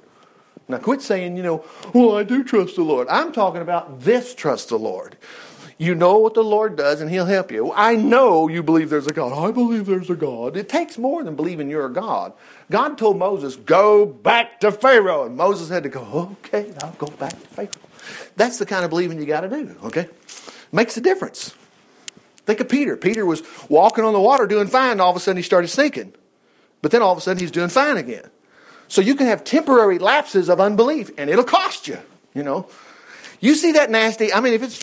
Now, 0.67 0.77
quit 0.77 1.01
saying, 1.01 1.35
you 1.35 1.41
know, 1.41 1.65
well, 1.93 2.15
I 2.15 2.23
do 2.23 2.43
trust 2.43 2.75
the 2.75 2.83
Lord. 2.83 3.07
I'm 3.09 3.33
talking 3.33 3.61
about 3.61 4.01
this 4.01 4.35
trust 4.35 4.69
the 4.69 4.77
Lord. 4.77 5.17
You 5.79 5.95
know 5.95 6.19
what 6.19 6.35
the 6.35 6.43
Lord 6.43 6.75
does, 6.75 7.01
and 7.01 7.09
He'll 7.09 7.25
help 7.25 7.51
you. 7.51 7.73
I 7.73 7.95
know 7.95 8.47
you 8.47 8.61
believe 8.61 8.91
there's 8.91 9.07
a 9.07 9.11
God. 9.11 9.33
I 9.33 9.51
believe 9.51 9.87
there's 9.87 10.11
a 10.11 10.15
God. 10.15 10.55
It 10.55 10.69
takes 10.69 10.99
more 10.99 11.23
than 11.23 11.35
believing 11.35 11.71
you're 11.71 11.87
a 11.87 11.91
God. 11.91 12.33
God 12.69 12.99
told 12.99 13.17
Moses, 13.17 13.55
go 13.55 14.05
back 14.05 14.59
to 14.59 14.71
Pharaoh. 14.71 15.25
And 15.25 15.35
Moses 15.35 15.69
had 15.69 15.81
to 15.83 15.89
go, 15.89 16.37
okay, 16.43 16.71
I'll 16.83 16.91
go 16.91 17.07
back 17.07 17.31
to 17.31 17.47
Pharaoh. 17.47 17.69
That's 18.35 18.57
the 18.59 18.65
kind 18.65 18.83
of 18.83 18.89
believing 18.89 19.19
you 19.19 19.25
got 19.25 19.41
to 19.41 19.49
do, 19.49 19.75
okay? 19.85 20.09
Makes 20.71 20.97
a 20.97 21.01
difference. 21.01 21.53
Think 22.45 22.59
of 22.59 22.69
Peter. 22.69 22.97
Peter 22.97 23.25
was 23.25 23.43
walking 23.69 24.03
on 24.03 24.13
the 24.13 24.19
water 24.19 24.47
doing 24.47 24.67
fine, 24.67 24.93
and 24.93 25.01
all 25.01 25.11
of 25.11 25.15
a 25.15 25.19
sudden 25.19 25.37
he 25.37 25.43
started 25.43 25.69
sinking. 25.69 26.13
But 26.81 26.91
then 26.91 27.01
all 27.01 27.11
of 27.11 27.17
a 27.17 27.21
sudden 27.21 27.39
he's 27.39 27.51
doing 27.51 27.69
fine 27.69 27.97
again. 27.97 28.29
So 28.87 29.01
you 29.01 29.15
can 29.15 29.27
have 29.27 29.43
temporary 29.43 29.99
lapses 29.99 30.49
of 30.49 30.59
unbelief, 30.59 31.09
and 31.17 31.29
it'll 31.29 31.45
cost 31.45 31.87
you, 31.87 31.97
you 32.33 32.43
know. 32.43 32.67
You 33.39 33.55
see 33.55 33.73
that 33.73 33.89
nasty, 33.89 34.33
I 34.33 34.39
mean, 34.39 34.53
if 34.53 34.63
it's 34.63 34.79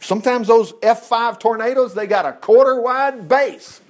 sometimes 0.00 0.48
those 0.48 0.72
F5 0.74 1.38
tornadoes, 1.40 1.94
they 1.94 2.06
got 2.06 2.26
a 2.26 2.32
quarter 2.32 2.80
wide 2.80 3.28
base. 3.28 3.80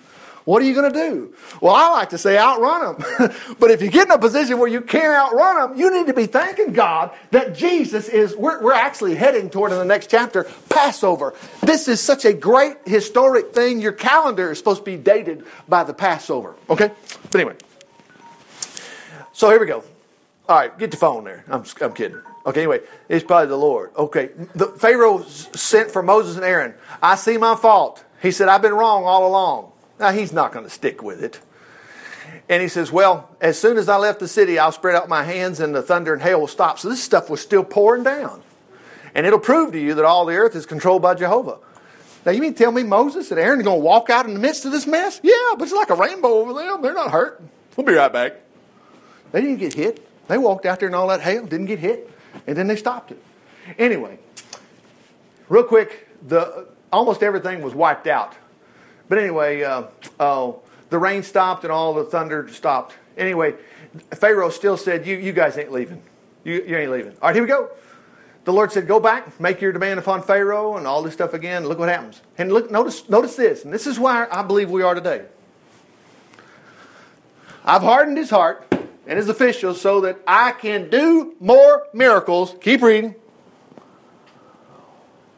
What 0.44 0.60
are 0.62 0.66
you 0.66 0.74
going 0.74 0.92
to 0.92 0.98
do? 0.98 1.34
Well, 1.62 1.74
I 1.74 1.88
like 1.90 2.10
to 2.10 2.18
say 2.18 2.36
outrun 2.36 2.98
them. 2.98 3.34
but 3.58 3.70
if 3.70 3.80
you 3.80 3.90
get 3.90 4.08
in 4.08 4.10
a 4.12 4.18
position 4.18 4.58
where 4.58 4.68
you 4.68 4.82
can't 4.82 5.16
outrun 5.16 5.70
them, 5.70 5.78
you 5.78 5.90
need 5.90 6.06
to 6.08 6.12
be 6.12 6.26
thanking 6.26 6.74
God 6.74 7.12
that 7.30 7.54
Jesus 7.54 8.08
is, 8.10 8.36
we're, 8.36 8.62
we're 8.62 8.74
actually 8.74 9.14
heading 9.14 9.48
toward 9.48 9.72
in 9.72 9.78
the 9.78 9.86
next 9.86 10.10
chapter, 10.10 10.44
Passover. 10.68 11.34
This 11.62 11.88
is 11.88 12.00
such 12.00 12.26
a 12.26 12.34
great 12.34 12.76
historic 12.84 13.54
thing. 13.54 13.80
Your 13.80 13.92
calendar 13.92 14.50
is 14.50 14.58
supposed 14.58 14.80
to 14.80 14.84
be 14.84 14.98
dated 14.98 15.44
by 15.66 15.82
the 15.82 15.94
Passover. 15.94 16.54
Okay? 16.68 16.90
But 17.30 17.40
anyway. 17.40 17.56
So 19.32 19.48
here 19.48 19.58
we 19.58 19.66
go. 19.66 19.82
All 20.46 20.56
right, 20.56 20.78
get 20.78 20.90
the 20.90 20.98
phone 20.98 21.24
there. 21.24 21.42
I'm, 21.48 21.64
I'm 21.80 21.94
kidding. 21.94 22.20
Okay, 22.44 22.60
anyway, 22.60 22.80
it's 23.08 23.24
probably 23.24 23.48
the 23.48 23.56
Lord. 23.56 23.92
Okay, 23.96 24.28
the 24.54 24.66
Pharaoh 24.66 25.22
sent 25.22 25.90
for 25.90 26.02
Moses 26.02 26.36
and 26.36 26.44
Aaron. 26.44 26.74
I 27.02 27.14
see 27.14 27.38
my 27.38 27.56
fault. 27.56 28.04
He 28.20 28.30
said, 28.30 28.48
I've 28.48 28.60
been 28.60 28.74
wrong 28.74 29.04
all 29.04 29.26
along. 29.26 29.72
Now, 29.98 30.10
he's 30.10 30.32
not 30.32 30.52
going 30.52 30.64
to 30.64 30.70
stick 30.70 31.02
with 31.02 31.22
it. 31.22 31.40
And 32.48 32.60
he 32.60 32.68
says, 32.68 32.90
Well, 32.90 33.30
as 33.40 33.58
soon 33.58 33.76
as 33.76 33.88
I 33.88 33.96
left 33.96 34.20
the 34.20 34.28
city, 34.28 34.58
I'll 34.58 34.72
spread 34.72 34.96
out 34.96 35.08
my 35.08 35.22
hands 35.22 35.60
and 35.60 35.74
the 35.74 35.82
thunder 35.82 36.12
and 36.12 36.22
hail 36.22 36.40
will 36.40 36.48
stop. 36.48 36.78
So 36.78 36.88
this 36.88 37.02
stuff 37.02 37.30
was 37.30 37.40
still 37.40 37.64
pouring 37.64 38.02
down. 38.02 38.42
And 39.14 39.26
it'll 39.26 39.38
prove 39.38 39.72
to 39.72 39.80
you 39.80 39.94
that 39.94 40.04
all 40.04 40.26
the 40.26 40.34
earth 40.34 40.56
is 40.56 40.66
controlled 40.66 41.02
by 41.02 41.14
Jehovah. 41.14 41.58
Now, 42.26 42.32
you 42.32 42.40
mean 42.40 42.54
tell 42.54 42.72
me 42.72 42.82
Moses 42.82 43.30
and 43.30 43.38
Aaron 43.38 43.60
are 43.60 43.62
going 43.62 43.80
to 43.80 43.84
walk 43.84 44.10
out 44.10 44.26
in 44.26 44.34
the 44.34 44.40
midst 44.40 44.64
of 44.64 44.72
this 44.72 44.86
mess? 44.86 45.20
Yeah, 45.22 45.32
but 45.56 45.64
it's 45.64 45.72
like 45.72 45.90
a 45.90 45.94
rainbow 45.94 46.28
over 46.28 46.54
them. 46.54 46.82
They're 46.82 46.94
not 46.94 47.10
hurt. 47.10 47.42
We'll 47.76 47.86
be 47.86 47.92
right 47.92 48.12
back. 48.12 48.34
They 49.32 49.40
didn't 49.40 49.58
get 49.58 49.74
hit. 49.74 50.08
They 50.28 50.38
walked 50.38 50.64
out 50.64 50.80
there 50.80 50.88
and 50.88 50.96
all 50.96 51.08
that 51.08 51.20
hail, 51.20 51.44
didn't 51.44 51.66
get 51.66 51.78
hit, 51.78 52.10
and 52.46 52.56
then 52.56 52.66
they 52.66 52.76
stopped 52.76 53.10
it. 53.10 53.22
Anyway, 53.78 54.18
real 55.48 55.64
quick, 55.64 56.08
the 56.26 56.66
almost 56.92 57.22
everything 57.22 57.62
was 57.62 57.74
wiped 57.74 58.06
out. 58.06 58.34
But 59.08 59.18
anyway, 59.18 59.62
uh, 59.62 59.84
uh, 60.18 60.52
the 60.90 60.98
rain 60.98 61.22
stopped 61.22 61.64
and 61.64 61.72
all 61.72 61.94
the 61.94 62.04
thunder 62.04 62.48
stopped. 62.48 62.94
Anyway, 63.16 63.54
Pharaoh 64.12 64.50
still 64.50 64.76
said, 64.76 65.06
"You, 65.06 65.16
you 65.16 65.32
guys 65.32 65.56
ain't 65.58 65.72
leaving. 65.72 66.02
You, 66.42 66.64
you 66.66 66.76
ain't 66.76 66.90
leaving." 66.90 67.12
All 67.12 67.28
right, 67.28 67.34
here 67.34 67.42
we 67.42 67.48
go. 67.48 67.70
The 68.44 68.52
Lord 68.52 68.72
said, 68.72 68.86
"Go 68.86 69.00
back, 69.00 69.38
make 69.40 69.60
your 69.60 69.72
demand 69.72 69.98
upon 69.98 70.22
Pharaoh, 70.22 70.76
and 70.76 70.86
all 70.86 71.02
this 71.02 71.14
stuff 71.14 71.34
again. 71.34 71.66
Look 71.66 71.78
what 71.78 71.88
happens." 71.88 72.20
And 72.38 72.52
look, 72.52 72.70
notice, 72.70 73.08
notice 73.08 73.36
this, 73.36 73.64
and 73.64 73.72
this 73.72 73.86
is 73.86 73.98
why 73.98 74.26
I 74.30 74.42
believe 74.42 74.70
we 74.70 74.82
are 74.82 74.94
today. 74.94 75.24
I've 77.64 77.82
hardened 77.82 78.18
his 78.18 78.30
heart 78.30 78.66
and 79.06 79.16
his 79.16 79.28
officials 79.28 79.80
so 79.80 80.00
that 80.02 80.18
I 80.26 80.52
can 80.52 80.90
do 80.90 81.34
more 81.40 81.86
miracles. 81.92 82.54
Keep 82.60 82.82
reading. 82.82 83.14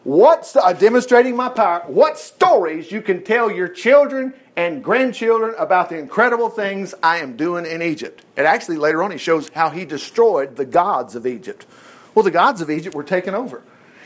What's 0.07 0.55
uh, 0.55 0.73
demonstrating 0.73 1.35
my 1.35 1.49
power? 1.49 1.83
What 1.89 2.17
stories 2.17 2.93
you 2.93 3.03
can 3.03 3.25
tell 3.25 3.51
your 3.51 3.67
children 3.67 4.35
and 4.55 4.85
grandchildren 4.85 5.57
about 5.59 5.89
the 5.89 5.99
incredible 5.99 6.49
things 6.49 6.95
I 7.03 7.17
am 7.17 7.37
doing 7.37 7.67
in 7.67 7.83
Egypt? 7.83 8.25
And 8.37 8.47
actually, 8.47 8.77
later 8.77 9.03
on, 9.03 9.11
he 9.11 9.19
shows 9.19 9.49
how 9.49 9.69
he 9.69 9.85
destroyed 9.85 10.55
the 10.55 10.65
gods 10.65 11.17
of 11.17 11.27
Egypt. 11.27 11.67
Well, 12.15 12.23
the 12.23 12.31
gods 12.31 12.61
of 12.61 12.71
Egypt 12.71 12.95
were 12.95 13.03
taken 13.03 13.35
over. 13.35 13.65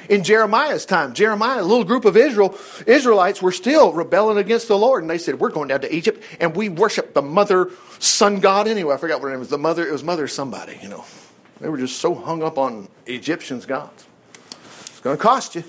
In 0.08 0.24
Jeremiah's 0.24 0.86
time, 0.86 1.12
Jeremiah, 1.12 1.60
a 1.60 1.64
little 1.64 1.84
group 1.84 2.06
of 2.06 2.16
Israel, 2.16 2.58
Israelites 2.86 3.42
were 3.42 3.52
still 3.52 3.92
rebelling 3.92 4.38
against 4.38 4.68
the 4.68 4.78
Lord, 4.78 5.02
and 5.02 5.10
they 5.10 5.18
said, 5.18 5.38
"We're 5.38 5.50
going 5.50 5.68
down 5.68 5.82
to 5.82 5.94
Egypt, 5.94 6.22
and 6.40 6.56
we 6.56 6.70
worship 6.70 7.12
the 7.12 7.20
mother 7.20 7.72
sun 7.98 8.40
god 8.40 8.66
anyway." 8.66 8.94
I 8.94 8.96
forgot 8.96 9.20
what 9.20 9.26
her 9.26 9.32
name 9.32 9.40
was. 9.40 9.50
The 9.50 9.58
mother, 9.58 9.86
it 9.86 9.92
was 9.92 10.02
mother 10.02 10.26
somebody. 10.28 10.78
You 10.82 10.88
know, 10.88 11.04
they 11.60 11.68
were 11.68 11.76
just 11.76 11.98
so 11.98 12.14
hung 12.14 12.42
up 12.42 12.56
on 12.56 12.88
Egyptians' 13.04 13.66
gods. 13.66 14.06
It's 14.86 15.00
going 15.00 15.18
to 15.18 15.22
cost 15.22 15.56
you. 15.56 15.64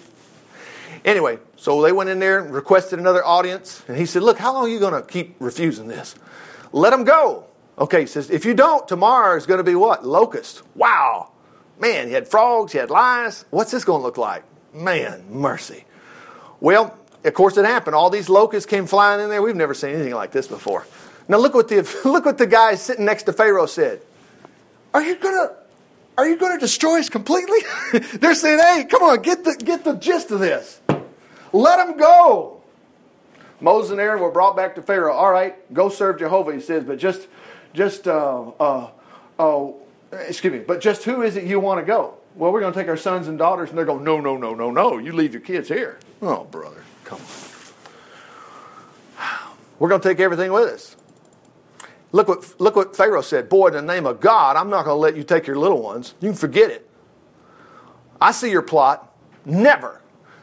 Anyway, 1.04 1.40
so 1.56 1.82
they 1.82 1.92
went 1.92 2.10
in 2.10 2.20
there 2.20 2.40
and 2.40 2.54
requested 2.54 3.00
another 3.00 3.26
audience, 3.26 3.84
and 3.88 3.98
he 3.98 4.06
said, 4.06 4.24
"Look, 4.24 4.38
how 4.38 4.54
long 4.54 4.66
are 4.66 4.70
you 4.70 4.80
going 4.80 4.94
to 4.94 5.02
keep 5.02 5.36
refusing 5.40 5.88
this? 5.88 6.16
Let 6.72 6.92
them 6.92 7.04
go." 7.04 7.46
Okay, 7.80 8.02
he 8.02 8.06
says, 8.08 8.30
"If 8.30 8.46
you 8.46 8.54
don't, 8.54 8.88
tomorrow 8.88 9.36
is 9.36 9.46
going 9.46 9.60
to 9.60 9.64
be 9.64 9.76
what? 9.76 10.06
Locust." 10.06 10.62
Wow. 10.76 11.32
Man, 11.80 12.08
he 12.08 12.14
had 12.14 12.28
frogs, 12.28 12.72
he 12.74 12.78
had 12.78 12.92
lice. 12.92 13.44
What's 13.50 13.72
this 13.72 13.84
going 13.84 14.02
to 14.02 14.06
look 14.06 14.18
like? 14.18 14.44
Man, 14.72 15.26
mercy. 15.32 15.84
Well, 16.60 16.96
of 17.24 17.34
course, 17.34 17.58
it 17.58 17.66
happened. 17.66 17.96
All 17.96 18.10
these 18.10 18.30
locusts 18.30 18.70
came 18.70 18.86
flying 18.86 19.22
in 19.22 19.30
there. 19.30 19.42
We've 19.42 19.56
never 19.56 19.74
seen 19.74 19.96
anything 19.96 20.14
like 20.14 20.32
this 20.32 20.48
before. 20.48 20.86
Now 21.28 21.38
look 21.38 21.54
what 21.54 21.70
the 21.70 21.82
look 22.06 22.26
what 22.26 22.38
the 22.38 22.48
guy 22.48 22.76
sitting 22.76 23.06
next 23.06 23.24
to 23.24 23.34
Pharaoh 23.34 23.66
said. 23.66 24.02
Are 24.94 25.02
you 25.02 25.16
gonna 25.16 25.56
are 26.18 26.28
you 26.28 26.36
gonna 26.36 26.60
destroy 26.60 27.00
us 27.00 27.10
completely? 27.10 27.60
They're 28.20 28.36
saying, 28.36 28.60
hey, 28.60 28.84
come 28.84 29.04
on, 29.04 29.22
get 29.22 29.44
the 29.44 29.56
get 29.56 29.84
the 29.84 29.94
gist 29.94 30.32
of 30.32 30.40
this. 30.40 30.81
Let 31.54 31.78
them 31.78 31.98
go. 31.98 32.62
Moses 33.60 33.92
and 33.92 34.00
Aaron 34.00 34.22
were 34.22 34.32
brought 34.32 34.56
back 34.56 34.76
to 34.76 34.82
Pharaoh. 34.82 35.14
All 35.14 35.32
right, 35.32 35.56
go 35.74 35.90
serve 35.90 36.20
Jehovah, 36.20 36.54
he 36.54 36.60
says, 36.60 36.84
but 36.84 36.98
just 36.98 37.28
just 37.74 38.08
uh, 38.08 38.52
uh, 38.60 38.90
uh, 39.40 39.72
excuse 40.28 40.52
me, 40.52 40.60
but 40.60 40.82
just 40.82 41.04
who 41.04 41.22
is 41.22 41.36
it 41.36 41.46
you 41.46 41.60
want 41.60 41.80
to 41.80 41.86
go? 41.86 42.16
Well, 42.36 42.52
we're 42.52 42.62
going 42.62 42.74
to 42.74 42.80
take 42.80 42.88
our 42.88 42.98
sons 42.98 43.28
and 43.28 43.38
daughters, 43.38 43.70
and 43.70 43.78
they're 43.78 43.86
going, 43.86 44.04
no, 44.04 44.20
no, 44.20 44.38
no, 44.38 44.54
no, 44.54 44.72
no. 44.72 44.98
You 44.98 45.12
leave 45.14 45.34
your 45.34 45.42
kids 45.42 45.68
here. 45.68 46.00
Oh, 46.22 46.46
brother, 46.46 46.84
come 47.04 47.20
on. 47.20 47.26
We're 49.80 49.90
going 49.90 50.02
to 50.02 50.08
take 50.08 50.20
everything 50.20 50.52
with 50.52 50.70
us. 50.70 50.96
Look 52.14 52.28
what, 52.28 52.60
look 52.60 52.76
what 52.76 52.96
Pharaoh 52.96 53.22
said. 53.22 53.50
Boy, 53.50 53.68
in 53.68 53.74
the 53.74 53.82
name 53.82 54.06
of 54.06 54.20
God, 54.20 54.56
I'm 54.56 54.70
not 54.70 54.86
going 54.86 54.96
to 54.96 55.00
let 55.00 55.16
you 55.16 55.24
take 55.24 55.48
your 55.48 55.58
little 55.58 55.82
ones. 55.82 56.14
You 56.20 56.30
can 56.30 56.38
forget 56.38 56.70
it. 56.72 56.90
I 58.20 58.32
see 58.32 58.52
your 58.52 58.62
plot. 58.62 59.14
Never 59.46 60.01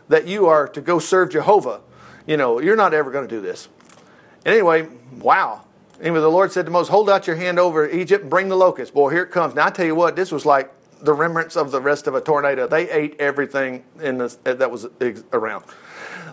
that 0.08 0.26
you 0.26 0.46
are 0.46 0.68
to 0.68 0.80
go 0.80 0.98
serve 0.98 1.30
Jehovah. 1.30 1.80
You 2.26 2.36
know, 2.36 2.60
you're 2.60 2.76
not 2.76 2.94
ever 2.94 3.10
going 3.10 3.26
to 3.26 3.34
do 3.34 3.40
this. 3.40 3.68
And 4.44 4.54
anyway, 4.54 4.88
wow. 5.18 5.64
Anyway, 6.00 6.20
the 6.20 6.28
Lord 6.28 6.52
said 6.52 6.64
to 6.66 6.70
Moses, 6.70 6.90
Hold 6.90 7.10
out 7.10 7.26
your 7.26 7.36
hand 7.36 7.58
over 7.58 7.88
Egypt 7.88 8.22
and 8.22 8.30
bring 8.30 8.48
the 8.48 8.56
locusts. 8.56 8.92
Boy, 8.92 9.10
here 9.10 9.22
it 9.22 9.30
comes. 9.30 9.54
Now, 9.54 9.66
I 9.66 9.70
tell 9.70 9.86
you 9.86 9.94
what, 9.94 10.16
this 10.16 10.30
was 10.30 10.46
like 10.46 10.72
the 11.00 11.12
remnants 11.12 11.56
of 11.56 11.70
the 11.70 11.80
rest 11.80 12.06
of 12.06 12.14
a 12.14 12.20
tornado. 12.20 12.66
They 12.66 12.90
ate 12.90 13.16
everything 13.18 13.84
in 14.00 14.18
the, 14.18 14.36
that 14.44 14.70
was 14.70 14.86
around. 15.32 15.64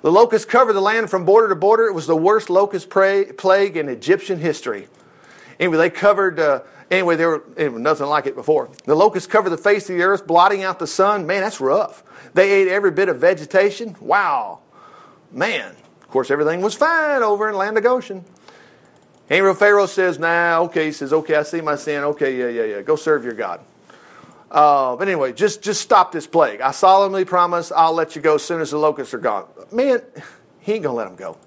The 0.02 0.12
locusts 0.12 0.46
covered 0.46 0.74
the 0.74 0.82
land 0.82 1.10
from 1.10 1.26
border 1.26 1.50
to 1.50 1.56
border. 1.56 1.86
It 1.86 1.94
was 1.94 2.08
the 2.08 2.16
worst 2.16 2.50
locust 2.50 2.90
plague 2.90 3.78
in 3.78 3.90
Egyptian 3.90 4.40
history. 4.40 4.88
Anyway, 5.60 5.78
they 5.78 5.90
covered. 5.90 6.40
Uh, 6.40 6.62
anyway, 6.92 7.16
there 7.16 7.42
anyway, 7.58 7.82
nothing 7.82 8.08
like 8.08 8.26
it 8.26 8.36
before. 8.36 8.70
The 8.86 8.96
locusts 8.96 9.28
covered 9.28 9.50
the 9.50 9.58
face 9.58 9.90
of 9.90 9.98
the 9.98 10.04
earth, 10.04 10.28
blotting 10.28 10.64
out 10.64 10.80
the 10.80 10.88
sun. 10.88 11.26
Man, 11.26 11.42
that's 11.42 11.60
rough. 11.60 12.04
They 12.34 12.52
ate 12.52 12.68
every 12.68 12.92
bit 12.92 13.10
of 13.10 13.18
vegetation. 13.18 13.96
Wow, 14.00 14.60
man. 15.32 15.76
Of 16.02 16.10
course, 16.10 16.32
everything 16.32 16.62
was 16.62 16.76
fine 16.76 17.24
over 17.24 17.50
in 17.50 17.56
land 17.56 17.78
of 17.78 17.84
Goshen. 17.84 18.24
Anyway, 19.30 19.54
Pharaoh 19.54 19.88
says, 19.88 20.20
"Nah, 20.20 20.60
okay." 20.62 20.86
He 20.86 20.92
says, 20.92 21.12
"Okay, 21.12 21.36
I 21.36 21.44
see 21.44 21.62
my 21.62 21.76
sin. 21.76 22.04
Okay, 22.04 22.38
yeah, 22.38 22.48
yeah, 22.48 22.76
yeah. 22.76 22.82
Go 22.82 22.96
serve 22.96 23.24
your 23.24 23.34
God." 23.34 23.62
Uh, 24.52 24.96
but 24.96 25.08
anyway, 25.08 25.34
just 25.34 25.62
just 25.62 25.82
stop 25.82 26.12
this 26.12 26.28
plague. 26.28 26.62
I 26.62 26.72
solemnly 26.72 27.26
promise 27.26 27.72
I'll 27.72 27.94
let 27.94 28.16
you 28.16 28.22
go 28.22 28.36
as 28.36 28.44
soon 28.44 28.62
as 28.62 28.72
the 28.72 28.78
locusts 28.78 29.14
are 29.14 29.20
gone. 29.20 29.48
Man, 29.72 30.02
he 30.60 30.74
ain't 30.74 30.84
gonna 30.84 30.96
let 30.96 31.08
them 31.08 31.16
go. 31.16 31.38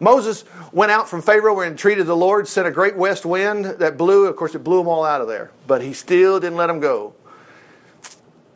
Moses 0.00 0.44
went 0.72 0.90
out 0.90 1.08
from 1.08 1.22
Pharaoh 1.22 1.60
and 1.60 1.72
entreated 1.72 2.06
the 2.06 2.16
Lord, 2.16 2.48
sent 2.48 2.66
a 2.66 2.70
great 2.70 2.96
west 2.96 3.24
wind 3.24 3.64
that 3.64 3.96
blew. 3.96 4.26
Of 4.26 4.36
course, 4.36 4.54
it 4.54 4.64
blew 4.64 4.78
them 4.78 4.88
all 4.88 5.04
out 5.04 5.20
of 5.20 5.28
there. 5.28 5.50
But 5.66 5.82
he 5.82 5.92
still 5.92 6.40
didn't 6.40 6.56
let 6.56 6.66
them 6.66 6.80
go. 6.80 7.14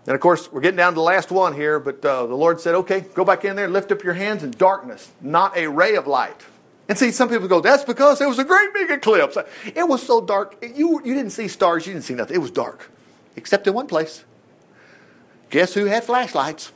And 0.07 0.15
of 0.15 0.21
course, 0.21 0.51
we're 0.53 0.61
getting 0.61 0.77
down 0.77 0.93
to 0.93 0.97
the 0.97 1.03
last 1.03 1.33
one 1.33 1.53
here, 1.53 1.81
but 1.81 2.05
uh, 2.05 2.27
the 2.27 2.35
Lord 2.35 2.61
said, 2.61 2.77
okay, 2.77 3.01
go 3.15 3.25
back 3.25 3.45
in 3.45 3.57
there, 3.57 3.67
lift 3.67 3.91
up 3.91 4.05
your 4.05 4.15
hands 4.15 4.45
in 4.45 4.53
darkness, 4.53 5.11
not 5.21 5.57
a 5.57 5.67
ray 5.67 5.97
of 5.97 6.07
light. 6.07 6.41
And 6.89 6.97
see, 6.97 7.11
some 7.11 7.29
people 7.29 7.49
go, 7.49 7.61
that's 7.61 7.83
because 7.83 8.21
it 8.21 8.29
was 8.29 8.39
a 8.39 8.45
great 8.45 8.73
big 8.73 8.91
eclipse. 8.91 9.37
It 9.65 9.89
was 9.89 10.05
so 10.05 10.21
dark. 10.21 10.57
You, 10.63 11.03
you 11.05 11.15
didn't 11.15 11.31
see 11.31 11.49
stars, 11.49 11.87
you 11.87 11.93
didn't 11.93 12.05
see 12.05 12.15
nothing. 12.15 12.37
It 12.37 12.39
was 12.39 12.53
dark, 12.53 12.89
except 13.35 13.67
in 13.67 13.75
one 13.75 13.89
place. 13.89 14.25
Guess 15.51 15.75
who 15.75 15.87
had 15.87 16.05
flashlights? 16.05 16.71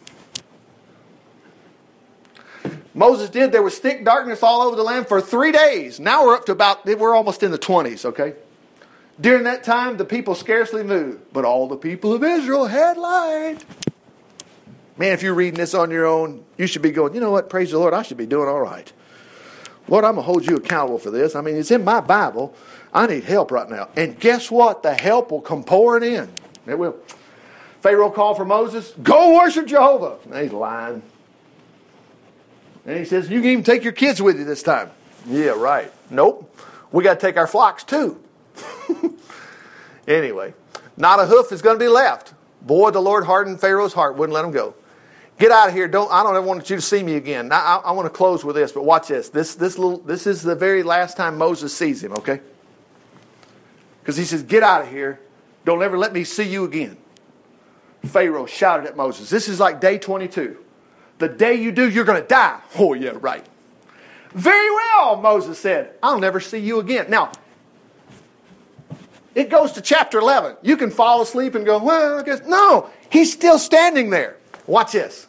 Moses 2.94 3.30
did. 3.30 3.52
There 3.52 3.62
was 3.62 3.78
thick 3.78 4.04
darkness 4.04 4.42
all 4.42 4.62
over 4.62 4.76
the 4.76 4.82
land 4.82 5.06
for 5.06 5.20
three 5.20 5.52
days. 5.52 6.00
Now 6.00 6.26
we're 6.26 6.34
up 6.34 6.46
to 6.46 6.52
about, 6.52 6.84
we're 6.84 7.14
almost 7.14 7.42
in 7.42 7.50
the 7.50 7.58
20s, 7.58 8.04
okay? 8.04 8.34
During 9.20 9.44
that 9.44 9.64
time, 9.64 9.96
the 9.96 10.04
people 10.04 10.34
scarcely 10.34 10.82
moved, 10.82 11.32
but 11.32 11.44
all 11.44 11.68
the 11.68 11.76
people 11.76 12.12
of 12.12 12.24
Israel 12.24 12.66
had 12.66 12.96
light. 12.96 13.58
Man, 14.96 15.12
if 15.12 15.22
you're 15.22 15.34
reading 15.34 15.58
this 15.58 15.74
on 15.74 15.90
your 15.90 16.06
own, 16.06 16.44
you 16.56 16.66
should 16.66 16.82
be 16.82 16.90
going, 16.90 17.14
you 17.14 17.20
know 17.20 17.30
what? 17.30 17.48
Praise 17.48 17.70
the 17.70 17.78
Lord, 17.78 17.94
I 17.94 18.02
should 18.02 18.16
be 18.16 18.26
doing 18.26 18.48
all 18.48 18.60
right. 18.60 18.92
Lord, 19.88 20.04
I'm 20.04 20.14
going 20.14 20.24
to 20.24 20.26
hold 20.26 20.46
you 20.46 20.56
accountable 20.56 20.98
for 20.98 21.10
this. 21.10 21.34
I 21.34 21.40
mean, 21.40 21.56
it's 21.56 21.70
in 21.70 21.84
my 21.84 22.00
Bible. 22.00 22.54
I 22.92 23.06
need 23.06 23.24
help 23.24 23.50
right 23.50 23.68
now. 23.68 23.88
And 23.96 24.18
guess 24.18 24.50
what? 24.50 24.82
The 24.82 24.94
help 24.94 25.30
will 25.30 25.40
come 25.40 25.64
pouring 25.64 26.04
in. 26.04 26.28
It 26.66 26.78
will. 26.78 26.96
Pharaoh 27.80 28.10
called 28.10 28.36
for 28.36 28.44
Moses, 28.44 28.92
go 29.02 29.36
worship 29.36 29.66
Jehovah. 29.66 30.18
He's 30.38 30.52
lying. 30.52 31.02
And 32.90 32.98
he 32.98 33.04
says, 33.04 33.30
You 33.30 33.40
can 33.40 33.50
even 33.50 33.64
take 33.64 33.84
your 33.84 33.92
kids 33.92 34.20
with 34.20 34.36
you 34.36 34.44
this 34.44 34.64
time. 34.64 34.90
Yeah, 35.24 35.50
right. 35.50 35.92
Nope. 36.10 36.52
We 36.90 37.04
got 37.04 37.20
to 37.20 37.24
take 37.24 37.36
our 37.36 37.46
flocks 37.46 37.84
too. 37.84 38.20
anyway, 40.08 40.54
not 40.96 41.20
a 41.20 41.26
hoof 41.26 41.52
is 41.52 41.62
going 41.62 41.78
to 41.78 41.84
be 41.84 41.88
left. 41.88 42.34
Boy, 42.62 42.90
the 42.90 43.00
Lord 43.00 43.26
hardened 43.26 43.60
Pharaoh's 43.60 43.92
heart, 43.92 44.16
wouldn't 44.16 44.34
let 44.34 44.44
him 44.44 44.50
go. 44.50 44.74
Get 45.38 45.52
out 45.52 45.68
of 45.68 45.74
here. 45.74 45.86
Don't 45.86 46.10
I 46.10 46.24
don't 46.24 46.34
ever 46.34 46.44
want 46.44 46.68
you 46.68 46.74
to 46.74 46.82
see 46.82 47.04
me 47.04 47.14
again. 47.14 47.46
Now, 47.46 47.60
I, 47.60 47.90
I 47.90 47.92
want 47.92 48.06
to 48.06 48.10
close 48.10 48.44
with 48.44 48.56
this, 48.56 48.72
but 48.72 48.84
watch 48.84 49.06
this. 49.06 49.28
This 49.28 49.54
this 49.54 49.78
little 49.78 49.98
this 49.98 50.26
is 50.26 50.42
the 50.42 50.56
very 50.56 50.82
last 50.82 51.16
time 51.16 51.38
Moses 51.38 51.72
sees 51.72 52.02
him, 52.02 52.12
okay? 52.14 52.40
Because 54.00 54.16
he 54.16 54.24
says, 54.24 54.42
Get 54.42 54.64
out 54.64 54.82
of 54.82 54.90
here. 54.90 55.20
Don't 55.64 55.80
ever 55.80 55.96
let 55.96 56.12
me 56.12 56.24
see 56.24 56.42
you 56.42 56.64
again. 56.64 56.96
Pharaoh 58.04 58.46
shouted 58.46 58.86
at 58.86 58.96
Moses. 58.96 59.30
This 59.30 59.48
is 59.48 59.60
like 59.60 59.80
day 59.80 59.96
22. 59.96 60.58
The 61.20 61.28
day 61.28 61.54
you 61.54 61.70
do, 61.70 61.88
you're 61.88 62.06
going 62.06 62.20
to 62.20 62.26
die. 62.26 62.58
Oh, 62.78 62.94
yeah, 62.94 63.12
right. 63.20 63.44
Very 64.30 64.70
well, 64.70 65.16
Moses 65.16 65.58
said. 65.58 65.92
I'll 66.02 66.18
never 66.18 66.40
see 66.40 66.58
you 66.58 66.80
again. 66.80 67.10
Now, 67.10 67.30
it 69.34 69.50
goes 69.50 69.72
to 69.72 69.82
chapter 69.82 70.18
11. 70.18 70.56
You 70.62 70.78
can 70.78 70.90
fall 70.90 71.20
asleep 71.20 71.54
and 71.54 71.66
go, 71.66 71.78
well, 71.78 72.18
I 72.18 72.22
guess. 72.22 72.40
No, 72.46 72.88
he's 73.10 73.30
still 73.30 73.58
standing 73.58 74.08
there. 74.08 74.38
Watch 74.66 74.92
this. 74.92 75.26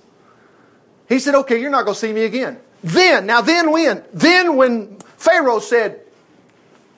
He 1.09 1.19
said, 1.19 1.35
okay, 1.35 1.59
you're 1.59 1.69
not 1.69 1.83
going 1.83 1.95
to 1.95 1.99
see 1.99 2.13
me 2.13 2.23
again. 2.23 2.57
Then, 2.81 3.25
now 3.25 3.41
then 3.41 3.73
when? 3.73 4.05
Then 4.13 4.55
when 4.55 4.97
Pharaoh 5.17 5.59
said, 5.59 5.99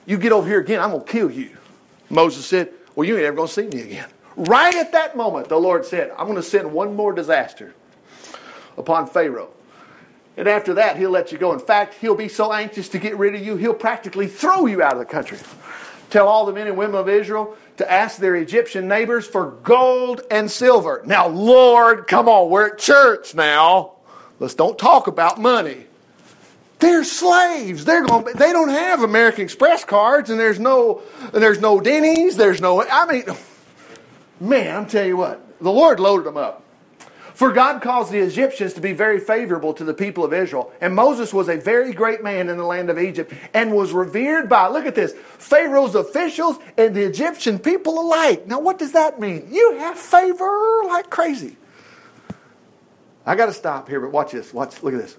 you 0.06 0.18
get 0.18 0.32
over 0.32 0.48
here 0.48 0.60
again, 0.60 0.80
I'm 0.80 0.92
going 0.92 1.04
to 1.04 1.12
kill 1.12 1.32
you. 1.32 1.58
Moses 2.12 2.46
said, 2.46 2.72
well, 2.96 3.08
you 3.08 3.16
ain't 3.16 3.26
ever 3.26 3.38
going 3.38 3.48
to 3.48 3.54
see 3.54 3.68
me 3.68 3.82
again. 3.82 4.10
Right 4.36 4.76
at 4.76 4.92
that 4.92 5.18
moment, 5.18 5.50
the 5.50 5.58
Lord 5.58 5.84
said, 5.84 6.12
I'm 6.12 6.28
going 6.28 6.36
to 6.36 6.44
send 6.44 6.72
one 6.72 6.96
more 6.96 7.12
disaster 7.12 7.74
upon 8.78 9.08
Pharaoh. 9.08 9.50
And 10.36 10.48
after 10.48 10.74
that, 10.76 10.98
he'll 10.98 11.12
let 11.12 11.32
you 11.32 11.38
go. 11.38 11.54
In 11.54 11.60
fact, 11.60 11.96
he'll 11.96 12.16
be 12.16 12.28
so 12.28 12.52
anxious 12.52 12.90
to 12.90 13.00
get 13.00 13.18
rid 13.18 13.36
of 13.36 13.46
you, 13.46 13.56
he'll 13.56 13.74
practically 13.74 14.28
throw 14.28 14.66
you 14.66 14.82
out 14.82 14.94
of 14.94 15.00
the 15.00 15.06
country. 15.06 15.38
Tell 16.10 16.28
all 16.28 16.46
the 16.46 16.54
men 16.54 16.68
and 16.68 16.78
women 16.78 16.96
of 16.96 17.10
Israel 17.10 17.58
to 17.78 17.92
ask 17.92 18.18
their 18.18 18.36
Egyptian 18.36 18.88
neighbors 18.88 19.28
for 19.28 19.52
gold 19.64 20.22
and 20.30 20.50
silver. 20.50 21.02
Now, 21.06 21.28
Lord, 21.28 22.08
come 22.08 22.28
on, 22.28 22.50
we're 22.50 22.68
at 22.68 22.78
church 22.78 23.34
now. 23.34 23.94
Let's 24.40 24.54
don't 24.54 24.78
talk 24.78 25.08
about 25.08 25.40
money. 25.40 25.86
They're 26.80 27.04
slaves. 27.06 27.86
They're 27.86 28.04
going. 28.04 28.26
They 28.36 28.52
don't 28.52 28.70
have 28.70 29.04
American 29.04 29.46
Express 29.46 29.86
cards, 29.86 30.30
and 30.30 30.38
there's 30.40 30.60
no, 30.60 31.02
and 31.34 31.42
there's 31.42 31.62
no 31.62 31.80
Denny's. 31.80 32.36
There's 32.36 32.60
no. 32.60 32.84
I 32.84 33.06
mean, 33.06 33.24
man, 34.40 34.76
I'm 34.76 34.86
telling 34.86 35.08
you 35.08 35.18
what. 35.18 35.62
The 35.62 35.72
Lord 35.72 36.02
loaded 36.02 36.26
them 36.26 36.36
up. 36.36 36.63
For 37.34 37.52
God 37.52 37.82
caused 37.82 38.12
the 38.12 38.20
Egyptians 38.20 38.74
to 38.74 38.82
be 38.82 38.94
very 38.94 39.20
favorable 39.20 39.74
to 39.74 39.84
the 39.84 39.94
people 39.94 40.24
of 40.24 40.34
Israel. 40.34 40.72
And 40.80 40.94
Moses 40.94 41.34
was 41.34 41.50
a 41.50 41.58
very 41.58 41.92
great 41.92 42.24
man 42.24 42.48
in 42.48 42.58
the 42.58 42.66
land 42.66 42.90
of 42.90 43.00
Egypt 43.00 43.34
and 43.54 43.74
was 43.74 43.92
revered 43.92 44.48
by, 44.48 44.68
look 44.68 44.86
at 44.86 44.94
this, 44.94 45.14
Pharaoh's 45.14 45.96
officials 45.96 46.58
and 46.78 46.96
the 46.96 47.04
Egyptian 47.04 47.58
people 47.58 48.00
alike. 48.00 48.46
Now, 48.46 48.60
what 48.60 48.78
does 48.78 48.92
that 48.92 49.20
mean? 49.20 49.48
You 49.52 49.78
have 49.80 49.98
favor 49.98 50.84
like 50.86 51.10
crazy. 51.10 51.58
I 53.26 53.36
got 53.36 53.48
to 53.48 53.54
stop 53.54 53.88
here, 53.88 54.00
but 54.00 54.12
watch 54.12 54.32
this. 54.32 54.54
Watch, 54.54 54.84
look 54.84 54.94
at 54.94 55.02
this. 55.02 55.18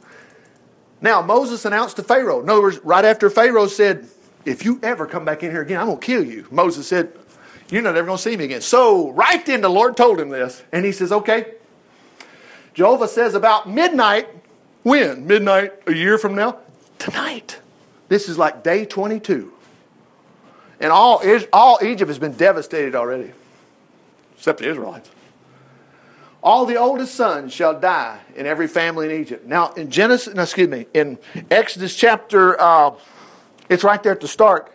Now, 1.01 1.21
Moses 1.21 1.65
announced 1.65 1.97
to 1.97 2.03
Pharaoh. 2.03 2.43
In 2.43 2.49
other 2.49 2.63
words, 2.63 2.79
right 2.85 3.05
after 3.05 3.29
Pharaoh 3.29 3.67
said, 3.67 4.07
If 4.45 4.65
you 4.65 4.79
ever 4.83 5.07
come 5.07 5.25
back 5.25 5.43
in 5.43 5.51
here 5.51 5.63
again, 5.63 5.81
I'm 5.81 5.87
going 5.87 5.99
to 5.99 6.07
kill 6.07 6.25
you. 6.25 6.47
Moses 6.51 6.87
said, 6.87 7.13
You're 7.71 7.83
not 7.83 7.97
ever 7.97 8.07
going 8.07 8.19
to 8.19 8.23
see 8.23 8.37
me 8.37 8.45
again. 8.45 8.61
So, 8.61 9.11
right 9.11 9.45
then, 9.45 9.63
the 9.63 9.69
Lord 9.69 9.97
told 9.97 10.21
him 10.21 10.29
this. 10.29 10.63
And 10.71 10.85
he 10.85 10.93
says, 10.93 11.11
Okay, 11.13 11.55
Jehovah 12.75 13.09
says 13.09 13.35
about 13.35 13.69
midnight. 13.69 14.29
When? 14.83 15.27
Midnight 15.27 15.73
a 15.87 15.95
year 15.95 16.19
from 16.19 16.35
now? 16.35 16.59
Tonight. 16.99 17.61
This 18.09 18.29
is 18.29 18.37
like 18.37 18.63
day 18.63 18.85
22. 18.85 19.53
And 20.81 20.93
all, 20.93 21.23
all 21.53 21.79
Egypt 21.83 22.09
has 22.09 22.19
been 22.19 22.33
devastated 22.33 22.95
already, 22.95 23.33
except 24.37 24.59
the 24.59 24.69
Israelites. 24.69 25.11
All 26.43 26.67
the 26.67 26.77
oldest 26.77 27.15
sons 27.15 27.55
shall 27.55 27.81
die 27.81 28.19
in 28.37 28.45
every 28.45 28.69
family 28.69 29.07
in 29.07 29.21
Egypt. 29.23 29.47
Now, 29.47 29.73
in 29.73 29.91
Genesis, 29.91 30.35
no, 30.35 30.43
excuse 30.43 30.69
me, 30.69 30.87
in 30.93 31.19
Exodus 31.51 31.97
chapter, 31.97 32.61
uh, 32.61 32.91
it's 33.71 33.83
right 33.83 34.03
there 34.03 34.13
at 34.13 34.21
the 34.21 34.29
start. 34.29 34.71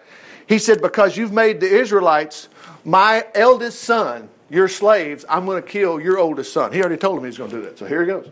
He 0.48 0.58
said, 0.58 0.82
Because 0.82 1.16
you've 1.16 1.32
made 1.32 1.60
the 1.60 1.68
Israelites 1.68 2.50
my 2.84 3.28
eldest 3.36 3.82
son, 3.82 4.30
your 4.50 4.68
slaves, 4.68 5.26
I'm 5.30 5.46
going 5.46 5.62
to 5.62 5.68
kill 5.68 6.00
your 6.00 6.18
oldest 6.18 6.54
son. 6.54 6.72
He 6.72 6.80
already 6.80 6.98
told 6.98 7.20
him 7.20 7.26
he's 7.26 7.38
going 7.38 7.52
to 7.52 7.58
do 7.58 7.62
that. 7.64 7.78
So 7.78 7.86
here 7.86 8.02
he 8.02 8.08
goes. 8.08 8.30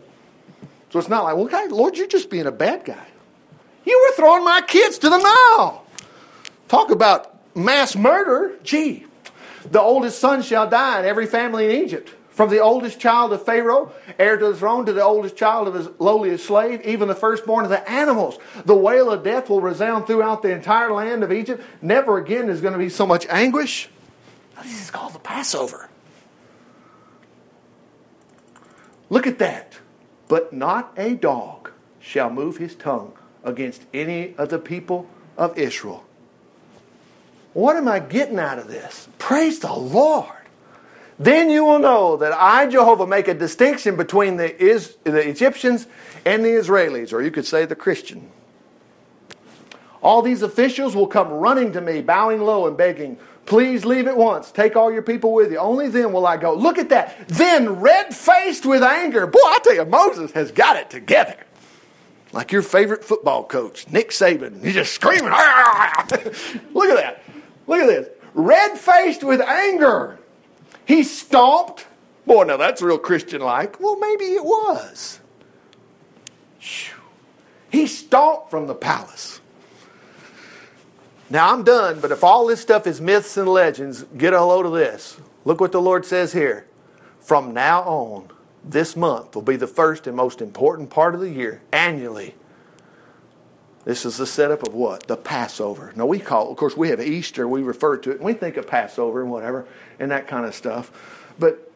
So 0.90 0.98
it's 0.98 1.08
not 1.08 1.24
like, 1.24 1.36
well, 1.36 1.44
okay, 1.44 1.68
Lord, 1.68 1.96
you're 1.96 2.06
just 2.06 2.30
being 2.30 2.46
a 2.46 2.52
bad 2.52 2.84
guy. 2.84 3.06
You 3.84 4.06
were 4.06 4.16
throwing 4.16 4.44
my 4.44 4.62
kids 4.62 4.98
to 4.98 5.10
the 5.10 5.18
Nile. 5.18 5.84
Talk 6.68 6.90
about 6.90 7.56
mass 7.56 7.96
murder. 7.96 8.56
Gee, 8.62 9.06
the 9.70 9.80
oldest 9.80 10.18
son 10.18 10.42
shall 10.42 10.68
die 10.68 11.00
in 11.00 11.06
every 11.06 11.26
family 11.26 11.64
in 11.66 11.84
Egypt. 11.84 12.14
From 12.30 12.50
the 12.50 12.60
oldest 12.60 13.00
child 13.00 13.32
of 13.32 13.44
Pharaoh, 13.44 13.92
heir 14.16 14.36
to 14.36 14.48
the 14.52 14.56
throne, 14.56 14.86
to 14.86 14.92
the 14.92 15.02
oldest 15.02 15.36
child 15.36 15.66
of 15.66 15.74
his 15.74 15.88
lowliest 15.98 16.46
slave, 16.46 16.80
even 16.82 17.08
the 17.08 17.14
firstborn 17.16 17.64
of 17.64 17.70
the 17.70 17.90
animals. 17.90 18.38
The 18.64 18.76
wail 18.76 19.10
of 19.10 19.24
death 19.24 19.50
will 19.50 19.60
resound 19.60 20.06
throughout 20.06 20.42
the 20.42 20.52
entire 20.52 20.92
land 20.92 21.24
of 21.24 21.32
Egypt. 21.32 21.64
Never 21.82 22.16
again 22.16 22.48
is 22.48 22.60
going 22.60 22.74
to 22.74 22.78
be 22.78 22.90
so 22.90 23.06
much 23.06 23.26
anguish. 23.28 23.88
This 24.62 24.82
is 24.82 24.90
called 24.90 25.14
the 25.14 25.18
Passover. 25.18 25.88
Look 29.10 29.26
at 29.26 29.38
that. 29.38 29.78
But 30.28 30.52
not 30.52 30.92
a 30.96 31.14
dog 31.14 31.70
shall 32.00 32.30
move 32.30 32.58
his 32.58 32.74
tongue 32.74 33.12
against 33.42 33.82
any 33.94 34.34
of 34.36 34.50
the 34.50 34.58
people 34.58 35.08
of 35.36 35.56
Israel. 35.58 36.04
What 37.54 37.76
am 37.76 37.88
I 37.88 37.98
getting 37.98 38.38
out 38.38 38.58
of 38.58 38.68
this? 38.68 39.08
Praise 39.18 39.60
the 39.60 39.72
Lord. 39.72 40.30
Then 41.18 41.50
you 41.50 41.64
will 41.64 41.80
know 41.80 42.16
that 42.18 42.32
I, 42.32 42.66
Jehovah, 42.66 43.06
make 43.06 43.26
a 43.26 43.34
distinction 43.34 43.96
between 43.96 44.36
the, 44.36 44.56
Is, 44.62 44.96
the 45.02 45.26
Egyptians 45.28 45.86
and 46.24 46.44
the 46.44 46.50
Israelis, 46.50 47.12
or 47.12 47.22
you 47.22 47.30
could 47.30 47.46
say 47.46 47.64
the 47.64 47.74
Christian. 47.74 48.30
All 50.00 50.22
these 50.22 50.42
officials 50.42 50.94
will 50.94 51.08
come 51.08 51.28
running 51.28 51.72
to 51.72 51.80
me, 51.80 52.02
bowing 52.02 52.40
low 52.40 52.68
and 52.68 52.76
begging, 52.76 53.18
Please 53.48 53.86
leave 53.86 54.06
at 54.06 54.16
once. 54.18 54.52
Take 54.52 54.76
all 54.76 54.92
your 54.92 55.00
people 55.00 55.32
with 55.32 55.50
you. 55.50 55.56
Only 55.56 55.88
then 55.88 56.12
will 56.12 56.26
I 56.26 56.36
go. 56.36 56.52
Look 56.52 56.76
at 56.76 56.90
that. 56.90 57.28
Then, 57.28 57.80
red 57.80 58.14
faced 58.14 58.66
with 58.66 58.82
anger. 58.82 59.26
Boy, 59.26 59.38
I 59.42 59.58
tell 59.64 59.74
you, 59.74 59.86
Moses 59.86 60.32
has 60.32 60.52
got 60.52 60.76
it 60.76 60.90
together. 60.90 61.34
Like 62.32 62.52
your 62.52 62.60
favorite 62.60 63.02
football 63.02 63.44
coach, 63.44 63.88
Nick 63.88 64.10
Saban. 64.10 64.62
He's 64.62 64.74
just 64.74 64.92
screaming. 64.92 65.30
Ah, 65.32 65.94
ah, 65.96 66.06
ah, 66.12 66.18
Look 66.74 66.90
at 66.90 66.96
that. 66.96 67.22
Look 67.66 67.80
at 67.80 67.86
this. 67.86 68.08
Red 68.34 68.76
faced 68.76 69.24
with 69.24 69.40
anger. 69.40 70.18
He 70.84 71.02
stomped. 71.02 71.86
Boy, 72.26 72.44
now 72.44 72.58
that's 72.58 72.82
real 72.82 72.98
Christian 72.98 73.40
like. 73.40 73.80
Well, 73.80 73.96
maybe 73.96 74.26
it 74.26 74.44
was. 74.44 75.20
He 77.70 77.86
stomped 77.86 78.50
from 78.50 78.66
the 78.66 78.74
palace. 78.74 79.40
Now 81.30 81.52
I'm 81.52 81.62
done, 81.62 82.00
but 82.00 82.10
if 82.10 82.24
all 82.24 82.46
this 82.46 82.60
stuff 82.60 82.86
is 82.86 83.00
myths 83.00 83.36
and 83.36 83.48
legends, 83.48 84.04
get 84.16 84.32
a 84.32 84.42
load 84.42 84.66
of 84.66 84.72
this. 84.72 85.20
Look 85.44 85.60
what 85.60 85.72
the 85.72 85.80
Lord 85.80 86.06
says 86.06 86.32
here. 86.32 86.66
From 87.20 87.52
now 87.52 87.82
on, 87.82 88.28
this 88.64 88.96
month 88.96 89.34
will 89.34 89.42
be 89.42 89.56
the 89.56 89.66
first 89.66 90.06
and 90.06 90.16
most 90.16 90.40
important 90.40 90.90
part 90.90 91.14
of 91.14 91.20
the 91.20 91.30
year, 91.30 91.60
annually. 91.72 92.34
This 93.84 94.04
is 94.04 94.16
the 94.16 94.26
setup 94.26 94.66
of 94.66 94.74
what? 94.74 95.06
The 95.06 95.16
Passover. 95.16 95.92
Now 95.96 96.06
we 96.06 96.18
call, 96.18 96.50
of 96.50 96.56
course, 96.56 96.76
we 96.76 96.88
have 96.88 97.00
Easter. 97.00 97.46
We 97.46 97.62
refer 97.62 97.96
to 97.98 98.10
it, 98.10 98.16
and 98.16 98.24
we 98.24 98.32
think 98.32 98.56
of 98.56 98.66
Passover 98.66 99.22
and 99.22 99.30
whatever, 99.30 99.66
and 99.98 100.10
that 100.10 100.26
kind 100.26 100.44
of 100.44 100.54
stuff. 100.54 100.90
But 101.38 101.72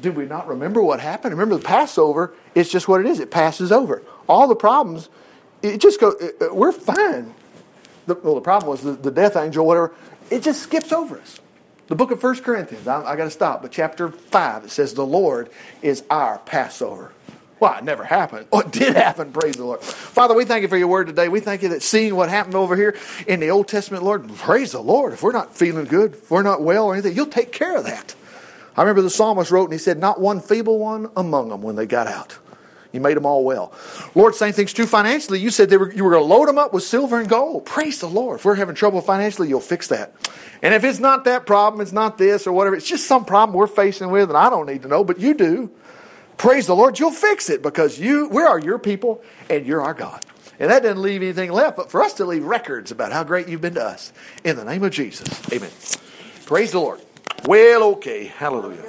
do 0.00 0.12
we 0.12 0.24
not 0.26 0.48
remember 0.48 0.82
what 0.82 1.00
happened? 1.00 1.34
Remember 1.34 1.56
the 1.56 1.64
Passover? 1.64 2.34
It's 2.54 2.70
just 2.70 2.88
what 2.88 3.00
it 3.00 3.06
is. 3.06 3.20
It 3.20 3.30
passes 3.30 3.72
over. 3.72 4.02
All 4.28 4.48
the 4.48 4.56
problems, 4.56 5.08
it 5.62 5.80
just 5.80 6.00
goes. 6.00 6.14
Uh, 6.14 6.46
uh, 6.46 6.54
we're 6.54 6.72
fine. 6.72 7.34
The, 8.06 8.14
well, 8.14 8.34
the 8.34 8.40
problem 8.40 8.70
was 8.70 8.82
the, 8.82 8.92
the 8.92 9.10
death 9.10 9.36
angel, 9.36 9.66
whatever. 9.66 9.92
It 10.30 10.42
just 10.42 10.62
skips 10.62 10.92
over 10.92 11.18
us. 11.18 11.40
The 11.86 11.94
book 11.94 12.10
of 12.10 12.22
1 12.22 12.36
Corinthians, 12.40 12.86
I, 12.86 13.02
I 13.02 13.16
got 13.16 13.24
to 13.24 13.30
stop, 13.30 13.62
but 13.62 13.70
chapter 13.70 14.10
5, 14.10 14.64
it 14.64 14.70
says, 14.70 14.94
The 14.94 15.04
Lord 15.04 15.50
is 15.82 16.02
our 16.08 16.38
Passover. 16.38 17.12
Well, 17.60 17.78
it 17.78 17.84
never 17.84 18.04
happened. 18.04 18.46
Oh, 18.52 18.60
it 18.60 18.72
did 18.72 18.96
happen, 18.96 19.32
praise 19.32 19.54
the 19.54 19.64
Lord. 19.64 19.80
Father, 19.80 20.34
we 20.34 20.44
thank 20.44 20.62
you 20.62 20.68
for 20.68 20.76
your 20.76 20.88
word 20.88 21.06
today. 21.06 21.28
We 21.28 21.40
thank 21.40 21.62
you 21.62 21.70
that 21.70 21.82
seeing 21.82 22.14
what 22.16 22.28
happened 22.28 22.56
over 22.56 22.74
here 22.74 22.96
in 23.26 23.40
the 23.40 23.50
Old 23.50 23.68
Testament, 23.68 24.02
Lord, 24.02 24.28
praise 24.36 24.72
the 24.72 24.82
Lord. 24.82 25.12
If 25.12 25.22
we're 25.22 25.32
not 25.32 25.54
feeling 25.54 25.84
good, 25.84 26.14
if 26.14 26.30
we're 26.30 26.42
not 26.42 26.62
well 26.62 26.86
or 26.86 26.94
anything, 26.94 27.14
you'll 27.14 27.26
take 27.26 27.52
care 27.52 27.76
of 27.76 27.84
that. 27.84 28.14
I 28.76 28.82
remember 28.82 29.02
the 29.02 29.10
psalmist 29.10 29.50
wrote 29.50 29.64
and 29.64 29.72
he 29.72 29.78
said, 29.78 29.98
Not 29.98 30.20
one 30.20 30.40
feeble 30.40 30.78
one 30.78 31.08
among 31.16 31.50
them 31.50 31.62
when 31.62 31.76
they 31.76 31.86
got 31.86 32.06
out. 32.06 32.36
You 32.94 33.00
made 33.00 33.16
them 33.16 33.26
all 33.26 33.44
well. 33.44 33.72
Lord, 34.14 34.36
same 34.36 34.52
thing's 34.52 34.72
true 34.72 34.86
financially. 34.86 35.40
You 35.40 35.50
said 35.50 35.70
were, 35.72 35.92
you 35.92 36.04
were 36.04 36.12
going 36.12 36.22
to 36.22 36.32
load 36.32 36.46
them 36.46 36.58
up 36.58 36.72
with 36.72 36.84
silver 36.84 37.18
and 37.18 37.28
gold. 37.28 37.66
Praise 37.66 37.98
the 37.98 38.08
Lord. 38.08 38.38
If 38.38 38.44
we're 38.44 38.54
having 38.54 38.76
trouble 38.76 39.00
financially, 39.00 39.48
you'll 39.48 39.60
fix 39.60 39.88
that. 39.88 40.14
And 40.62 40.72
if 40.72 40.84
it's 40.84 41.00
not 41.00 41.24
that 41.24 41.44
problem, 41.44 41.80
it's 41.80 41.92
not 41.92 42.18
this 42.18 42.46
or 42.46 42.52
whatever, 42.52 42.76
it's 42.76 42.88
just 42.88 43.06
some 43.06 43.24
problem 43.24 43.56
we're 43.56 43.66
facing 43.66 44.10
with 44.10 44.30
and 44.30 44.38
I 44.38 44.48
don't 44.48 44.66
need 44.66 44.82
to 44.82 44.88
know, 44.88 45.02
but 45.02 45.18
you 45.18 45.34
do. 45.34 45.70
Praise 46.36 46.66
the 46.66 46.76
Lord, 46.76 46.98
you'll 46.98 47.10
fix 47.10 47.50
it 47.50 47.62
because 47.62 47.98
you 47.98 48.28
we 48.28 48.42
are 48.42 48.58
your 48.58 48.78
people 48.78 49.22
and 49.50 49.66
you're 49.66 49.82
our 49.82 49.94
God. 49.94 50.24
And 50.60 50.70
that 50.70 50.82
doesn't 50.82 51.02
leave 51.02 51.22
anything 51.22 51.50
left 51.50 51.76
but 51.76 51.90
for 51.90 52.02
us 52.02 52.14
to 52.14 52.24
leave 52.24 52.44
records 52.44 52.92
about 52.92 53.12
how 53.12 53.24
great 53.24 53.48
you've 53.48 53.60
been 53.60 53.74
to 53.74 53.84
us. 53.84 54.12
In 54.44 54.56
the 54.56 54.64
name 54.64 54.84
of 54.84 54.92
Jesus. 54.92 55.28
Amen. 55.52 55.70
Praise 56.46 56.70
the 56.72 56.78
Lord. 56.78 57.00
Well, 57.44 57.82
okay. 57.94 58.26
Hallelujah. 58.26 58.84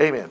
Amen. 0.00 0.30